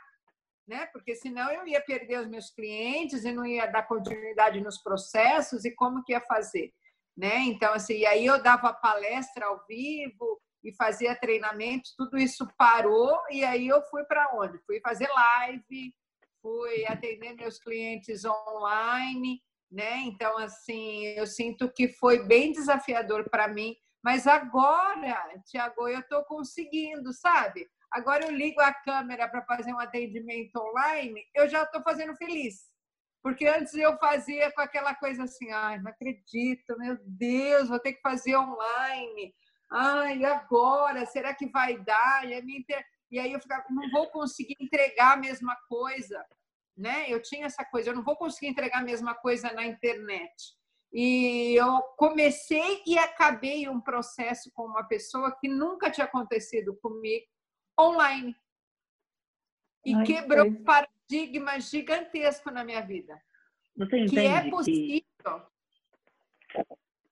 né? 0.67 0.87
Porque 0.87 1.15
senão 1.15 1.51
eu 1.51 1.67
ia 1.67 1.79
perder 1.81 2.21
os 2.21 2.27
meus 2.27 2.49
clientes 2.49 3.23
e 3.23 3.31
não 3.31 3.45
ia 3.45 3.67
dar 3.67 3.83
continuidade 3.83 4.59
nos 4.61 4.81
processos 4.81 5.63
e 5.63 5.75
como 5.75 6.03
que 6.03 6.13
ia 6.13 6.21
fazer, 6.21 6.73
né? 7.17 7.39
Então, 7.39 7.73
assim, 7.73 7.99
e 7.99 8.05
aí 8.05 8.25
eu 8.25 8.41
dava 8.41 8.73
palestra 8.73 9.45
ao 9.45 9.65
vivo 9.67 10.41
e 10.63 10.73
fazia 10.75 11.15
treinamento, 11.15 11.89
tudo 11.97 12.17
isso 12.17 12.47
parou 12.57 13.19
e 13.29 13.43
aí 13.43 13.67
eu 13.67 13.81
fui 13.83 14.03
para 14.05 14.31
onde? 14.35 14.59
Fui 14.65 14.79
fazer 14.79 15.09
live, 15.09 15.93
fui 16.41 16.85
atender 16.85 17.33
meus 17.33 17.59
clientes 17.59 18.23
online, 18.25 19.41
né? 19.71 19.97
Então, 20.01 20.37
assim, 20.37 21.05
eu 21.17 21.25
sinto 21.25 21.71
que 21.71 21.87
foi 21.87 22.25
bem 22.25 22.51
desafiador 22.51 23.29
para 23.29 23.47
mim, 23.47 23.75
mas 24.03 24.27
agora, 24.27 25.23
Tiago, 25.45 25.87
eu 25.87 25.99
estou 25.99 26.23
conseguindo, 26.25 27.13
sabe? 27.13 27.67
Agora 27.91 28.25
eu 28.25 28.31
ligo 28.31 28.61
a 28.61 28.73
câmera 28.73 29.27
para 29.27 29.43
fazer 29.45 29.73
um 29.73 29.79
atendimento 29.79 30.55
online, 30.55 31.23
eu 31.35 31.47
já 31.47 31.63
estou 31.63 31.81
fazendo 31.83 32.15
feliz. 32.15 32.70
Porque 33.21 33.45
antes 33.45 33.73
eu 33.75 33.97
fazia 33.97 34.51
com 34.51 34.61
aquela 34.61 34.95
coisa 34.95 35.23
assim, 35.23 35.51
ai, 35.51 35.79
não 35.79 35.91
acredito, 35.91 36.77
meu 36.77 36.97
Deus, 37.05 37.69
vou 37.69 37.79
ter 37.79 37.93
que 37.93 38.01
fazer 38.01 38.35
online. 38.35 39.33
Ai, 39.71 40.25
agora, 40.25 41.05
será 41.05 41.33
que 41.33 41.47
vai 41.47 41.77
dar? 41.77 42.23
E, 42.27 43.19
aí 43.19 43.31
eu 43.31 43.39
ficava, 43.39 43.63
não 43.69 43.89
vou 43.91 44.09
conseguir 44.09 44.55
entregar 44.59 45.13
a 45.13 45.17
mesma 45.17 45.55
coisa, 45.69 46.25
né? 46.75 47.05
Eu 47.09 47.21
tinha 47.21 47.45
essa 47.45 47.63
coisa, 47.63 47.89
eu 47.89 47.95
não 47.95 48.03
vou 48.03 48.15
conseguir 48.15 48.47
entregar 48.47 48.79
a 48.79 48.83
mesma 48.83 49.13
coisa 49.13 49.51
na 49.53 49.65
internet. 49.65 50.33
E 50.91 51.53
eu 51.55 51.81
comecei 51.97 52.81
e 52.85 52.97
acabei 52.97 53.69
um 53.69 53.79
processo 53.79 54.51
com 54.53 54.63
uma 54.63 54.83
pessoa 54.83 55.35
que 55.39 55.47
nunca 55.47 55.89
tinha 55.89 56.05
acontecido 56.05 56.75
comigo, 56.81 57.25
online. 57.79 58.35
E 59.85 59.95
Ai, 59.95 60.03
quebrou 60.05 60.45
um 60.45 60.63
paradigma 60.63 61.59
gigantesco 61.59 62.51
na 62.51 62.63
minha 62.63 62.81
vida. 62.81 63.19
Você 63.75 63.97
entende 63.97 64.11
que 64.11 64.19
é 64.19 64.49
possível. 64.49 65.41
Que... 66.49 66.63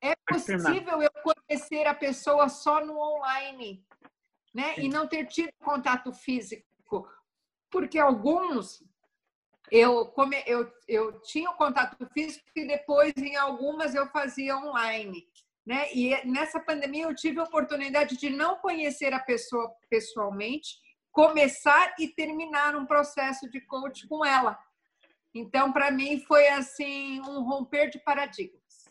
É 0.02 0.16
possível 0.28 1.02
eu 1.02 1.12
conhecer 1.24 1.86
a 1.86 1.94
pessoa 1.94 2.48
só 2.48 2.86
no 2.86 2.98
online, 2.98 3.86
né? 4.54 4.76
Sim. 4.76 4.82
E 4.82 4.90
não 4.90 5.08
ter 5.08 5.26
tido 5.26 5.52
contato 5.60 6.14
físico. 6.14 7.10
Porque 7.70 8.00
alguns 8.00 8.84
eu, 9.72 10.06
come, 10.08 10.42
eu, 10.48 10.72
eu 10.88 11.22
tinha 11.22 11.50
o 11.50 11.56
contato 11.56 12.08
físico 12.14 12.48
e 12.56 12.66
depois 12.66 13.14
em 13.18 13.36
algumas 13.36 13.94
eu 13.94 14.08
fazia 14.08 14.58
online. 14.58 15.28
Né? 15.66 15.94
E 15.94 16.26
nessa 16.26 16.60
pandemia 16.60 17.04
eu 17.04 17.16
tive 17.16 17.40
a 17.40 17.44
oportunidade 17.44 18.18
de 18.18 18.30
não 18.30 18.56
conhecer 18.56 19.14
a 19.14 19.20
pessoa 19.20 19.72
pessoalmente, 19.90 20.80
começar 21.20 21.96
e 22.00 22.08
terminar 22.08 22.78
um 22.78 22.86
processo 22.86 23.50
de 23.50 23.60
coach 23.60 24.08
com 24.08 24.26
ela. 24.26 24.58
Então, 25.36 25.74
para 25.74 25.92
mim 25.92 26.22
foi 26.22 26.48
assim 26.48 27.20
um 27.22 27.44
romper 27.44 27.90
de 27.90 28.00
paradigmas. 28.00 28.86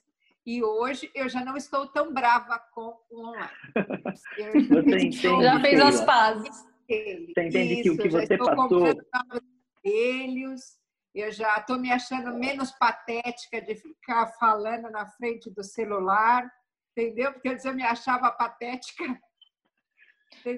E 0.44 0.62
hoje 0.62 1.10
eu 1.14 1.26
já 1.26 1.42
não 1.42 1.56
estou 1.56 1.86
tão 1.86 2.12
brava 2.12 2.58
com 2.74 2.98
o 3.10 3.28
online. 3.28 3.50
Eu, 4.38 5.42
já 5.42 5.60
fez 5.60 5.80
as 5.80 6.00
pazes. 6.02 6.66
Você 6.86 7.26
entende 7.36 7.80
Isso, 7.80 7.82
que 7.82 7.90
o 7.90 7.98
que 7.98 8.08
você 8.08 8.38
passou 8.38 8.86
espelhos, 9.84 10.78
eu 11.14 11.30
já 11.30 11.56
estou 11.58 11.78
me 11.78 11.92
achando 11.92 12.34
menos 12.34 12.70
patética 12.72 13.60
de 13.60 13.74
ficar 13.74 14.26
falando 14.38 14.90
na 14.90 15.06
frente 15.06 15.50
do 15.50 15.62
celular 15.62 16.50
entendeu? 16.98 17.32
Porque 17.32 17.48
antes 17.48 17.64
eu 17.64 17.74
me 17.74 17.84
achava 17.84 18.30
patética. 18.32 19.04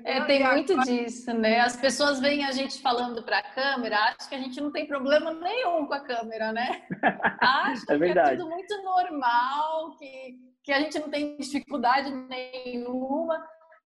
É, 0.04 0.20
tem 0.24 0.44
muito 0.44 0.78
disso, 0.80 1.32
né? 1.32 1.60
As 1.60 1.76
pessoas 1.76 2.20
veem 2.20 2.44
a 2.44 2.52
gente 2.52 2.80
falando 2.80 3.22
para 3.22 3.38
a 3.38 3.42
câmera, 3.42 3.96
acham 3.96 4.28
que 4.28 4.34
a 4.34 4.38
gente 4.38 4.60
não 4.60 4.70
tem 4.70 4.86
problema 4.86 5.32
nenhum 5.32 5.86
com 5.86 5.94
a 5.94 6.00
câmera, 6.00 6.52
né? 6.52 6.82
Acham 7.40 7.96
é 7.96 8.12
que 8.12 8.18
é 8.18 8.36
tudo 8.36 8.48
muito 8.48 8.82
normal, 8.82 9.96
que, 9.96 10.38
que 10.62 10.72
a 10.72 10.80
gente 10.80 10.98
não 10.98 11.10
tem 11.10 11.36
dificuldade 11.36 12.10
nenhuma. 12.10 13.42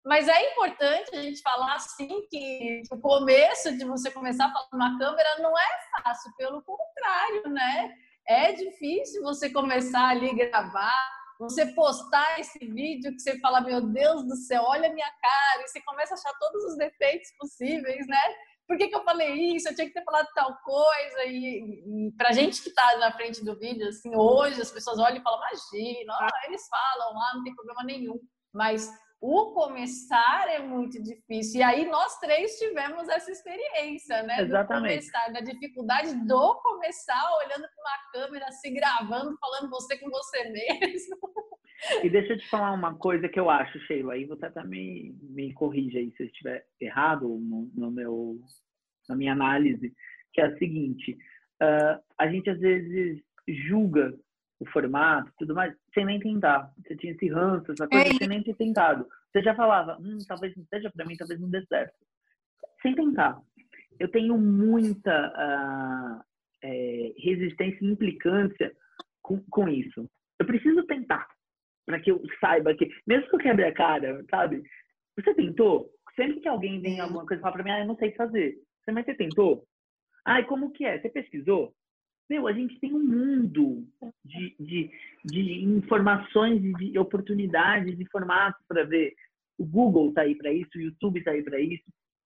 Mas 0.04 0.28
é 0.28 0.52
importante 0.52 1.16
a 1.16 1.22
gente 1.22 1.40
falar 1.42 1.74
assim 1.74 2.08
que 2.30 2.82
o 2.92 3.00
começo 3.00 3.76
de 3.76 3.84
você 3.84 4.10
começar 4.10 4.46
a 4.46 4.52
falar 4.52 4.68
na 4.72 4.98
câmera 4.98 5.38
não 5.40 5.56
é 5.58 6.02
fácil, 6.02 6.32
pelo 6.36 6.62
contrário, 6.62 7.48
né? 7.48 7.92
É 8.28 8.52
difícil 8.52 9.22
você 9.22 9.50
começar 9.50 10.08
ali 10.08 10.34
gravar, 10.34 11.10
você 11.38 11.66
postar 11.66 12.40
esse 12.40 12.58
vídeo 12.58 13.12
que 13.12 13.20
você 13.20 13.38
fala, 13.40 13.60
meu 13.60 13.80
Deus 13.80 14.24
do 14.24 14.36
céu, 14.36 14.62
olha 14.66 14.88
a 14.88 14.92
minha 14.92 15.10
cara, 15.20 15.62
e 15.62 15.68
você 15.68 15.80
começa 15.82 16.14
a 16.14 16.16
achar 16.16 16.32
todos 16.38 16.64
os 16.64 16.76
defeitos 16.76 17.30
possíveis, 17.38 18.06
né? 18.06 18.20
Por 18.66 18.76
que, 18.76 18.88
que 18.88 18.96
eu 18.96 19.04
falei 19.04 19.32
isso? 19.54 19.68
Eu 19.68 19.74
tinha 19.74 19.86
que 19.86 19.94
ter 19.94 20.02
falado 20.02 20.26
tal 20.34 20.56
coisa. 20.58 21.24
E, 21.26 22.08
e 22.08 22.12
pra 22.16 22.32
gente 22.32 22.62
que 22.62 22.70
tá 22.70 22.96
na 22.98 23.12
frente 23.12 23.44
do 23.44 23.56
vídeo, 23.56 23.86
assim, 23.88 24.14
hoje 24.16 24.60
as 24.60 24.72
pessoas 24.72 24.98
olham 24.98 25.18
e 25.18 25.22
falam, 25.22 25.38
imagina, 25.38 26.14
eles 26.46 26.66
falam 26.68 27.14
lá, 27.14 27.34
não 27.34 27.44
tem 27.44 27.54
problema 27.54 27.84
nenhum. 27.84 28.18
Mas 28.52 28.90
o 29.20 29.52
começar 29.52 30.48
é 30.48 30.58
muito 30.58 31.02
difícil. 31.02 31.60
E 31.60 31.62
aí 31.62 31.88
nós 31.88 32.18
três 32.18 32.58
tivemos 32.58 33.08
essa 33.08 33.30
experiência, 33.30 34.22
né? 34.22 34.42
Exatamente. 34.42 34.82
Do 34.82 35.12
começar, 35.12 35.32
da 35.32 35.40
dificuldade 35.40 36.14
do 36.26 36.54
começar, 36.56 37.30
olhando 37.44 37.66
para 37.68 37.82
uma 37.82 38.12
câmera, 38.12 38.50
se 38.52 38.70
gravando, 38.70 39.36
falando 39.38 39.70
você 39.70 39.98
com 39.98 40.10
você 40.10 40.50
mesmo. 40.50 41.16
E 42.02 42.08
deixa 42.08 42.32
eu 42.32 42.38
te 42.38 42.48
falar 42.48 42.72
uma 42.72 42.96
coisa 42.96 43.28
que 43.28 43.38
eu 43.38 43.50
acho, 43.50 43.78
Sheila, 43.80 44.14
aí 44.14 44.24
você 44.24 44.50
me, 44.64 45.14
me 45.20 45.52
corrija 45.52 45.98
aí 45.98 46.10
se 46.16 46.22
eu 46.22 46.26
estiver 46.26 46.66
errado 46.80 47.28
no, 47.28 47.70
no 47.74 47.90
meu, 47.90 48.40
na 49.06 49.14
minha 49.14 49.32
análise, 49.32 49.94
que 50.32 50.40
é 50.40 50.46
a 50.46 50.58
seguinte, 50.58 51.16
uh, 51.62 52.02
a 52.18 52.28
gente 52.28 52.48
às 52.48 52.58
vezes 52.58 53.22
julga 53.46 54.18
o 54.58 54.66
formato 54.66 55.30
tudo 55.38 55.54
mais, 55.54 55.74
sem 55.92 56.04
nem 56.04 56.18
tentar. 56.18 56.72
Você 56.78 56.96
tinha 56.96 57.12
esse 57.12 57.28
ranço, 57.28 57.72
essa 57.72 57.86
coisa, 57.88 58.08
é 58.08 58.14
sem 58.14 58.28
nem 58.28 58.42
ter 58.42 58.54
tentado. 58.54 59.06
Você 59.30 59.42
já 59.42 59.54
falava, 59.54 59.98
hum, 60.00 60.18
talvez 60.26 60.56
não 60.56 60.64
seja 60.66 60.90
para 60.90 61.04
mim, 61.04 61.16
talvez 61.16 61.40
não 61.40 61.50
dê 61.50 61.64
certo. 61.66 61.94
Sem 62.82 62.94
tentar. 62.94 63.40
Eu 63.98 64.08
tenho 64.10 64.38
muita 64.38 65.28
uh, 65.28 66.24
é, 66.62 67.12
resistência 67.18 67.78
e 67.82 67.90
implicância 67.90 68.72
com, 69.22 69.40
com 69.50 69.68
isso. 69.68 70.08
Eu 70.38 70.46
preciso 70.46 70.84
tentar 70.84 71.26
para 71.84 72.00
que 72.00 72.10
eu 72.10 72.20
saiba 72.40 72.74
que, 72.74 72.90
mesmo 73.06 73.28
que 73.28 73.36
eu 73.36 73.40
quebre 73.40 73.64
a 73.64 73.72
cara, 73.72 74.24
sabe? 74.28 74.62
Você 75.16 75.32
tentou? 75.34 75.90
Sempre 76.14 76.40
que 76.40 76.48
alguém 76.48 76.80
vem 76.80 77.00
alguma 77.00 77.24
coisa 77.24 77.40
e 77.40 77.42
fala 77.42 77.54
para 77.54 77.64
mim, 77.64 77.70
ah, 77.70 77.80
eu 77.80 77.86
não 77.86 77.96
sei 77.96 78.12
fazer. 78.12 78.58
Você, 78.82 78.92
mas 78.92 79.04
você 79.04 79.14
tentou? 79.14 79.64
Ai, 80.24 80.44
como 80.44 80.72
que 80.72 80.84
é? 80.84 80.98
Você 80.98 81.08
pesquisou? 81.08 81.72
Meu, 82.28 82.48
a 82.48 82.52
gente 82.52 82.78
tem 82.80 82.92
um 82.92 83.02
mundo 83.02 83.86
de, 84.24 84.56
de, 84.58 84.90
de 85.24 85.64
informações 85.64 86.62
e 86.64 86.72
de 86.72 86.98
oportunidades 86.98 87.98
e 87.98 88.04
formatos 88.06 88.64
para 88.66 88.84
ver. 88.84 89.14
O 89.58 89.64
Google 89.64 90.08
está 90.08 90.22
aí 90.22 90.34
para 90.34 90.52
isso, 90.52 90.70
o 90.76 90.80
YouTube 90.80 91.18
está 91.18 91.30
aí 91.30 91.42
para 91.42 91.60
isso, 91.60 91.84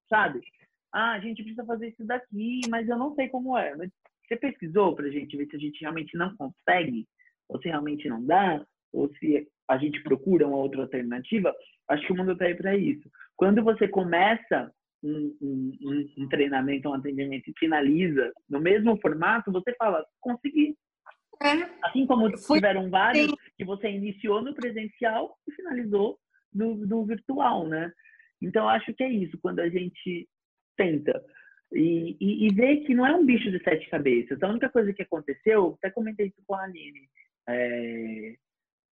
sabe? 0.08 0.40
Ah, 0.92 1.12
a 1.12 1.20
gente 1.20 1.42
precisa 1.42 1.64
fazer 1.64 1.88
isso 1.88 2.04
daqui, 2.04 2.60
mas 2.68 2.88
eu 2.88 2.96
não 2.96 3.14
sei 3.14 3.28
como 3.28 3.56
é. 3.56 3.76
Você 3.76 4.36
pesquisou 4.36 4.94
para 4.96 5.06
a 5.06 5.10
gente 5.10 5.36
ver 5.36 5.46
se 5.46 5.56
a 5.56 5.58
gente 5.58 5.80
realmente 5.80 6.16
não 6.16 6.34
consegue, 6.36 7.06
ou 7.48 7.60
se 7.60 7.68
realmente 7.68 8.08
não 8.08 8.24
dá, 8.24 8.64
ou 8.92 9.12
se 9.14 9.46
a 9.68 9.76
gente 9.76 10.02
procura 10.02 10.48
uma 10.48 10.56
outra 10.56 10.82
alternativa? 10.82 11.54
Acho 11.88 12.06
que 12.06 12.12
o 12.12 12.16
mundo 12.16 12.32
está 12.32 12.46
aí 12.46 12.54
para 12.54 12.76
isso. 12.76 13.08
Quando 13.36 13.62
você 13.62 13.86
começa 13.86 14.72
um, 15.02 15.36
um, 15.40 16.10
um, 16.18 16.28
treinamento, 16.28 16.88
um 16.88 16.94
atendimento 16.94 17.48
e 17.48 17.58
finaliza 17.58 18.32
no 18.48 18.60
mesmo 18.60 18.98
formato, 19.00 19.52
você 19.52 19.74
fala, 19.76 20.04
consegui. 20.20 20.76
É. 21.42 21.54
Assim 21.82 22.06
como 22.06 22.30
tiveram 22.30 22.90
vários 22.90 23.32
que 23.56 23.64
você 23.64 23.90
iniciou 23.90 24.42
no 24.42 24.54
presencial 24.54 25.36
e 25.48 25.52
finalizou 25.52 26.18
no, 26.52 26.74
no 26.74 27.04
virtual, 27.06 27.66
né? 27.66 27.90
Então, 28.42 28.68
acho 28.68 28.92
que 28.94 29.02
é 29.02 29.10
isso, 29.10 29.38
quando 29.40 29.60
a 29.60 29.68
gente 29.68 30.28
tenta 30.76 31.22
e, 31.72 32.16
e, 32.20 32.46
e 32.46 32.54
vê 32.54 32.78
que 32.78 32.94
não 32.94 33.06
é 33.06 33.14
um 33.14 33.24
bicho 33.24 33.50
de 33.50 33.62
sete 33.62 33.88
cabeças. 33.88 34.42
A 34.42 34.48
única 34.48 34.68
coisa 34.68 34.92
que 34.92 35.02
aconteceu, 35.02 35.76
até 35.78 35.90
comentei 35.90 36.26
isso 36.26 36.42
com 36.46 36.54
a 36.54 36.64
Aline, 36.64 37.08
é, 37.48 38.34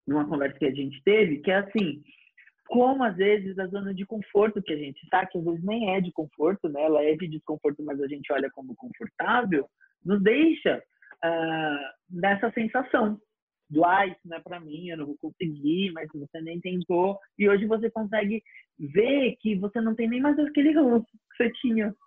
numa 0.05 0.27
conversa 0.27 0.57
que 0.57 0.65
a 0.65 0.73
gente 0.73 1.01
teve, 1.03 1.39
que 1.39 1.51
é 1.51 1.55
assim, 1.55 2.03
como 2.67 3.03
às 3.03 3.15
vezes 3.15 3.57
a 3.59 3.67
zona 3.67 3.93
de 3.93 4.05
conforto 4.05 4.61
que 4.61 4.73
a 4.73 4.77
gente 4.77 5.01
está, 5.03 5.25
que 5.25 5.37
às 5.37 5.43
vezes 5.43 5.63
nem 5.63 5.95
é 5.95 6.01
de 6.01 6.11
conforto, 6.11 6.67
né? 6.69 6.83
Ela 6.83 7.03
é 7.03 7.15
de 7.15 7.27
desconforto, 7.27 7.83
mas 7.83 8.01
a 8.01 8.07
gente 8.07 8.31
olha 8.31 8.49
como 8.51 8.75
confortável, 8.75 9.67
nos 10.05 10.21
deixa 10.21 10.81
uh, 11.23 11.93
nessa 12.09 12.51
sensação, 12.51 13.19
do 13.69 13.83
ah, 13.83 14.05
isso 14.05 14.19
não 14.25 14.37
é 14.37 14.39
para 14.39 14.59
mim, 14.59 14.89
eu 14.89 14.97
não 14.97 15.05
vou 15.05 15.17
conseguir, 15.17 15.91
mas 15.91 16.07
você 16.13 16.41
nem 16.41 16.59
tentou. 16.59 17.17
E 17.37 17.49
hoje 17.49 17.65
você 17.65 17.89
consegue 17.89 18.41
ver 18.79 19.35
que 19.39 19.55
você 19.55 19.81
não 19.81 19.95
tem 19.95 20.07
nem 20.07 20.21
mais 20.21 20.37
aquele 20.39 20.73
rosto 20.73 21.11
que 21.11 21.43
você 21.43 21.51
tinha. 21.61 21.93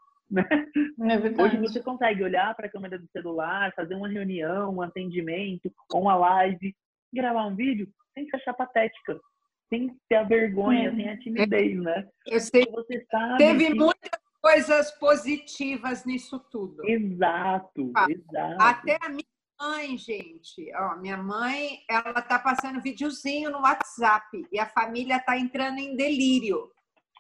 Né? 0.96 1.16
É 1.16 1.42
hoje 1.42 1.56
você 1.56 1.82
consegue 1.82 2.22
olhar 2.22 2.54
para 2.54 2.68
a 2.68 2.70
câmera 2.70 2.96
do 2.96 3.08
celular, 3.08 3.74
fazer 3.74 3.96
uma 3.96 4.08
reunião, 4.08 4.76
um 4.76 4.80
atendimento, 4.80 5.72
ou 5.92 6.02
uma 6.02 6.14
live, 6.14 6.72
gravar 7.12 7.46
um 7.46 7.56
vídeo 7.56 7.88
sem 8.14 8.28
se 8.28 8.36
achar 8.36 8.54
patética, 8.54 9.18
sem 9.70 9.96
ter 10.08 10.16
a 10.16 10.24
vergonha, 10.24 10.90
é. 10.90 10.94
sem 10.94 11.08
a 11.08 11.18
timidez, 11.18 11.80
né? 11.80 12.08
Eu 12.26 12.40
sei. 12.40 12.66
Você 12.70 13.06
sabe 13.10 13.38
Teve 13.38 13.68
que... 13.68 13.74
muitas 13.74 14.20
coisas 14.42 14.90
positivas 14.98 16.04
nisso 16.04 16.38
tudo. 16.50 16.84
Exato, 16.84 17.92
ah, 17.94 18.06
exato. 18.10 18.62
Até 18.62 18.98
a 19.00 19.08
minha 19.08 19.24
mãe, 19.60 19.96
gente, 19.96 20.72
ó, 20.74 20.96
minha 20.96 21.16
mãe, 21.16 21.80
ela 21.88 22.20
tá 22.20 22.38
passando 22.38 22.82
videozinho 22.82 23.50
no 23.50 23.60
WhatsApp 23.60 24.44
e 24.50 24.58
a 24.58 24.66
família 24.66 25.20
tá 25.20 25.38
entrando 25.38 25.78
em 25.78 25.96
delírio. 25.96 26.70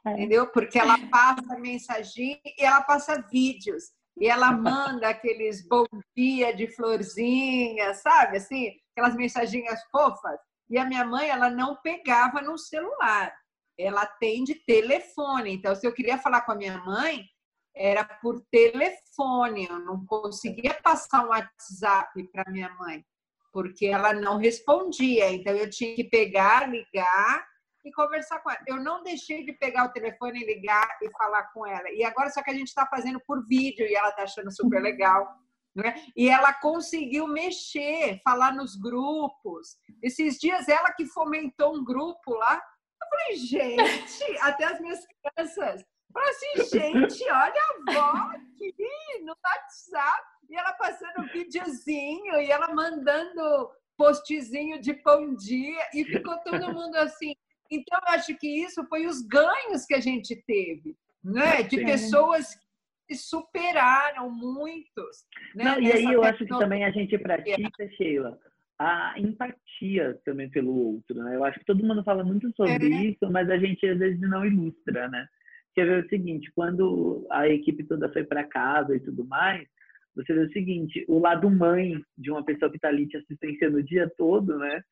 É. 0.04 0.12
Entendeu? 0.12 0.46
Porque 0.48 0.78
ela 0.78 0.96
passa 1.10 1.58
mensagem 1.58 2.40
e 2.44 2.64
ela 2.64 2.82
passa 2.82 3.22
vídeos. 3.30 3.84
E 4.18 4.26
ela 4.26 4.52
manda 4.52 5.08
aqueles 5.08 5.66
bom 5.66 5.86
dia 6.16 6.54
de 6.54 6.66
florzinha, 6.66 7.94
sabe? 7.94 8.38
Assim, 8.38 8.72
aquelas 8.92 9.14
mensaginhas 9.14 9.80
fofas. 9.90 10.38
E 10.70 10.78
a 10.78 10.84
minha 10.84 11.04
mãe, 11.04 11.28
ela 11.28 11.50
não 11.50 11.76
pegava 11.82 12.40
no 12.40 12.56
celular. 12.56 13.34
Ela 13.78 14.06
tem 14.06 14.44
de 14.44 14.54
telefone. 14.54 15.52
Então, 15.54 15.74
se 15.74 15.86
eu 15.86 15.92
queria 15.92 16.16
falar 16.16 16.42
com 16.42 16.52
a 16.52 16.56
minha 16.56 16.78
mãe, 16.78 17.26
era 17.74 18.04
por 18.04 18.40
telefone, 18.50 19.66
eu 19.68 19.78
não 19.80 20.04
conseguia 20.04 20.74
passar 20.82 21.24
um 21.24 21.28
WhatsApp 21.28 22.28
para 22.32 22.50
minha 22.50 22.68
mãe, 22.74 23.04
porque 23.52 23.86
ela 23.86 24.12
não 24.12 24.36
respondia. 24.36 25.32
Então 25.32 25.54
eu 25.54 25.68
tinha 25.70 25.94
que 25.94 26.04
pegar, 26.04 26.68
ligar 26.68 27.46
e 27.84 27.92
conversar 27.92 28.40
com 28.40 28.50
ela. 28.50 28.60
Eu 28.66 28.76
não 28.76 29.02
deixei 29.02 29.44
de 29.44 29.52
pegar 29.52 29.86
o 29.86 29.92
telefone 29.92 30.44
ligar 30.44 30.86
e 31.02 31.10
falar 31.12 31.44
com 31.52 31.66
ela. 31.66 31.90
E 31.90 32.04
agora 32.04 32.30
só 32.30 32.42
que 32.42 32.50
a 32.50 32.54
gente 32.54 32.68
está 32.68 32.86
fazendo 32.86 33.20
por 33.26 33.46
vídeo 33.46 33.86
e 33.86 33.94
ela 33.94 34.10
está 34.10 34.24
achando 34.24 34.50
super 34.52 34.82
legal. 34.82 35.26
Né? 35.74 36.04
E 36.16 36.28
ela 36.28 36.52
conseguiu 36.52 37.26
mexer, 37.28 38.20
falar 38.24 38.52
nos 38.52 38.76
grupos. 38.76 39.76
Esses 40.02 40.38
dias 40.38 40.68
ela 40.68 40.92
que 40.92 41.06
fomentou 41.06 41.76
um 41.76 41.84
grupo 41.84 42.34
lá. 42.34 42.54
Eu 43.02 43.08
falei, 43.08 43.36
gente, 43.36 44.24
até 44.42 44.64
as 44.64 44.80
minhas 44.80 45.00
crianças 45.06 45.84
Falei 46.12 46.30
assim, 46.30 46.78
gente, 46.78 47.22
olha 47.24 47.54
a 47.54 47.92
avó 47.92 48.30
aqui 48.34 48.74
no 49.22 49.34
WhatsApp. 49.44 50.24
E 50.48 50.56
ela 50.56 50.72
passando 50.72 51.28
videozinho 51.32 52.40
e 52.40 52.50
ela 52.50 52.74
mandando 52.74 53.70
postzinho 53.96 54.80
de 54.80 54.92
bom 55.04 55.34
dia. 55.36 55.88
E 55.94 56.04
ficou 56.04 56.36
todo 56.38 56.74
mundo 56.74 56.96
assim. 56.96 57.34
Então, 57.70 57.98
eu 58.08 58.14
acho 58.14 58.36
que 58.36 58.48
isso 58.48 58.84
foi 58.88 59.06
os 59.06 59.22
ganhos 59.22 59.86
que 59.86 59.94
a 59.94 60.00
gente 60.00 60.34
teve, 60.44 60.96
né? 61.22 61.62
De 61.62 61.76
pessoas 61.84 62.56
que 62.56 62.66
superaram 63.14 64.30
muitos. 64.30 65.24
Né? 65.54 65.64
Não, 65.64 65.80
e 65.80 65.92
aí 65.92 66.04
eu 66.04 66.22
acho 66.22 66.44
que 66.44 66.58
também 66.58 66.84
a 66.84 66.90
gente 66.90 67.16
pratica, 67.18 67.88
Sheila, 67.96 68.38
a 68.78 69.14
empatia 69.18 70.18
também 70.24 70.48
pelo 70.48 70.74
outro, 70.74 71.22
né? 71.22 71.36
Eu 71.36 71.44
acho 71.44 71.58
que 71.58 71.66
todo 71.66 71.84
mundo 71.84 72.02
fala 72.02 72.24
muito 72.24 72.50
sobre 72.56 72.92
é. 72.92 73.04
isso, 73.04 73.30
mas 73.30 73.50
a 73.50 73.58
gente 73.58 73.86
às 73.86 73.98
vezes 73.98 74.20
não 74.20 74.44
ilustra, 74.44 75.06
né? 75.08 75.26
Quer 75.74 75.84
ver 75.84 76.04
o 76.04 76.08
seguinte, 76.08 76.50
quando 76.54 77.26
a 77.30 77.46
equipe 77.46 77.84
toda 77.84 78.10
foi 78.10 78.24
para 78.24 78.44
casa 78.44 78.96
e 78.96 79.00
tudo 79.00 79.24
mais, 79.26 79.68
você 80.16 80.32
vê 80.32 80.40
o 80.40 80.52
seguinte, 80.52 81.04
o 81.08 81.18
lado 81.18 81.48
mãe 81.50 82.02
de 82.16 82.30
uma 82.30 82.44
pessoa 82.44 82.70
que 82.70 82.76
está 82.76 82.88
ali 82.88 83.06
te 83.06 83.16
assistenciando 83.16 83.76
o 83.76 83.82
dia 83.82 84.10
todo, 84.16 84.58
né? 84.58 84.82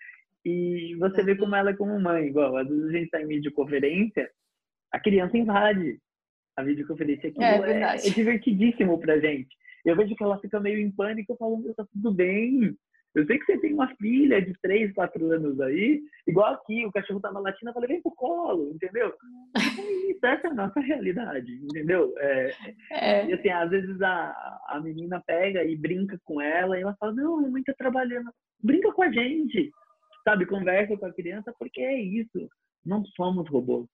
E 0.45 0.95
você 0.99 1.23
vê 1.23 1.35
como 1.35 1.57
ela 1.57 1.71
é 1.71 1.77
como 1.77 1.99
mãe, 1.99 2.27
igual, 2.27 2.57
às 2.57 2.69
vezes 2.69 2.85
a 2.85 2.93
gente 2.93 3.05
está 3.05 3.23
em 3.23 3.27
videoconferência, 3.27 4.31
a 4.93 5.01
criança 5.01 5.37
invade 5.37 5.99
a 6.59 6.63
videoconferência. 6.63 7.29
Aquilo 7.31 7.45
é, 7.45 7.83
é, 7.83 7.95
é 7.95 8.11
divertidíssimo 8.11 8.99
pra 8.99 9.19
gente. 9.19 9.49
Eu 9.85 9.97
vejo 9.97 10.15
que 10.17 10.23
ela 10.23 10.41
fica 10.41 10.59
meio 10.59 10.81
em 10.81 10.91
pânico, 10.91 11.33
eu 11.33 11.37
falo, 11.37 11.75
tá 11.75 11.87
tudo 11.93 12.13
bem, 12.13 12.77
eu 13.15 13.25
sei 13.27 13.39
que 13.39 13.47
você 13.47 13.59
tem 13.59 13.73
uma 13.73 13.89
filha 13.97 14.43
de 14.43 14.53
3, 14.61 14.93
4 14.93 15.33
anos 15.33 15.61
aí, 15.61 16.03
igual 16.27 16.53
aqui, 16.55 16.85
o 16.85 16.93
cachorro 16.93 17.21
tava 17.21 17.39
latindo, 17.39 17.71
eu 17.71 17.75
falei, 17.75 17.89
vem 17.89 18.03
pro 18.03 18.11
colo, 18.11 18.73
entendeu? 18.75 19.15
Isso, 19.57 20.21
essa 20.27 20.49
é 20.49 20.51
a 20.51 20.55
nossa 20.55 20.81
realidade, 20.81 21.53
entendeu? 21.63 22.13
É, 22.19 22.53
é. 22.91 23.27
E 23.27 23.33
assim, 23.33 23.49
às 23.49 23.71
vezes 23.71 24.03
a, 24.03 24.61
a 24.69 24.81
menina 24.81 25.23
pega 25.25 25.65
e 25.65 25.77
brinca 25.77 26.19
com 26.25 26.41
ela 26.41 26.77
e 26.77 26.83
ela 26.83 26.97
fala, 26.99 27.13
não, 27.13 27.39
a 27.39 27.43
mamãe 27.43 27.63
tá 27.63 27.73
trabalhando. 27.79 28.31
Brinca 28.63 28.93
com 28.93 29.03
a 29.03 29.11
gente, 29.11 29.71
sabe? 30.25 30.45
Conversa 30.45 30.97
com 30.97 31.07
a 31.07 31.13
criança, 31.13 31.55
porque 31.57 31.81
é 31.81 32.01
isso. 32.01 32.49
Não 32.85 33.05
somos 33.17 33.49
robôs 33.49 33.87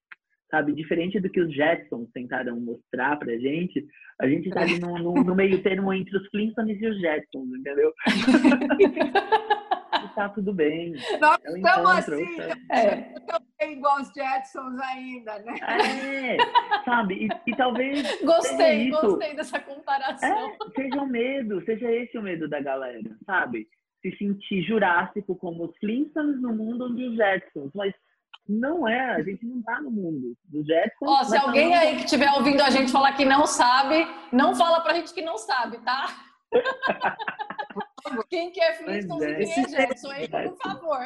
sabe? 0.55 0.73
Diferente 0.73 1.19
do 1.19 1.29
que 1.29 1.41
os 1.41 1.53
Jetsons 1.53 2.09
tentaram 2.13 2.61
mostrar 2.61 3.17
pra 3.17 3.37
gente, 3.37 3.85
a 4.21 4.29
gente 4.29 4.49
tá 4.51 4.61
ali 4.61 4.79
no, 4.79 4.97
no, 4.99 5.13
no 5.13 5.35
meio 5.35 5.61
termo 5.63 5.93
entre 5.93 6.17
os 6.17 6.29
Flintstones 6.29 6.81
e 6.81 6.87
os 6.87 7.01
Jetsons, 7.01 7.49
entendeu? 7.49 7.93
e 8.79 10.15
tá 10.15 10.29
tudo 10.29 10.53
bem. 10.53 10.93
Nós 11.21 11.39
é 11.45 11.57
estamos 11.57 11.91
assim, 11.91 12.41
é. 12.71 13.15
é. 13.59 13.73
igual 13.73 14.01
os 14.01 14.13
Jetsons 14.13 14.81
ainda, 14.81 15.41
né? 15.41 15.55
É, 15.61 16.85
sabe? 16.85 17.27
E, 17.27 17.51
e 17.51 17.57
talvez. 17.57 18.21
Gostei, 18.23 18.91
gostei 18.91 19.35
dessa 19.35 19.59
comparação. 19.59 20.29
É, 20.29 20.57
seja 20.77 21.03
o 21.03 21.07
medo, 21.07 21.65
seja 21.65 21.91
esse 21.91 22.17
o 22.17 22.23
medo 22.23 22.49
da 22.49 22.61
galera, 22.61 23.11
sabe? 23.27 23.67
Se 24.01 24.17
sentir 24.19 24.63
jurássico 24.63 25.35
como 25.35 25.65
os 25.65 25.77
Flintstones 25.79 26.41
no 26.41 26.55
mundo 26.55 26.85
onde 26.85 27.07
os 27.07 27.17
Jetsons, 27.17 27.73
mas 27.75 27.93
não 28.49 28.87
é, 28.87 29.15
a 29.15 29.23
gente 29.23 29.45
não 29.47 29.63
tá 29.63 29.81
no 29.81 29.91
mundo 29.91 30.37
do 30.45 30.65
Jetson. 30.65 31.07
Ó, 31.07 31.25
se 31.25 31.37
alguém 31.37 31.71
tá 31.71 31.81
aí 31.81 31.97
que 31.97 32.05
estiver 32.05 32.31
ouvindo 32.33 32.63
a 32.63 32.71
gente 32.71 32.93
falar 32.93 33.13
que 33.13 33.25
não 33.25 33.47
sabe, 33.47 34.07
não 34.33 34.55
fala 34.55 34.81
pra 34.83 34.95
gente 34.95 35.15
que 35.15 35.23
não 35.23 35.39
sabe, 35.39 35.79
tá? 35.79 36.07
quem 38.29 38.53
quer 38.53 38.77
Flintstones 38.77 39.25
é. 39.25 39.43
e 39.43 39.47
quem 39.47 39.65
é 39.65 39.69
Jetson 39.69 40.11
aí, 40.11 40.29
por 40.29 40.57
favor. 40.59 40.99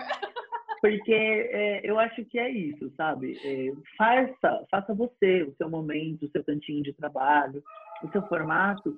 Porque 0.80 1.12
é, 1.12 1.89
eu 1.89 1.99
acho 1.99 2.24
que 2.24 2.39
é 2.39 2.51
isso, 2.51 2.93
sabe? 2.97 3.39
É, 3.45 3.72
faça, 3.97 4.66
faça 4.70 4.95
você 4.95 5.43
o 5.43 5.55
seu 5.57 5.70
momento, 5.70 6.26
o 6.26 6.30
seu 6.30 6.45
cantinho 6.45 6.82
de 6.82 6.93
trabalho, 6.93 7.62
o 8.03 8.11
seu 8.11 8.22
formato 8.28 8.97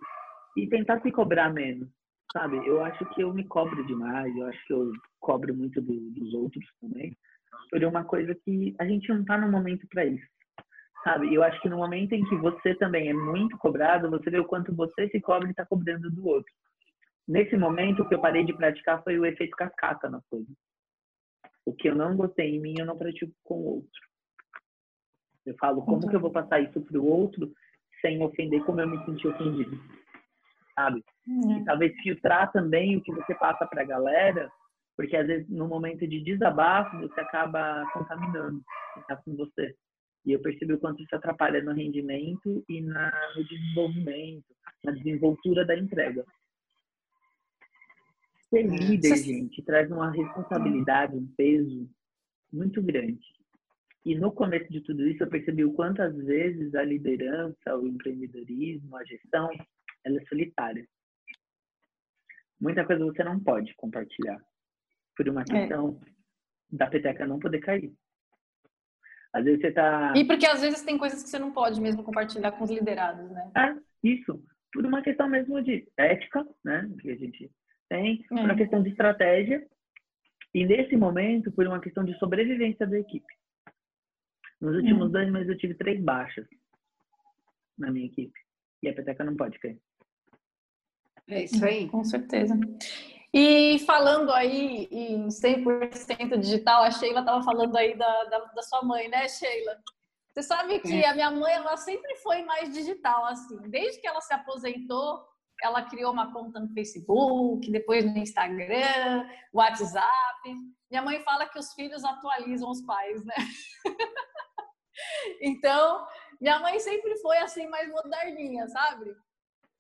e 0.57 0.66
tentar 0.66 1.01
se 1.01 1.12
cobrar 1.12 1.51
menos, 1.51 1.88
sabe? 2.32 2.57
Eu 2.66 2.84
acho 2.84 3.05
que 3.14 3.22
eu 3.22 3.32
me 3.32 3.45
cobro 3.45 3.86
demais, 3.86 4.34
eu 4.36 4.47
acho 4.47 4.66
que 4.66 4.72
eu 4.72 4.93
cobro 5.20 5.55
muito 5.55 5.80
do, 5.80 6.11
dos 6.11 6.34
outros 6.34 6.64
também 6.80 7.16
por 7.70 7.82
uma 7.84 8.05
coisa 8.05 8.34
que 8.34 8.74
a 8.78 8.84
gente 8.84 9.09
não 9.09 9.20
está 9.20 9.38
no 9.38 9.51
momento 9.51 9.86
para 9.88 10.05
isso. 10.05 10.26
Sabe? 11.05 11.32
Eu 11.34 11.42
acho 11.42 11.61
que 11.61 11.68
no 11.68 11.78
momento 11.78 12.12
em 12.12 12.24
que 12.24 12.36
você 12.36 12.74
também 12.74 13.09
é 13.09 13.14
muito 13.14 13.57
cobrado, 13.57 14.11
você 14.11 14.28
vê 14.28 14.38
o 14.38 14.44
quanto 14.44 14.74
você 14.74 15.09
se 15.09 15.20
cobra 15.20 15.48
e 15.48 15.51
está 15.51 15.64
cobrando 15.64 16.11
do 16.11 16.26
outro. 16.26 16.53
Nesse 17.26 17.57
momento, 17.57 18.03
o 18.03 18.09
que 18.09 18.14
eu 18.14 18.20
parei 18.20 18.44
de 18.44 18.53
praticar 18.53 19.03
foi 19.03 19.18
o 19.18 19.24
efeito 19.24 19.57
cascata 19.57 20.11
na 20.11 20.20
coisa. 20.28 20.51
O 21.64 21.72
que 21.72 21.88
eu 21.88 21.94
não 21.94 22.16
gostei 22.16 22.57
em 22.57 22.61
mim, 22.61 22.74
eu 22.78 22.84
não 22.84 22.98
pratico 22.98 23.32
com 23.44 23.55
o 23.55 23.66
outro. 23.76 24.01
Eu 25.46 25.55
falo, 25.59 25.82
como 25.82 26.09
que 26.09 26.14
eu 26.14 26.20
vou 26.20 26.30
passar 26.30 26.61
isso 26.61 26.80
para 26.80 26.98
o 26.98 27.07
outro 27.07 27.51
sem 28.01 28.22
ofender 28.22 28.62
como 28.64 28.80
eu 28.80 28.88
me 28.88 29.03
senti 29.05 29.26
ofendido? 29.26 29.78
Sabe? 30.74 31.03
Uhum. 31.26 31.59
E 31.59 31.64
talvez 31.64 31.94
filtrar 32.03 32.51
também 32.53 32.96
o 32.96 33.03
que 33.03 33.12
você 33.12 33.34
passa 33.34 33.66
para 33.66 33.82
a 33.82 33.86
galera 33.86 34.51
porque 34.97 35.16
às 35.16 35.26
vezes 35.26 35.49
no 35.49 35.66
momento 35.66 36.07
de 36.07 36.20
desabafo 36.20 36.99
você 36.99 37.20
acaba 37.20 37.84
contaminando 37.93 38.62
quem 38.95 39.03
está 39.03 39.16
com 39.16 39.36
você. 39.36 39.74
E 40.24 40.32
eu 40.32 40.41
percebi 40.41 40.74
o 40.74 40.78
quanto 40.78 41.03
isso 41.03 41.14
atrapalha 41.14 41.62
no 41.62 41.72
rendimento 41.72 42.62
e 42.68 42.80
na, 42.82 43.11
no 43.34 43.45
desenvolvimento, 43.45 44.55
na 44.84 44.93
desenvoltura 44.93 45.64
da 45.64 45.76
entrega. 45.76 46.24
Ser 48.51 48.62
líder, 48.62 49.16
gente, 49.16 49.62
traz 49.62 49.91
uma 49.91 50.11
responsabilidade, 50.11 51.16
um 51.16 51.26
peso 51.36 51.88
muito 52.53 52.82
grande. 52.82 53.24
E 54.05 54.14
no 54.14 54.32
começo 54.32 54.70
de 54.70 54.80
tudo 54.80 55.07
isso, 55.07 55.22
eu 55.22 55.28
percebi 55.28 55.64
o 55.64 55.72
quanto 55.72 56.03
às 56.03 56.14
vezes 56.16 56.74
a 56.74 56.82
liderança, 56.82 57.76
o 57.76 57.86
empreendedorismo, 57.86 58.97
a 58.97 59.05
gestão, 59.05 59.49
ela 60.05 60.20
é 60.20 60.24
solitária. 60.26 60.86
Muita 62.61 62.84
coisa 62.84 63.05
você 63.05 63.22
não 63.24 63.38
pode 63.38 63.74
compartilhar 63.74 64.38
por 65.20 65.28
uma 65.28 65.42
é. 65.42 65.44
questão 65.44 66.00
é. 66.00 66.76
da 66.76 66.86
peteca 66.86 67.26
não 67.26 67.38
poder 67.38 67.60
cair. 67.60 67.92
Às 69.34 69.44
vezes 69.44 69.60
você 69.60 69.70
tá. 69.70 70.14
E 70.16 70.24
porque 70.24 70.46
às 70.46 70.62
vezes 70.62 70.82
tem 70.82 70.96
coisas 70.96 71.22
que 71.22 71.28
você 71.28 71.38
não 71.38 71.52
pode 71.52 71.78
mesmo 71.78 72.02
compartilhar 72.02 72.52
com 72.52 72.64
os 72.64 72.70
liderados, 72.70 73.30
né? 73.30 73.52
É, 73.54 73.76
isso. 74.02 74.42
Por 74.72 74.86
uma 74.86 75.02
questão 75.02 75.28
mesmo 75.28 75.62
de 75.62 75.86
ética, 75.96 76.46
né? 76.64 76.90
Que 77.00 77.10
a 77.10 77.16
gente 77.16 77.50
tem, 77.88 78.22
por 78.28 78.38
uma 78.38 78.54
é. 78.54 78.56
questão 78.56 78.82
de 78.82 78.88
estratégia. 78.88 79.62
E 80.54 80.64
nesse 80.64 80.96
momento, 80.96 81.52
por 81.52 81.66
uma 81.66 81.80
questão 81.80 82.02
de 82.02 82.16
sobrevivência 82.18 82.86
da 82.86 82.98
equipe. 82.98 83.34
Nos 84.58 84.74
últimos 84.74 85.08
hum. 85.08 85.12
dois 85.12 85.30
meses 85.30 85.50
eu 85.50 85.58
tive 85.58 85.74
três 85.74 86.02
baixas 86.02 86.46
na 87.78 87.90
minha 87.90 88.06
equipe. 88.06 88.38
E 88.82 88.88
a 88.88 88.94
peteca 88.94 89.22
não 89.22 89.36
pode 89.36 89.58
cair. 89.58 89.78
É 91.28 91.44
isso 91.44 91.62
aí. 91.64 91.88
Com 91.88 92.02
certeza. 92.04 92.58
E 93.33 93.78
falando 93.81 94.33
aí 94.33 94.89
em 94.91 95.28
100% 95.28 96.39
digital, 96.39 96.83
a 96.83 96.91
Sheila 96.91 97.20
estava 97.20 97.43
falando 97.43 97.76
aí 97.76 97.97
da, 97.97 98.24
da, 98.24 98.39
da, 98.41 98.62
sua 98.62 98.83
mãe, 98.83 99.09
né, 99.09 99.28
Sheila? 99.28 99.78
Você 100.33 100.43
sabe 100.43 100.81
que 100.81 101.05
é. 101.05 101.09
a 101.09 101.14
minha 101.14 101.31
mãe, 101.31 101.53
ela 101.53 101.76
sempre 101.76 102.16
foi 102.16 102.43
mais 102.43 102.72
digital, 102.72 103.24
assim. 103.26 103.57
Desde 103.68 104.01
que 104.01 104.07
ela 104.07 104.20
se 104.20 104.33
aposentou, 104.35 105.24
ela 105.62 105.83
criou 105.83 106.12
uma 106.12 106.33
conta 106.33 106.59
no 106.59 106.72
Facebook, 106.72 107.70
depois 107.70 108.05
no 108.05 108.18
Instagram, 108.18 109.28
WhatsApp. 109.53 110.09
Minha 110.91 111.03
mãe 111.03 111.20
fala 111.20 111.49
que 111.49 111.59
os 111.59 111.72
filhos 111.74 112.05
atualizam 112.05 112.70
os 112.70 112.83
pais, 112.83 113.24
né? 113.24 113.35
então, 115.41 116.07
minha 116.41 116.59
mãe 116.59 116.81
sempre 116.81 117.16
foi 117.18 117.39
assim 117.39 117.68
mais 117.68 117.89
moderninha, 117.91 118.66
sabe? 118.68 119.14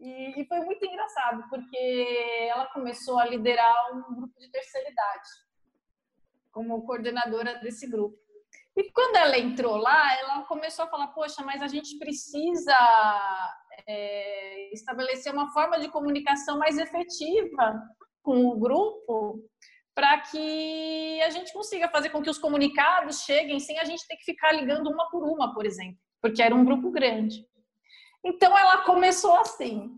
E, 0.00 0.40
e, 0.40 0.46
foi 0.46 0.60
muito 0.60 0.84
engraçado, 0.86 1.44
porque 1.50 2.48
ela 2.48 2.66
começou 2.72 3.18
a 3.18 3.26
liderar 3.26 3.94
um 3.94 4.14
grupo 4.14 4.40
de 4.40 4.50
terceira 4.50 4.90
idade, 4.90 5.28
como 6.50 6.86
coordenadora 6.86 7.56
desse 7.56 7.86
grupo. 7.86 8.16
E 8.74 8.90
quando 8.92 9.16
ela 9.16 9.38
entrou 9.38 9.76
lá, 9.76 10.18
ela 10.18 10.42
começou 10.44 10.86
a 10.86 10.88
falar: 10.88 11.08
Poxa, 11.08 11.42
mas 11.44 11.60
a 11.60 11.68
gente 11.68 11.98
precisa 11.98 12.74
é, 13.86 14.72
estabelecer 14.72 15.32
uma 15.34 15.52
forma 15.52 15.78
de 15.78 15.90
comunicação 15.90 16.58
mais 16.58 16.78
efetiva 16.78 17.78
com 18.22 18.46
o 18.46 18.58
grupo, 18.58 19.44
para 19.94 20.18
que 20.20 21.20
a 21.20 21.28
gente 21.28 21.52
consiga 21.52 21.90
fazer 21.90 22.08
com 22.08 22.22
que 22.22 22.30
os 22.30 22.38
comunicados 22.38 23.20
cheguem 23.20 23.60
sem 23.60 23.78
a 23.78 23.84
gente 23.84 24.06
ter 24.06 24.16
que 24.16 24.24
ficar 24.24 24.52
ligando 24.52 24.88
uma 24.88 25.10
por 25.10 25.24
uma, 25.24 25.52
por 25.52 25.66
exemplo, 25.66 25.98
porque 26.22 26.42
era 26.42 26.54
um 26.54 26.64
grupo 26.64 26.90
grande. 26.90 27.46
Então 28.24 28.56
ela 28.56 28.78
começou 28.84 29.36
assim. 29.38 29.90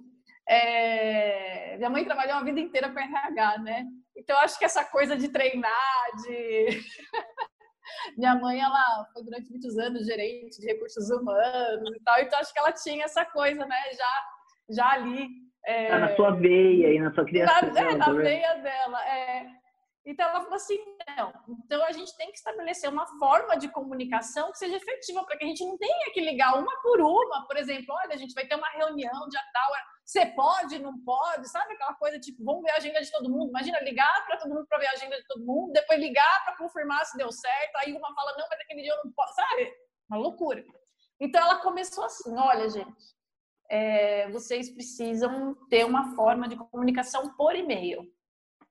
É... 0.49 1.77
Minha 1.77 1.91
mãe 1.91 2.05
trabalhou 2.05 2.37
a 2.37 2.45
vida 2.45 2.61
inteira 2.61 2.91
com 2.91 2.99
RH, 2.99 3.59
né? 3.59 3.87
Então 4.17 4.39
acho 4.39 4.59
que 4.59 4.65
essa 4.65 4.85
coisa 4.85 5.17
de 5.17 5.29
treinar, 5.29 6.07
de 6.23 6.67
minha 8.17 8.35
mãe 8.35 8.61
ela 8.61 9.07
foi 9.13 9.25
durante 9.25 9.51
muitos 9.51 9.79
anos 9.79 10.07
gerente 10.07 10.61
de 10.61 10.67
recursos 10.67 11.11
humanos 11.11 11.91
e 11.97 12.03
tal, 12.05 12.21
então 12.21 12.39
acho 12.39 12.53
que 12.53 12.59
ela 12.59 12.73
tinha 12.73 13.05
essa 13.05 13.25
coisa, 13.25 13.65
né? 13.67 13.77
Já 13.93 14.25
já 14.71 14.91
ali 14.93 15.29
é... 15.65 15.89
tá 15.89 15.99
na 15.99 16.17
sua 16.17 16.31
veia 16.33 16.93
e 16.93 17.01
na 17.01 17.13
sua 17.13 17.25
criação. 17.25 17.73
Na, 17.73 17.81
é, 17.81 17.95
na 17.95 18.13
veia 18.13 18.55
dela. 18.57 19.05
É... 19.09 19.62
Então 20.05 20.29
ela 20.29 20.41
falou 20.41 20.57
assim, 20.57 20.79
não. 21.17 21.33
Então 21.65 21.85
a 21.85 21.93
gente 21.93 22.17
tem 22.17 22.31
que 22.31 22.37
estabelecer 22.37 22.91
uma 22.91 23.07
forma 23.19 23.57
de 23.57 23.69
comunicação 23.69 24.51
que 24.51 24.59
seja 24.59 24.77
efetiva 24.77 25.25
para 25.25 25.37
que 25.37 25.45
a 25.45 25.47
gente 25.47 25.65
não 25.65 25.79
tenha 25.79 26.13
que 26.13 26.21
ligar 26.21 26.59
uma 26.59 26.83
por 26.83 27.01
uma, 27.01 27.47
por 27.47 27.57
exemplo, 27.57 27.95
olha, 27.95 28.15
a 28.15 28.17
gente 28.17 28.35
vai 28.35 28.47
ter 28.47 28.57
uma 28.57 28.69
reunião 28.71 29.29
de 29.29 29.39
tal, 29.53 29.73
você 30.05 30.27
pode, 30.27 30.79
não 30.81 30.99
pode, 31.05 31.49
sabe 31.49 31.75
aquela 31.75 31.95
coisa 31.95 32.19
tipo, 32.19 32.45
vamos 32.45 32.63
ver 32.63 32.73
a 32.73 32.77
agenda 32.77 33.01
de 33.01 33.11
todo 33.13 33.31
mundo. 33.31 33.51
Imagina 33.51 33.81
ligar 33.81 34.27
para 34.27 34.39
todo 34.39 34.53
mundo 34.53 34.67
para 34.67 34.79
ver 34.79 34.89
a 34.89 34.93
agenda 34.93 35.17
de 35.17 35.27
todo 35.29 35.45
mundo, 35.45 35.73
depois 35.73 36.01
ligar 36.01 36.45
para 36.45 36.57
confirmar 36.57 37.05
se 37.07 37.17
deu 37.17 37.31
certo, 37.31 37.77
aí 37.77 37.93
uma 37.93 38.13
fala 38.13 38.37
não, 38.37 38.47
mas 38.51 38.61
aquele 38.61 38.83
dia 38.83 38.93
eu 38.93 39.05
não 39.05 39.13
posso, 39.13 39.35
sabe? 39.35 39.73
Uma 40.11 40.19
loucura. 40.19 40.65
Então 41.21 41.41
ela 41.41 41.61
começou 41.61 42.05
assim, 42.05 42.37
olha, 42.37 42.69
gente, 42.69 43.15
é, 43.71 44.29
vocês 44.33 44.69
precisam 44.75 45.55
ter 45.71 45.85
uma 45.85 46.17
forma 46.17 46.49
de 46.49 46.57
comunicação 46.57 47.35
por 47.37 47.55
e-mail 47.55 48.03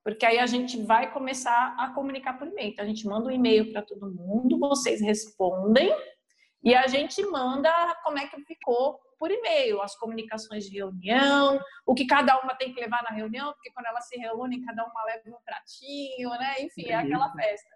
porque 0.04 0.26
aí 0.26 0.40
a 0.40 0.46
gente 0.46 0.82
vai 0.84 1.12
começar 1.12 1.76
a 1.78 1.90
comunicar 1.94 2.38
por 2.38 2.48
e-mail. 2.48 2.72
Então, 2.72 2.86
a 2.86 2.88
gente 2.88 3.06
manda 3.06 3.28
um 3.28 3.32
e-mail 3.32 3.72
para 3.72 3.82
todo 3.82 4.12
mundo, 4.12 4.60
vocês 4.60 5.02
respondem 5.02 5.94
e 6.64 6.76
a 6.76 6.88
gente 6.88 7.24
manda 7.26 7.72
como 8.04 8.18
é 8.20 8.28
que 8.28 8.40
ficou 8.44 9.00
por 9.18 9.30
e-mail, 9.30 9.82
as 9.82 9.96
comunicações 9.96 10.66
de 10.66 10.78
reunião, 10.78 11.60
o 11.86 11.94
que 11.94 12.08
cada 12.08 12.40
uma 12.40 12.56
tem 12.56 12.74
que 12.74 12.80
levar 12.80 13.04
na 13.04 13.12
reunião, 13.12 13.54
porque 13.54 13.72
quando 13.72 13.86
elas 13.86 14.08
se 14.08 14.18
reúnem, 14.18 14.64
cada 14.64 14.84
uma 14.84 15.04
leva 15.06 15.22
um 15.28 15.44
pratinho, 15.46 16.30
né? 16.32 16.56
Enfim, 16.60 16.88
é 16.88 16.96
aquela 16.96 17.32
festa. 17.32 17.70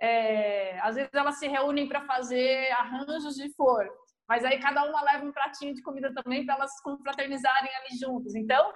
É, 0.00 0.80
às 0.80 0.94
vezes 0.94 1.10
elas 1.12 1.38
se 1.38 1.46
reúnem 1.46 1.86
para 1.86 2.06
fazer 2.06 2.70
arranjos 2.72 3.36
de 3.36 3.52
flor, 3.54 3.86
mas 4.26 4.42
aí 4.42 4.58
cada 4.58 4.84
uma 4.84 5.02
leva 5.02 5.26
um 5.26 5.32
pratinho 5.32 5.74
de 5.74 5.82
comida 5.82 6.14
também 6.14 6.46
para 6.46 6.54
elas 6.54 6.80
confraternizarem 6.80 7.70
ali 7.76 7.98
juntos. 7.98 8.34
Então, 8.34 8.72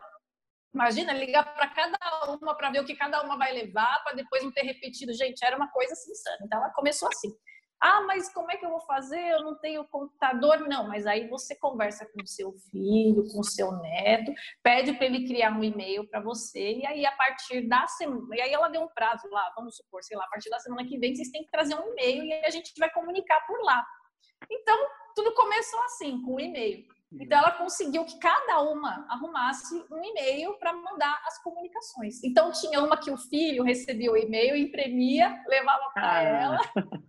Imagina 0.75 1.12
ligar 1.12 1.55
para 1.55 1.68
cada 1.68 1.97
uma 2.35 2.57
para 2.57 2.70
ver 2.70 2.81
o 2.81 2.85
que 2.85 2.97
cada 2.97 3.22
uma 3.22 3.39
vai 3.39 3.53
levar, 3.53 4.03
para 4.03 4.14
depois 4.14 4.43
não 4.43 4.53
ter 4.53 4.62
repetido. 4.62 5.12
Gente, 5.14 5.45
era 5.45 5.57
uma 5.57 5.70
coisa 5.70 5.93
assim 5.93 6.11
insana. 6.11 6.39
Então 6.43 6.59
ela 6.59 6.70
começou 6.70 7.09
assim. 7.09 7.33
Ah, 7.81 8.01
mas 8.03 8.33
como 8.33 8.51
é 8.51 8.57
que 8.57 8.64
eu 8.64 8.70
vou 8.70 8.81
fazer? 8.81 9.20
Eu 9.20 9.43
não 9.43 9.59
tenho 9.59 9.87
computador. 9.89 10.61
Não, 10.61 10.89
mas 10.89 11.07
aí 11.07 11.29
você 11.29 11.55
conversa 11.55 12.07
com 12.07 12.27
seu 12.27 12.53
filho, 12.70 13.25
com 13.31 13.43
seu 13.43 13.72
neto, 13.72 14.33
pede 14.62 14.95
para 14.95 15.07
ele 15.07 15.27
criar 15.27 15.53
um 15.53 15.62
e-mail 15.62 16.09
para 16.09 16.20
você, 16.20 16.79
e 16.79 16.87
aí 16.87 17.05
a 17.05 17.12
partir 17.12 17.68
da 17.68 17.87
semana. 17.87 18.35
E 18.35 18.41
aí 18.41 18.53
ela 18.53 18.68
deu 18.68 18.81
um 18.81 18.89
prazo 18.89 19.29
lá, 19.31 19.53
vamos 19.55 19.77
supor, 19.77 20.03
sei 20.03 20.16
lá, 20.16 20.25
a 20.25 20.29
partir 20.29 20.49
da 20.49 20.59
semana 20.59 20.89
que 20.89 20.99
vem 20.99 21.14
vocês 21.14 21.31
têm 21.31 21.45
que 21.45 21.51
trazer 21.51 21.75
um 21.75 21.93
e-mail 21.93 22.25
e 22.25 22.33
a 22.45 22.51
gente 22.51 22.72
vai 22.79 22.91
comunicar 22.91 23.47
por 23.47 23.62
lá. 23.62 23.85
Então, 24.51 24.79
tudo 25.14 25.35
começou 25.35 25.81
assim, 25.85 26.22
com 26.22 26.37
o 26.37 26.41
e-mail. 26.41 26.87
Então, 27.21 27.39
ela 27.39 27.53
conseguiu 27.53 28.05
que 28.05 28.19
cada 28.19 28.61
uma 28.61 29.07
arrumasse 29.09 29.75
um 29.91 30.03
e-mail 30.03 30.59
para 30.59 30.73
mandar 30.73 31.21
as 31.27 31.43
comunicações. 31.43 32.23
Então, 32.25 32.51
tinha 32.51 32.83
uma 32.83 32.97
que 32.97 33.11
o 33.11 33.17
filho 33.17 33.62
recebia 33.62 34.11
o 34.11 34.17
e-mail, 34.17 34.57
imprimia, 34.57 35.43
levava 35.47 35.91
para 35.93 36.11
ah. 36.11 36.23
ela, 36.23 36.59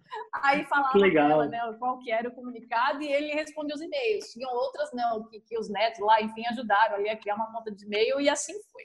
aí 0.44 0.66
falava 0.66 0.92
para 0.92 1.08
ela 1.08 1.48
né, 1.48 1.76
qual 1.80 2.00
que 2.00 2.12
era 2.12 2.30
o 2.30 2.36
comunicado 2.36 3.02
e 3.02 3.12
ele 3.12 3.34
respondia 3.34 3.76
os 3.76 3.82
e-mails. 3.82 4.32
Tinham 4.32 4.52
outras, 4.52 4.92
não, 4.94 5.28
que, 5.28 5.40
que 5.42 5.58
os 5.58 5.70
netos 5.70 6.00
lá, 6.00 6.22
enfim, 6.22 6.46
ajudaram 6.48 6.96
ali 6.96 7.10
a 7.10 7.18
criar 7.18 7.36
uma 7.36 7.52
conta 7.52 7.72
de 7.72 7.86
e-mail 7.86 8.22
e 8.22 8.30
assim 8.30 8.54
foi. 8.72 8.84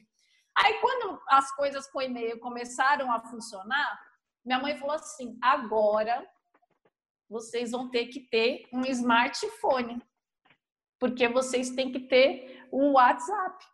Aí, 0.56 0.74
quando 0.80 1.20
as 1.28 1.54
coisas 1.54 1.86
com 1.90 2.02
e-mail 2.02 2.38
começaram 2.40 3.10
a 3.12 3.20
funcionar, 3.20 4.00
minha 4.44 4.58
mãe 4.58 4.76
falou 4.76 4.94
assim: 4.94 5.38
agora 5.40 6.26
vocês 7.28 7.70
vão 7.70 7.88
ter 7.88 8.06
que 8.06 8.20
ter 8.20 8.68
um 8.72 8.80
smartphone 8.86 10.02
porque 11.00 11.26
vocês 11.26 11.70
têm 11.70 11.90
que 11.90 12.00
ter 12.00 12.68
o 12.70 12.92
WhatsApp. 12.92 13.64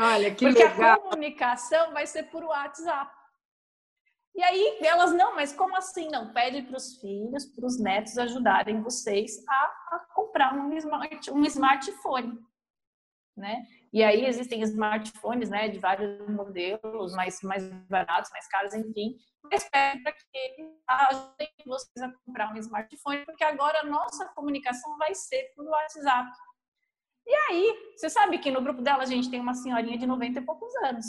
Olha, 0.00 0.34
que 0.34 0.46
porque 0.46 0.64
legal. 0.64 0.94
a 0.94 0.98
comunicação 0.98 1.92
vai 1.92 2.06
ser 2.06 2.24
por 2.30 2.42
WhatsApp. 2.42 3.14
E 4.34 4.42
aí 4.42 4.78
elas, 4.80 5.12
não, 5.12 5.34
mas 5.34 5.52
como 5.52 5.76
assim? 5.76 6.08
Não, 6.08 6.32
pede 6.32 6.62
para 6.62 6.78
os 6.78 6.98
filhos, 6.98 7.44
para 7.44 7.66
os 7.66 7.78
netos 7.78 8.16
ajudarem 8.16 8.80
vocês 8.80 9.44
a, 9.46 9.64
a 9.96 10.06
comprar 10.14 10.54
um, 10.54 10.72
smart, 10.72 11.30
um 11.30 11.44
smartphone, 11.44 12.38
né? 13.36 13.62
E 13.92 14.04
aí 14.04 14.24
existem 14.24 14.62
smartphones, 14.62 15.50
né, 15.50 15.68
de 15.68 15.80
vários 15.80 16.28
modelos, 16.28 17.12
mais, 17.14 17.42
mais 17.42 17.68
baratos, 17.88 18.30
mais 18.30 18.46
caros, 18.46 18.72
enfim. 18.72 19.16
Para 19.42 20.12
que 20.12 20.56
ajudem 20.86 21.48
vocês 21.66 22.02
a 22.02 22.12
comprar 22.24 22.52
um 22.52 22.56
smartphone, 22.58 23.24
porque 23.24 23.42
agora 23.42 23.80
a 23.80 23.84
nossa 23.84 24.26
comunicação 24.34 24.96
vai 24.96 25.12
ser 25.14 25.52
por 25.56 25.66
WhatsApp. 25.66 26.30
E 27.26 27.34
aí, 27.34 27.92
você 27.96 28.08
sabe 28.08 28.38
que 28.38 28.50
no 28.50 28.62
grupo 28.62 28.80
dela 28.80 29.02
a 29.02 29.06
gente 29.06 29.30
tem 29.30 29.40
uma 29.40 29.54
senhorinha 29.54 29.98
de 29.98 30.06
90 30.06 30.38
e 30.38 30.44
poucos 30.44 30.74
anos. 30.84 31.06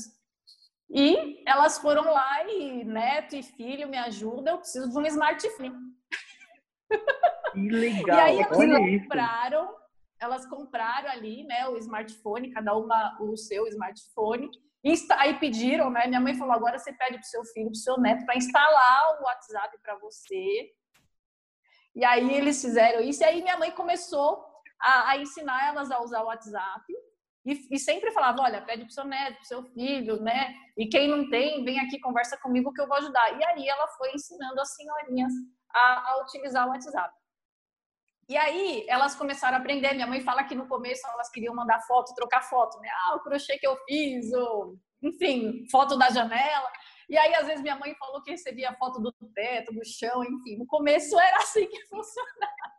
E 0.90 1.44
elas 1.48 1.78
foram 1.78 2.04
lá 2.04 2.44
e 2.46 2.84
neto 2.84 3.36
e 3.36 3.44
filho 3.44 3.88
me 3.88 3.98
ajudam, 3.98 4.56
eu 4.56 4.60
preciso 4.60 4.90
de 4.90 4.98
um 4.98 5.06
smartphone. 5.06 5.72
Que 7.54 7.70
legal, 7.70 8.18
e 8.18 8.22
aí 8.22 8.40
elas 8.40 8.58
compraram 8.58 9.81
elas 10.22 10.46
compraram 10.46 11.10
ali, 11.10 11.44
né, 11.44 11.68
o 11.68 11.78
smartphone, 11.78 12.52
cada 12.52 12.78
uma 12.78 13.18
o 13.20 13.36
seu 13.36 13.68
smartphone. 13.68 14.50
E 14.84 14.94
aí 15.14 15.40
pediram, 15.40 15.90
né? 15.90 16.08
Minha 16.08 16.22
mãe 16.22 16.36
falou: 16.36 16.54
agora 16.54 16.78
você 16.78 16.94
pede 16.94 17.16
para 17.16 17.22
o 17.22 17.26
seu 17.26 17.44
filho, 17.46 17.68
para 17.68 17.74
o 17.74 17.76
seu 17.76 18.00
neto, 18.00 18.26
para 18.26 18.38
instalar 18.38 19.20
o 19.20 19.24
WhatsApp 19.24 19.78
para 19.82 19.98
você. 19.98 20.72
E 21.96 22.06
aí 22.06 22.34
eles 22.34 22.62
fizeram 22.62 23.02
isso. 23.02 23.22
E 23.22 23.26
aí 23.26 23.42
minha 23.42 23.58
mãe 23.58 23.72
começou 23.72 24.44
a, 24.80 25.10
a 25.10 25.18
ensinar 25.18 25.68
elas 25.68 25.92
a 25.92 26.02
usar 26.02 26.22
o 26.22 26.28
WhatsApp. 26.28 26.86
E, 27.46 27.76
e 27.76 27.80
sempre 27.80 28.12
falava: 28.12 28.42
olha, 28.42 28.62
pede 28.62 28.84
para 28.84 28.90
o 28.90 28.94
seu 28.94 29.06
neto, 29.06 29.36
para 29.36 29.44
o 29.44 29.48
seu 29.48 29.64
filho, 29.72 30.22
né? 30.22 30.54
E 30.78 30.88
quem 30.88 31.08
não 31.08 31.30
tem, 31.30 31.64
vem 31.64 31.80
aqui, 31.80 32.00
conversa 32.00 32.38
comigo 32.38 32.74
que 32.74 32.82
eu 32.82 32.88
vou 32.88 32.98
ajudar. 32.98 33.40
E 33.40 33.44
aí 33.44 33.68
ela 33.68 33.88
foi 33.90 34.12
ensinando 34.14 34.60
as 34.60 34.74
senhorinhas 34.76 35.34
a, 35.74 36.12
a 36.12 36.22
utilizar 36.24 36.68
o 36.68 36.70
WhatsApp. 36.70 37.21
E 38.32 38.38
aí 38.38 38.86
elas 38.88 39.14
começaram 39.14 39.58
a 39.58 39.60
aprender. 39.60 39.94
Minha 39.94 40.08
mãe 40.08 40.22
fala 40.22 40.46
que 40.46 40.56
no 40.56 40.66
começo 40.66 41.06
elas 41.06 41.30
queriam 41.30 41.54
mandar 41.54 41.82
foto, 41.82 42.16
trocar 42.16 42.42
foto, 42.42 42.80
né? 42.80 42.88
Ah, 42.90 43.16
o 43.16 43.20
crochê 43.20 43.58
que 43.58 43.68
eu 43.68 43.76
fiz, 43.86 44.32
ou, 44.32 44.78
enfim, 45.04 45.66
foto 45.70 45.98
da 45.98 46.10
janela. 46.10 46.72
E 47.10 47.18
aí, 47.18 47.36
às 47.36 47.46
vezes, 47.46 47.62
minha 47.62 47.76
mãe 47.76 47.94
falou 47.96 48.24
que 48.24 48.32
recebia 48.32 48.74
foto 48.76 49.02
do 49.02 49.12
teto, 49.36 49.74
do 49.74 49.86
chão, 49.86 50.24
enfim. 50.24 50.58
No 50.58 50.66
começo 50.66 51.20
era 51.20 51.40
assim 51.40 51.68
que 51.68 51.84
funcionava. 51.92 52.72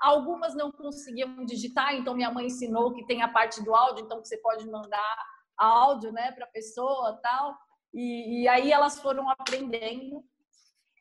Algumas 0.00 0.54
não 0.54 0.72
conseguiam 0.72 1.44
digitar, 1.44 1.94
então 1.94 2.14
minha 2.14 2.30
mãe 2.30 2.46
ensinou 2.46 2.94
que 2.94 3.04
tem 3.04 3.20
a 3.20 3.28
parte 3.28 3.62
do 3.62 3.74
áudio, 3.74 4.02
então 4.02 4.24
você 4.24 4.38
pode 4.38 4.66
mandar 4.66 5.16
áudio, 5.58 6.10
né, 6.10 6.32
para 6.32 6.46
a 6.46 6.50
pessoa, 6.50 7.20
tal. 7.22 7.54
E, 7.92 8.44
e 8.44 8.48
aí 8.48 8.72
elas 8.72 8.98
foram 8.98 9.28
aprendendo 9.28 10.24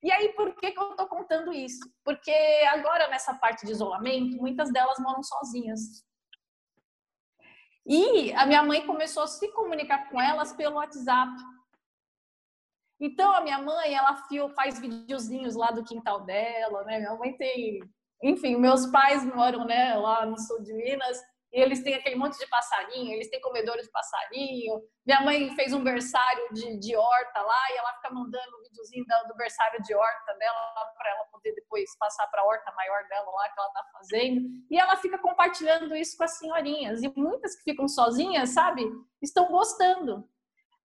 e 0.06 0.12
aí, 0.12 0.30
por 0.34 0.53
que, 0.53 0.70
que 0.70 0.80
eu 0.80 0.91
estou 0.91 1.08
contando 1.08 1.51
isso? 1.51 1.80
Porque 2.03 2.32
agora, 2.70 3.08
nessa 3.08 3.34
parte 3.34 3.66
de 3.66 3.72
isolamento, 3.72 4.38
muitas 4.38 4.72
delas 4.72 4.99
moram 4.99 5.24
sozinhas. 5.24 6.06
E 7.84 8.32
a 8.34 8.45
minha 8.45 8.62
mãe 8.62 8.86
começou 8.86 9.24
a 9.24 9.28
se 9.28 9.51
comunicar 9.51 10.08
com 10.12 10.22
elas 10.22 10.53
pelo 10.53 10.76
WhatsApp. 10.76 11.32
Então, 12.99 13.34
a 13.34 13.41
minha 13.41 13.58
mãe, 13.58 13.95
ela 13.95 14.16
faz 14.56 14.80
videozinhos 14.80 15.56
lá 15.56 15.72
do 15.72 15.84
quintal 15.84 16.24
dela, 16.24 16.84
né? 16.84 16.99
Minha 16.99 17.16
mãe 17.16 17.36
tem... 17.36 17.80
Enfim, 18.22 18.58
meus 18.58 18.86
pais 18.86 19.26
moram 19.26 19.66
né, 19.66 19.95
lá 19.95 20.24
no 20.24 20.38
sul 20.39 20.62
de 20.62 20.72
Minas 20.72 21.20
e 21.56 21.62
eles 21.62 21.82
têm 21.82 21.95
aquele 21.95 22.18
monte 22.18 22.38
de 22.38 22.45
passarinho, 22.47 23.14
eles 23.14 23.30
têm 23.30 23.39
comedouro 23.39 23.82
de 23.82 23.89
passarinho. 23.89 24.84
Minha 25.06 25.22
mãe 25.22 25.56
fez 25.56 25.72
um 25.72 25.82
berçário 25.82 26.49
de, 26.51 26.78
de 26.78 26.97
horta 26.97 27.41
lá 27.41 27.72
e 27.72 27.78
ela 27.78 27.93
fica 27.93 28.14
mandando 28.14 28.58
um 28.58 28.64
videozinho 28.64 29.06
do 29.26 29.36
berçário 29.38 29.82
de 29.82 29.95
horta 29.95 30.34
dela 30.34 30.93
para 30.97 31.12
ela 31.12 31.24
poder 31.32 31.56
depois 31.56 31.97
passar 31.97 32.28
para 32.28 32.41
a 32.41 32.45
horta 32.45 32.74
maior 32.74 33.08
dela 33.08 33.32
lá 33.32 33.47
que 33.47 33.58
ela 33.58 33.68
está 33.70 33.84
fazendo. 33.93 34.41
E 34.70 34.78
ela 34.78 34.97
fica 34.97 35.18
compartilhando 35.18 35.95
isso 35.95 36.18
com 36.18 36.26
as 36.26 36.38
senhorinhas. 36.38 37.01
E 37.01 37.14
muitas 37.16 37.56
que 37.56 37.72
ficam 37.72 37.88
sozinhas, 37.88 38.49
sabe, 38.49 38.84
estão 39.22 39.47
gostando. 39.47 40.30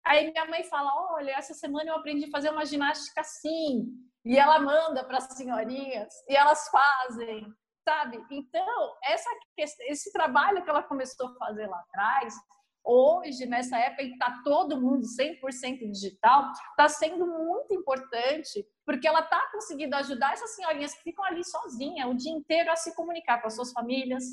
Aí 0.04 0.30
minha 0.30 0.46
mãe 0.46 0.62
fala: 0.62 0.92
Olha, 1.14 1.32
essa 1.32 1.52
semana 1.52 1.90
eu 1.90 1.96
aprendi 1.96 2.26
a 2.26 2.30
fazer 2.30 2.50
uma 2.50 2.64
ginástica 2.64 3.22
assim. 3.22 3.88
E 4.24 4.38
ela 4.38 4.60
manda 4.60 5.02
para 5.02 5.16
as 5.16 5.24
senhorinhas 5.36 6.12
e 6.28 6.36
elas 6.36 6.68
fazem, 6.68 7.46
sabe? 7.84 8.24
Então, 8.30 8.96
essa, 9.04 9.28
esse 9.56 10.12
trabalho 10.12 10.62
que 10.62 10.70
ela 10.70 10.82
começou 10.82 11.28
a 11.28 11.34
fazer 11.34 11.66
lá 11.66 11.78
atrás, 11.80 12.34
hoje, 12.84 13.46
nessa 13.46 13.78
época 13.78 14.02
em 14.02 14.08
que 14.08 14.14
está 14.14 14.40
todo 14.42 14.80
mundo 14.80 15.06
100% 15.06 15.90
digital, 15.90 16.50
está 16.70 16.88
sendo 16.88 17.26
muito 17.26 17.74
importante, 17.74 18.66
porque 18.84 19.06
ela 19.06 19.20
está 19.20 19.40
conseguindo 19.52 19.94
ajudar 19.96 20.32
essas 20.32 20.54
senhorinhas 20.54 20.94
que 20.94 21.02
ficam 21.02 21.24
ali 21.24 21.44
sozinhas 21.44 22.08
o 22.08 22.14
dia 22.14 22.32
inteiro 22.32 22.70
a 22.70 22.76
se 22.76 22.94
comunicar 22.94 23.40
com 23.40 23.48
as 23.48 23.54
suas 23.54 23.72
famílias, 23.72 24.24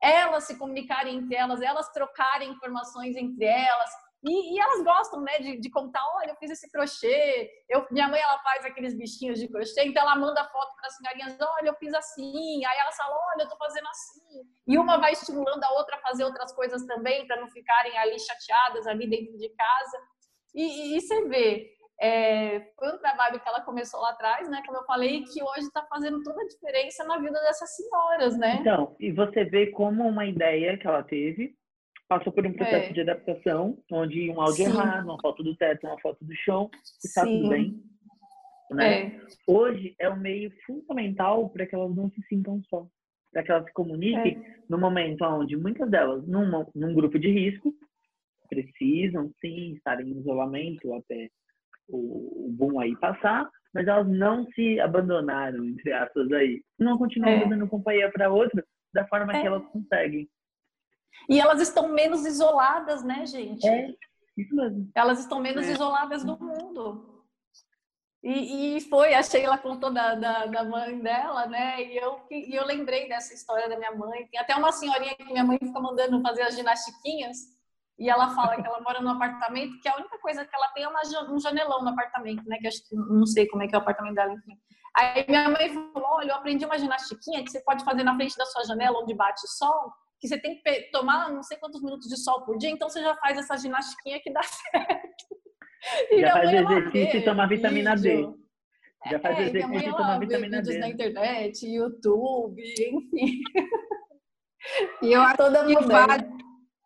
elas 0.00 0.44
se 0.44 0.58
comunicarem 0.58 1.16
entre 1.16 1.34
elas, 1.34 1.62
elas 1.62 1.88
trocarem 1.90 2.50
informações 2.50 3.16
entre 3.16 3.44
elas, 3.46 3.90
e, 4.24 4.54
e, 4.54 4.58
elas 4.58 4.82
gostam, 4.82 5.20
né, 5.20 5.38
de, 5.38 5.58
de, 5.60 5.70
contar, 5.70 6.00
olha, 6.16 6.30
eu 6.30 6.36
fiz 6.36 6.50
esse 6.50 6.70
crochê, 6.70 7.50
eu, 7.68 7.86
minha 7.90 8.08
mãe, 8.08 8.20
ela 8.20 8.38
faz 8.38 8.64
aqueles 8.64 8.96
bichinhos 8.96 9.38
de 9.38 9.48
crochê, 9.48 9.84
então 9.84 10.02
ela 10.02 10.16
manda 10.16 10.48
foto 10.48 10.74
para 10.76 10.86
as 10.86 10.96
senhorinhas, 10.96 11.38
olha, 11.58 11.68
eu 11.68 11.74
fiz 11.74 11.92
assim, 11.92 12.64
aí 12.64 12.78
elas 12.78 12.96
falam, 12.96 13.18
olha, 13.34 13.42
eu 13.42 13.48
tô 13.48 13.56
fazendo 13.56 13.86
assim, 13.88 14.42
e 14.66 14.78
uma 14.78 14.96
vai 14.96 15.12
estimulando 15.12 15.62
a 15.62 15.72
outra 15.72 15.96
a 15.96 16.00
fazer 16.00 16.24
outras 16.24 16.52
coisas 16.54 16.86
também, 16.86 17.26
para 17.26 17.38
não 17.38 17.48
ficarem 17.48 17.96
ali 17.98 18.18
chateadas 18.18 18.86
ali 18.86 19.08
dentro 19.08 19.36
de 19.36 19.48
casa, 19.50 19.98
e, 20.54 20.62
e, 20.62 20.96
e 20.96 21.00
você 21.02 21.28
vê, 21.28 21.74
é, 22.00 22.72
foi 22.78 22.94
um 22.94 22.98
trabalho 22.98 23.38
que 23.38 23.48
ela 23.48 23.60
começou 23.60 24.00
lá 24.00 24.10
atrás, 24.10 24.48
né, 24.48 24.62
como 24.64 24.78
eu 24.78 24.84
falei, 24.84 25.22
que 25.24 25.42
hoje 25.42 25.66
está 25.66 25.84
fazendo 25.86 26.22
toda 26.22 26.40
a 26.40 26.48
diferença 26.48 27.04
na 27.04 27.18
vida 27.18 27.38
dessas 27.40 27.76
senhoras, 27.76 28.38
né? 28.38 28.56
Então, 28.60 28.96
e 28.98 29.12
você 29.12 29.44
vê 29.44 29.66
como 29.66 30.08
uma 30.08 30.24
ideia 30.24 30.78
que 30.78 30.86
ela 30.86 31.02
teve 31.02 31.54
passou 32.08 32.32
por 32.32 32.46
um 32.46 32.52
processo 32.52 32.90
é. 32.90 32.92
de 32.92 33.00
adaptação, 33.00 33.78
onde 33.90 34.30
um 34.30 34.40
áudio 34.40 34.66
Sim. 34.66 34.70
errado, 34.70 35.04
uma 35.04 35.20
foto 35.20 35.42
do 35.42 35.56
teto, 35.56 35.86
uma 35.86 36.00
foto 36.00 36.24
do 36.24 36.34
chão, 36.36 36.70
e 36.74 37.06
está 37.06 37.24
tudo 37.24 37.48
bem. 37.48 37.82
Né? 38.70 39.06
É. 39.06 39.20
Hoje 39.46 39.94
é 39.98 40.08
um 40.08 40.16
meio 40.16 40.52
fundamental 40.66 41.48
para 41.50 41.66
que 41.66 41.74
elas 41.74 41.94
não 41.94 42.10
se 42.10 42.22
sintam 42.28 42.62
só, 42.64 42.86
para 43.32 43.42
que 43.42 43.50
elas 43.50 43.64
se 43.64 43.72
comuniquem 43.72 44.38
é. 44.38 44.56
no 44.68 44.78
momento 44.78 45.22
onde 45.24 45.56
muitas 45.56 45.90
delas, 45.90 46.26
numa, 46.26 46.66
num 46.74 46.94
grupo 46.94 47.18
de 47.18 47.30
risco, 47.30 47.74
precisam 48.48 49.30
sim 49.40 49.72
estar 49.74 50.00
em 50.00 50.18
isolamento 50.18 50.92
até 50.94 51.28
o, 51.88 52.46
o 52.46 52.52
boom 52.52 52.80
aí 52.80 52.96
passar, 52.96 53.48
mas 53.72 53.86
elas 53.86 54.08
não 54.08 54.46
se 54.52 54.78
abandonaram, 54.80 55.64
entre 55.64 55.92
aspas, 55.92 56.30
aí. 56.32 56.62
Não 56.78 56.96
continuam 56.96 57.32
é. 57.32 57.48
dando 57.48 57.68
companhia 57.68 58.10
para 58.10 58.30
outra 58.30 58.64
da 58.92 59.06
forma 59.08 59.32
que 59.32 59.38
é. 59.38 59.46
elas 59.46 59.64
conseguem. 59.66 60.28
E 61.28 61.40
elas 61.40 61.60
estão 61.60 61.88
menos 61.88 62.24
isoladas, 62.26 63.02
né, 63.02 63.26
gente? 63.26 63.66
É, 63.66 63.94
isso 64.36 64.54
mesmo. 64.54 64.90
Elas 64.94 65.20
estão 65.20 65.40
menos 65.40 65.66
é. 65.66 65.72
isoladas 65.72 66.24
do 66.24 66.38
mundo. 66.38 67.14
E, 68.22 68.78
e, 68.78 68.80
foi, 68.80 69.12
a 69.12 69.22
Sheila 69.22 69.58
contou 69.58 69.92
da, 69.92 70.14
da, 70.14 70.46
da, 70.46 70.64
mãe 70.64 70.98
dela, 70.98 71.46
né? 71.46 71.82
E 71.82 71.96
eu, 71.96 72.20
e 72.30 72.56
eu 72.56 72.64
lembrei 72.64 73.06
dessa 73.06 73.34
história 73.34 73.68
da 73.68 73.76
minha 73.76 73.92
mãe. 73.92 74.26
Tem 74.28 74.40
até 74.40 74.56
uma 74.56 74.72
senhorinha 74.72 75.14
que 75.14 75.24
minha 75.24 75.44
mãe 75.44 75.58
fica 75.58 75.78
mandando 75.78 76.22
fazer 76.22 76.40
as 76.42 76.54
ginastiquinhas. 76.54 77.36
E 77.98 78.08
ela 78.08 78.34
fala 78.34 78.60
que 78.60 78.66
ela 78.66 78.80
mora 78.80 79.02
num 79.02 79.10
apartamento, 79.10 79.78
que 79.78 79.88
a 79.88 79.96
única 79.96 80.18
coisa 80.18 80.44
que 80.44 80.56
ela 80.56 80.68
tem 80.68 80.84
é 80.84 80.88
uma, 80.88 81.02
um 81.30 81.38
janelão 81.38 81.82
no 81.82 81.90
apartamento, 81.90 82.42
né? 82.48 82.56
Que 82.58 82.66
acho 82.66 82.88
que 82.88 82.96
não 82.96 83.26
sei 83.26 83.46
como 83.46 83.62
é 83.62 83.68
que 83.68 83.74
é 83.74 83.78
o 83.78 83.82
apartamento 83.82 84.14
dela, 84.14 84.32
enfim. 84.32 84.58
Aí 84.96 85.26
minha 85.28 85.50
mãe 85.50 85.68
falou: 85.92 86.14
olha, 86.14 86.30
eu 86.30 86.34
aprendi 86.34 86.64
uma 86.64 86.78
ginastiquinha 86.78 87.44
que 87.44 87.50
você 87.50 87.60
pode 87.60 87.84
fazer 87.84 88.04
na 88.04 88.16
frente 88.16 88.38
da 88.38 88.46
sua 88.46 88.64
janela 88.64 89.00
onde 89.00 89.12
bate 89.12 89.44
o 89.44 89.48
sol 89.48 89.92
que 90.20 90.28
você 90.28 90.38
tem 90.38 90.60
que 90.60 90.90
tomar 90.90 91.30
não 91.30 91.42
sei 91.42 91.56
quantos 91.58 91.82
minutos 91.82 92.08
de 92.08 92.16
sol 92.16 92.44
por 92.44 92.56
dia, 92.58 92.70
então 92.70 92.88
você 92.88 93.00
já 93.00 93.14
faz 93.16 93.38
essa 93.38 93.56
ginastiquinha 93.56 94.20
que 94.20 94.32
dá 94.32 94.42
certo. 94.42 95.24
E 96.10 96.20
já 96.20 96.32
faz 96.32 96.52
exercício 96.52 97.20
e 97.20 97.24
toma 97.24 97.46
vitamina 97.46 97.94
D. 97.94 98.26
Já 99.10 99.20
faz 99.20 99.38
é, 99.38 99.42
exercício 99.42 99.88
e 99.90 99.96
toma 99.96 100.18
vitamina 100.18 100.62
D. 100.62 100.78
na 100.78 100.88
internet, 100.88 101.66
YouTube, 101.66 102.62
enfim. 102.62 103.40
E 105.02 105.12
eu 105.12 105.20
acho 105.20 105.36
Toda 105.36 105.66
que 105.66 105.74
vale 105.84 106.24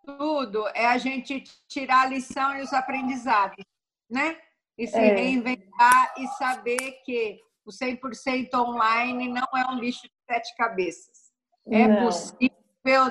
tudo 0.05 0.66
é 0.68 0.87
a 0.87 0.97
gente 0.97 1.45
tirar 1.68 2.03
a 2.03 2.07
lição 2.07 2.57
e 2.57 2.62
os 2.62 2.72
aprendizados, 2.72 3.64
né? 4.11 4.37
E 4.76 4.87
se 4.87 4.97
é. 4.97 5.14
reinventar 5.14 6.14
e 6.16 6.26
saber 6.29 6.79
que 7.05 7.39
o 7.66 7.70
100% 7.70 8.49
online 8.55 9.29
não 9.29 9.47
é 9.57 9.70
um 9.70 9.79
lixo 9.79 10.03
de 10.03 10.14
sete 10.24 10.57
cabeças. 10.57 11.31
É 11.70 11.87
não. 11.87 12.07
possível 12.07 12.58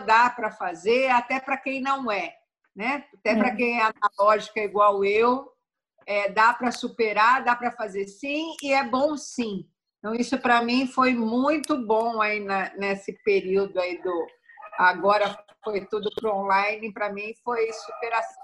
dá 0.06 0.30
para 0.30 0.52
fazer, 0.52 1.10
até 1.10 1.40
para 1.40 1.58
quem 1.58 1.82
não 1.82 2.12
é, 2.12 2.36
né? 2.76 3.06
Até 3.14 3.36
para 3.36 3.50
é. 3.50 3.56
quem 3.56 3.80
é 3.80 3.84
analógica 3.84 4.60
igual 4.60 5.04
eu, 5.04 5.52
é, 6.06 6.30
dá 6.30 6.54
para 6.54 6.72
superar, 6.72 7.44
dá 7.44 7.56
para 7.56 7.72
fazer 7.72 8.08
sim, 8.08 8.56
e 8.64 8.72
é 8.74 8.84
bom 8.84 9.18
sim. 9.18 9.68
Então, 10.00 10.16
isso 10.16 10.38
para 10.40 10.62
mim 10.62 10.88
foi 10.88 11.14
muito 11.14 11.86
bom 11.86 12.22
aí 12.22 12.40
na, 12.40 12.74
nesse 12.76 13.14
período 13.24 13.80
aí 13.80 14.02
do. 14.02 14.28
Agora 14.78 15.38
foi 15.64 15.86
tudo 15.86 16.10
para 16.16 16.34
online, 16.34 16.94
para 16.94 17.12
mim 17.12 17.34
foi 17.44 17.72
superação, 17.74 18.44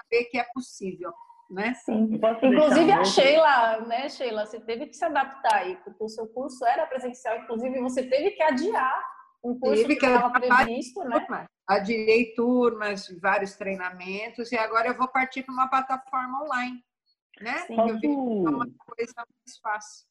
saber 0.00 0.24
que 0.26 0.38
é 0.38 0.44
possível. 0.54 1.12
Né? 1.50 1.74
Sim. 1.74 2.20
Inclusive 2.42 2.92
a 2.92 3.04
Sheila, 3.04 3.80
né, 3.82 4.08
Sheila, 4.08 4.46
você 4.46 4.60
teve 4.60 4.86
que 4.86 4.96
se 4.96 5.04
adaptar 5.04 5.56
aí, 5.56 5.76
porque 5.76 6.02
o 6.02 6.08
seu 6.08 6.26
curso 6.28 6.64
era 6.64 6.86
presencial, 6.86 7.38
inclusive 7.38 7.80
você 7.80 8.02
teve 8.02 8.30
que 8.30 8.42
adiar 8.42 9.04
um 9.44 9.58
curso 9.58 9.82
Tive 9.82 9.96
que 9.96 10.06
estava 10.06 10.40
previsto, 10.40 11.04
né? 11.04 11.46
Adiei 11.68 12.34
turmas, 12.34 13.08
vários 13.20 13.54
treinamentos, 13.54 14.50
e 14.50 14.56
agora 14.56 14.88
eu 14.88 14.96
vou 14.96 15.08
partir 15.08 15.42
para 15.42 15.52
uma 15.52 15.68
plataforma 15.68 16.42
online, 16.42 16.82
né? 17.40 17.58
Sim. 17.66 17.78
Eu 17.78 17.98
vi 17.98 18.06
é 18.06 18.10
uma 18.10 18.66
coisa 18.66 19.14
mais 19.16 19.58
fácil. 19.62 20.06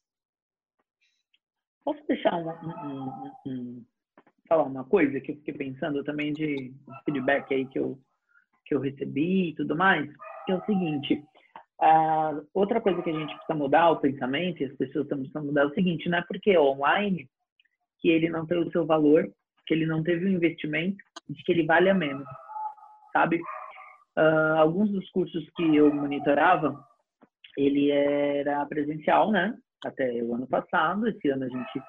Posso 1.84 2.06
deixar 2.06 2.34
um, 2.34 2.48
um, 2.48 3.08
um, 3.08 3.32
um, 3.46 3.84
falar 4.48 4.64
uma 4.64 4.84
coisa 4.84 5.20
que 5.20 5.32
eu 5.32 5.36
fiquei 5.36 5.54
pensando 5.54 6.02
também 6.02 6.32
de 6.32 6.72
feedback 7.04 7.52
aí 7.52 7.66
que 7.66 7.78
eu, 7.78 8.00
que 8.64 8.74
eu 8.74 8.80
recebi 8.80 9.50
e 9.50 9.54
tudo 9.54 9.76
mais? 9.76 10.10
Que 10.46 10.52
é 10.52 10.56
o 10.56 10.64
seguinte, 10.64 11.22
outra 12.52 12.80
coisa 12.80 13.02
que 13.02 13.10
a 13.10 13.12
gente 13.12 13.34
precisa 13.34 13.54
mudar 13.54 13.90
o 13.90 14.00
pensamento, 14.00 14.62
e 14.62 14.66
as 14.66 14.76
pessoas 14.76 15.04
estão 15.04 15.18
precisando 15.18 15.46
mudar 15.46 15.62
é 15.62 15.66
o 15.66 15.74
seguinte, 15.74 16.08
não 16.08 16.18
é 16.18 16.22
porque 16.22 16.56
online 16.58 17.28
que 18.04 18.10
ele 18.10 18.28
não 18.28 18.44
tem 18.44 18.58
o 18.58 18.70
seu 18.70 18.84
valor, 18.84 19.26
que 19.66 19.72
ele 19.72 19.86
não 19.86 20.02
teve 20.02 20.26
o 20.26 20.28
um 20.28 20.32
investimento, 20.32 20.98
de 21.26 21.42
que 21.42 21.50
ele 21.50 21.64
vale 21.64 21.88
a 21.88 21.94
menos, 21.94 22.28
sabe? 23.14 23.40
Uh, 24.14 24.58
alguns 24.58 24.90
dos 24.90 25.08
cursos 25.08 25.48
que 25.56 25.74
eu 25.74 25.92
monitorava, 25.92 26.78
ele 27.56 27.90
era 27.90 28.66
presencial, 28.66 29.30
né? 29.30 29.56
Até 29.82 30.22
o 30.22 30.34
ano 30.34 30.46
passado, 30.46 31.08
esse 31.08 31.30
ano 31.30 31.44
a 31.44 31.48
gente 31.48 31.82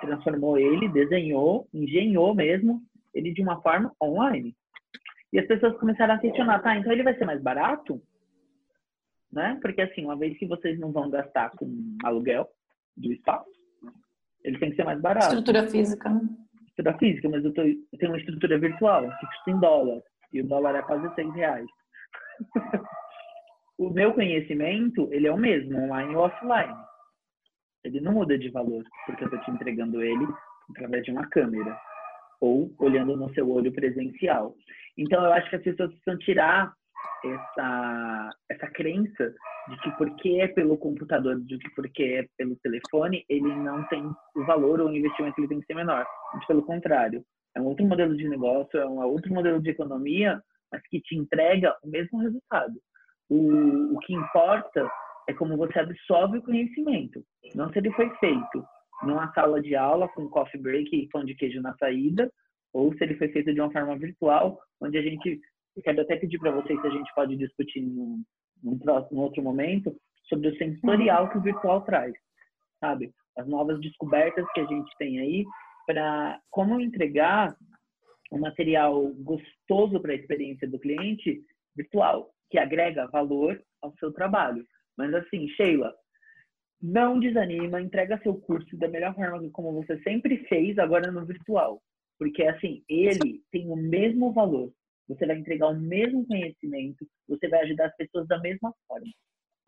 transformou 0.00 0.58
ele, 0.58 0.88
desenhou, 0.88 1.68
engenhou 1.72 2.34
mesmo, 2.34 2.82
ele 3.14 3.32
de 3.32 3.40
uma 3.40 3.62
forma 3.62 3.94
online. 4.02 4.56
E 5.32 5.38
as 5.38 5.46
pessoas 5.46 5.78
começaram 5.78 6.14
a 6.14 6.18
questionar, 6.18 6.58
tá, 6.62 6.76
então 6.76 6.90
ele 6.90 7.04
vai 7.04 7.16
ser 7.16 7.26
mais 7.26 7.40
barato? 7.40 8.02
Né? 9.32 9.56
Porque 9.62 9.82
assim, 9.82 10.04
uma 10.04 10.16
vez 10.16 10.36
que 10.36 10.48
vocês 10.48 10.80
não 10.80 10.90
vão 10.90 11.08
gastar 11.08 11.50
com 11.50 11.96
aluguel 12.02 12.48
do 12.96 13.12
espaço, 13.12 13.59
ele 14.44 14.58
tem 14.58 14.70
que 14.70 14.76
ser 14.76 14.84
mais 14.84 15.00
barato. 15.00 15.26
Estrutura 15.26 15.66
física, 15.68 16.08
né? 16.08 16.20
Estrutura 16.68 16.98
física, 16.98 17.28
mas 17.28 17.44
eu, 17.44 17.52
tô, 17.52 17.62
eu 17.62 17.98
tenho 17.98 18.12
uma 18.12 18.18
estrutura 18.18 18.58
virtual, 18.58 19.02
que 19.02 19.26
custa 19.26 19.50
em 19.50 19.60
dólar. 19.60 20.02
E 20.32 20.40
o 20.40 20.46
dólar 20.46 20.76
é 20.76 20.82
quase 20.82 21.14
6 21.14 21.34
reais. 21.34 21.66
o 23.78 23.90
meu 23.90 24.12
conhecimento, 24.14 25.08
ele 25.12 25.26
é 25.26 25.32
o 25.32 25.36
mesmo, 25.36 25.78
online 25.78 26.14
ou 26.14 26.24
offline. 26.24 26.74
Ele 27.84 28.00
não 28.00 28.12
muda 28.12 28.38
de 28.38 28.50
valor, 28.50 28.84
porque 29.06 29.24
eu 29.24 29.26
estou 29.26 29.40
te 29.40 29.50
entregando 29.50 30.02
ele 30.02 30.26
através 30.70 31.04
de 31.04 31.10
uma 31.10 31.26
câmera 31.28 31.78
ou 32.40 32.72
olhando 32.78 33.16
no 33.16 33.32
seu 33.34 33.50
olho 33.50 33.72
presencial. 33.72 34.54
Então, 34.96 35.22
eu 35.24 35.32
acho 35.32 35.48
que 35.50 35.56
as 35.56 35.62
pessoas 35.62 35.90
precisam 35.90 36.18
tirar 36.18 36.72
essa, 37.24 38.30
essa 38.48 38.66
crença 38.68 39.34
de 39.68 39.76
que 39.80 39.90
porque 39.92 40.40
é 40.40 40.48
pelo 40.48 40.76
computador, 40.76 41.40
de 41.40 41.58
que 41.58 41.70
porque 41.74 42.02
é 42.02 42.26
pelo 42.36 42.56
telefone, 42.56 43.24
ele 43.28 43.54
não 43.54 43.84
tem 43.88 44.02
o 44.34 44.44
valor 44.44 44.80
ou 44.80 44.88
o 44.88 44.96
investimento 44.96 45.38
ele 45.38 45.48
tem 45.48 45.60
que 45.60 45.66
ser 45.66 45.74
menor. 45.74 46.06
Mas, 46.34 46.46
pelo 46.46 46.62
contrário, 46.62 47.22
é 47.56 47.60
um 47.60 47.66
outro 47.66 47.84
modelo 47.86 48.16
de 48.16 48.28
negócio, 48.28 48.78
é 48.78 48.86
um 48.86 49.00
outro 49.02 49.32
modelo 49.32 49.60
de 49.60 49.70
economia, 49.70 50.40
mas 50.72 50.82
que 50.88 51.00
te 51.00 51.16
entrega 51.16 51.74
o 51.82 51.88
mesmo 51.88 52.20
resultado. 52.20 52.80
O, 53.28 53.94
o 53.94 53.98
que 54.00 54.14
importa 54.14 54.90
é 55.28 55.34
como 55.34 55.56
você 55.56 55.78
absorve 55.78 56.38
o 56.38 56.42
conhecimento, 56.42 57.22
não 57.54 57.70
se 57.70 57.78
ele 57.78 57.92
foi 57.92 58.10
feito 58.16 58.64
numa 59.02 59.32
sala 59.32 59.60
de 59.60 59.74
aula 59.74 60.08
com 60.08 60.28
coffee 60.28 60.60
break 60.60 60.94
e 60.94 61.08
pão 61.08 61.24
de 61.24 61.34
queijo 61.34 61.60
na 61.60 61.74
saída, 61.76 62.30
ou 62.72 62.92
se 62.94 63.02
ele 63.02 63.16
foi 63.16 63.28
feito 63.28 63.52
de 63.52 63.60
uma 63.60 63.72
forma 63.72 63.96
virtual, 63.96 64.58
onde 64.80 64.98
a 64.98 65.02
gente, 65.02 65.40
eu 65.76 65.82
quero 65.82 66.00
até 66.00 66.16
pedir 66.16 66.38
para 66.38 66.50
vocês 66.50 66.80
se 66.80 66.86
a 66.86 66.90
gente 66.90 67.14
pode 67.14 67.36
discutir 67.36 67.80
num, 67.80 68.22
num, 68.62 68.78
próximo, 68.78 69.22
outro 69.22 69.42
momento, 69.42 69.94
sobre 70.24 70.48
o 70.48 70.56
sensorial 70.56 71.30
que 71.30 71.38
o 71.38 71.42
virtual 71.42 71.82
traz, 71.82 72.12
sabe? 72.80 73.12
As 73.36 73.46
novas 73.46 73.80
descobertas 73.80 74.44
que 74.52 74.60
a 74.60 74.66
gente 74.66 74.90
tem 74.98 75.20
aí 75.20 75.44
para 75.86 76.40
como 76.50 76.80
entregar 76.80 77.56
um 78.32 78.38
material 78.38 79.08
gostoso 79.14 80.00
para 80.00 80.12
a 80.12 80.16
experiência 80.16 80.68
do 80.68 80.78
cliente 80.78 81.42
virtual, 81.76 82.30
que 82.48 82.58
agrega 82.58 83.08
valor 83.08 83.60
ao 83.82 83.92
seu 83.98 84.12
trabalho. 84.12 84.64
Mas 84.96 85.12
assim, 85.14 85.48
Sheila, 85.48 85.92
não 86.80 87.18
desanima, 87.18 87.80
entrega 87.80 88.20
seu 88.22 88.34
curso 88.34 88.76
da 88.76 88.88
melhor 88.88 89.14
forma 89.14 89.50
como 89.50 89.72
você 89.72 90.00
sempre 90.02 90.38
fez, 90.46 90.78
agora 90.78 91.10
no 91.10 91.24
virtual. 91.26 91.82
Porque 92.18 92.44
assim, 92.44 92.82
ele 92.88 93.42
tem 93.50 93.68
o 93.68 93.76
mesmo 93.76 94.32
valor. 94.32 94.72
Você 95.10 95.26
vai 95.26 95.36
entregar 95.36 95.68
o 95.68 95.78
mesmo 95.78 96.24
conhecimento, 96.26 97.06
você 97.28 97.48
vai 97.48 97.60
ajudar 97.62 97.86
as 97.86 97.96
pessoas 97.96 98.28
da 98.28 98.38
mesma 98.38 98.72
forma. 98.86 99.12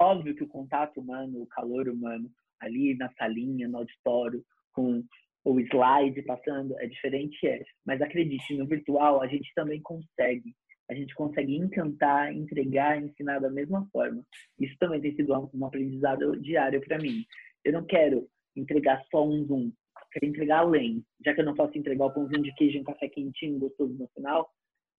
Óbvio 0.00 0.34
que 0.34 0.44
o 0.44 0.48
contato 0.48 1.00
humano, 1.00 1.42
o 1.42 1.46
calor 1.46 1.88
humano, 1.88 2.30
ali 2.60 2.96
na 2.96 3.10
salinha, 3.18 3.68
no 3.68 3.78
auditório, 3.78 4.44
com 4.72 5.04
o 5.44 5.60
slide 5.60 6.22
passando, 6.22 6.78
é 6.78 6.86
diferente, 6.86 7.44
é. 7.46 7.60
Mas 7.84 8.00
acredite, 8.00 8.56
no 8.56 8.66
virtual 8.66 9.20
a 9.20 9.26
gente 9.26 9.52
também 9.54 9.82
consegue 9.82 10.54
a 10.90 10.94
gente 10.94 11.14
consegue 11.14 11.56
encantar, 11.56 12.34
entregar, 12.34 13.02
ensinar 13.02 13.38
da 13.38 13.50
mesma 13.50 13.88
forma. 13.90 14.22
Isso 14.58 14.76
também 14.78 15.00
tem 15.00 15.14
sido 15.16 15.32
um 15.54 15.64
aprendizado 15.64 16.38
diário 16.40 16.82
para 16.82 16.98
mim. 16.98 17.24
Eu 17.64 17.72
não 17.72 17.84
quero 17.86 18.28
entregar 18.54 19.02
só 19.10 19.26
um 19.26 19.44
Zoom, 19.46 19.72
quero 20.12 20.26
entregar 20.26 20.58
além. 20.58 21.02
Já 21.24 21.34
que 21.34 21.40
eu 21.40 21.46
não 21.46 21.54
posso 21.54 21.78
entregar 21.78 22.06
o 22.06 22.12
pãozinho 22.12 22.42
de 22.42 22.54
queijo 22.56 22.76
e 22.76 22.80
um 22.80 22.84
café 22.84 23.08
quentinho 23.08 23.58
gostoso 23.58 23.94
no 23.94 24.06
final, 24.08 24.50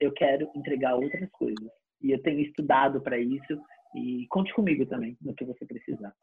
eu 0.04 0.12
quero 0.12 0.49
entregar 0.56 0.95
outras 0.95 1.30
coisas. 1.32 1.70
E 2.01 2.12
eu 2.12 2.22
tenho 2.22 2.39
estudado 2.39 3.01
para 3.01 3.18
isso 3.18 3.60
e 3.95 4.28
conte 4.30 4.54
comigo 4.54 4.86
também 4.86 5.18
no 5.22 5.34
que 5.34 5.45
você 5.45 5.66
precisar. 5.66 6.14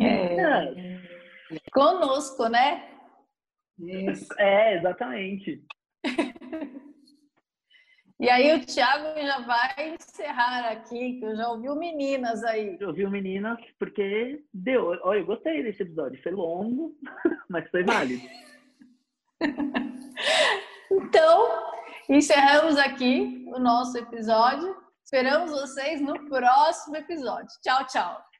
É. 0.00 0.40
é. 0.40 1.00
Conosco, 1.72 2.48
né? 2.48 2.90
Isso. 3.78 4.26
É, 4.38 4.78
exatamente. 4.78 5.62
E 8.20 8.30
aí 8.30 8.54
o 8.54 8.64
Thiago 8.64 9.20
já 9.20 9.40
vai 9.40 9.94
encerrar 9.94 10.70
aqui, 10.70 11.18
que 11.18 11.24
eu 11.24 11.36
já 11.36 11.48
ouvi 11.48 11.68
meninas 11.76 12.44
aí. 12.44 12.76
Eu 12.78 12.88
ouvi 12.88 13.06
meninas 13.08 13.58
porque 13.78 14.42
deu. 14.52 14.98
Olha, 15.02 15.18
eu 15.18 15.26
gostei 15.26 15.62
desse 15.64 15.82
episódio. 15.82 16.22
Foi 16.22 16.32
longo, 16.32 16.96
mas 17.50 17.68
foi 17.70 17.82
válido. 17.82 18.22
então, 20.90 21.74
encerramos 22.08 22.76
aqui 22.76 23.44
o 23.48 23.58
nosso 23.58 23.96
episódio. 23.98 24.76
Esperamos 25.04 25.50
vocês 25.50 26.00
no 26.00 26.28
próximo 26.28 26.96
episódio. 26.96 27.48
Tchau, 27.62 27.86
tchau. 27.86 28.33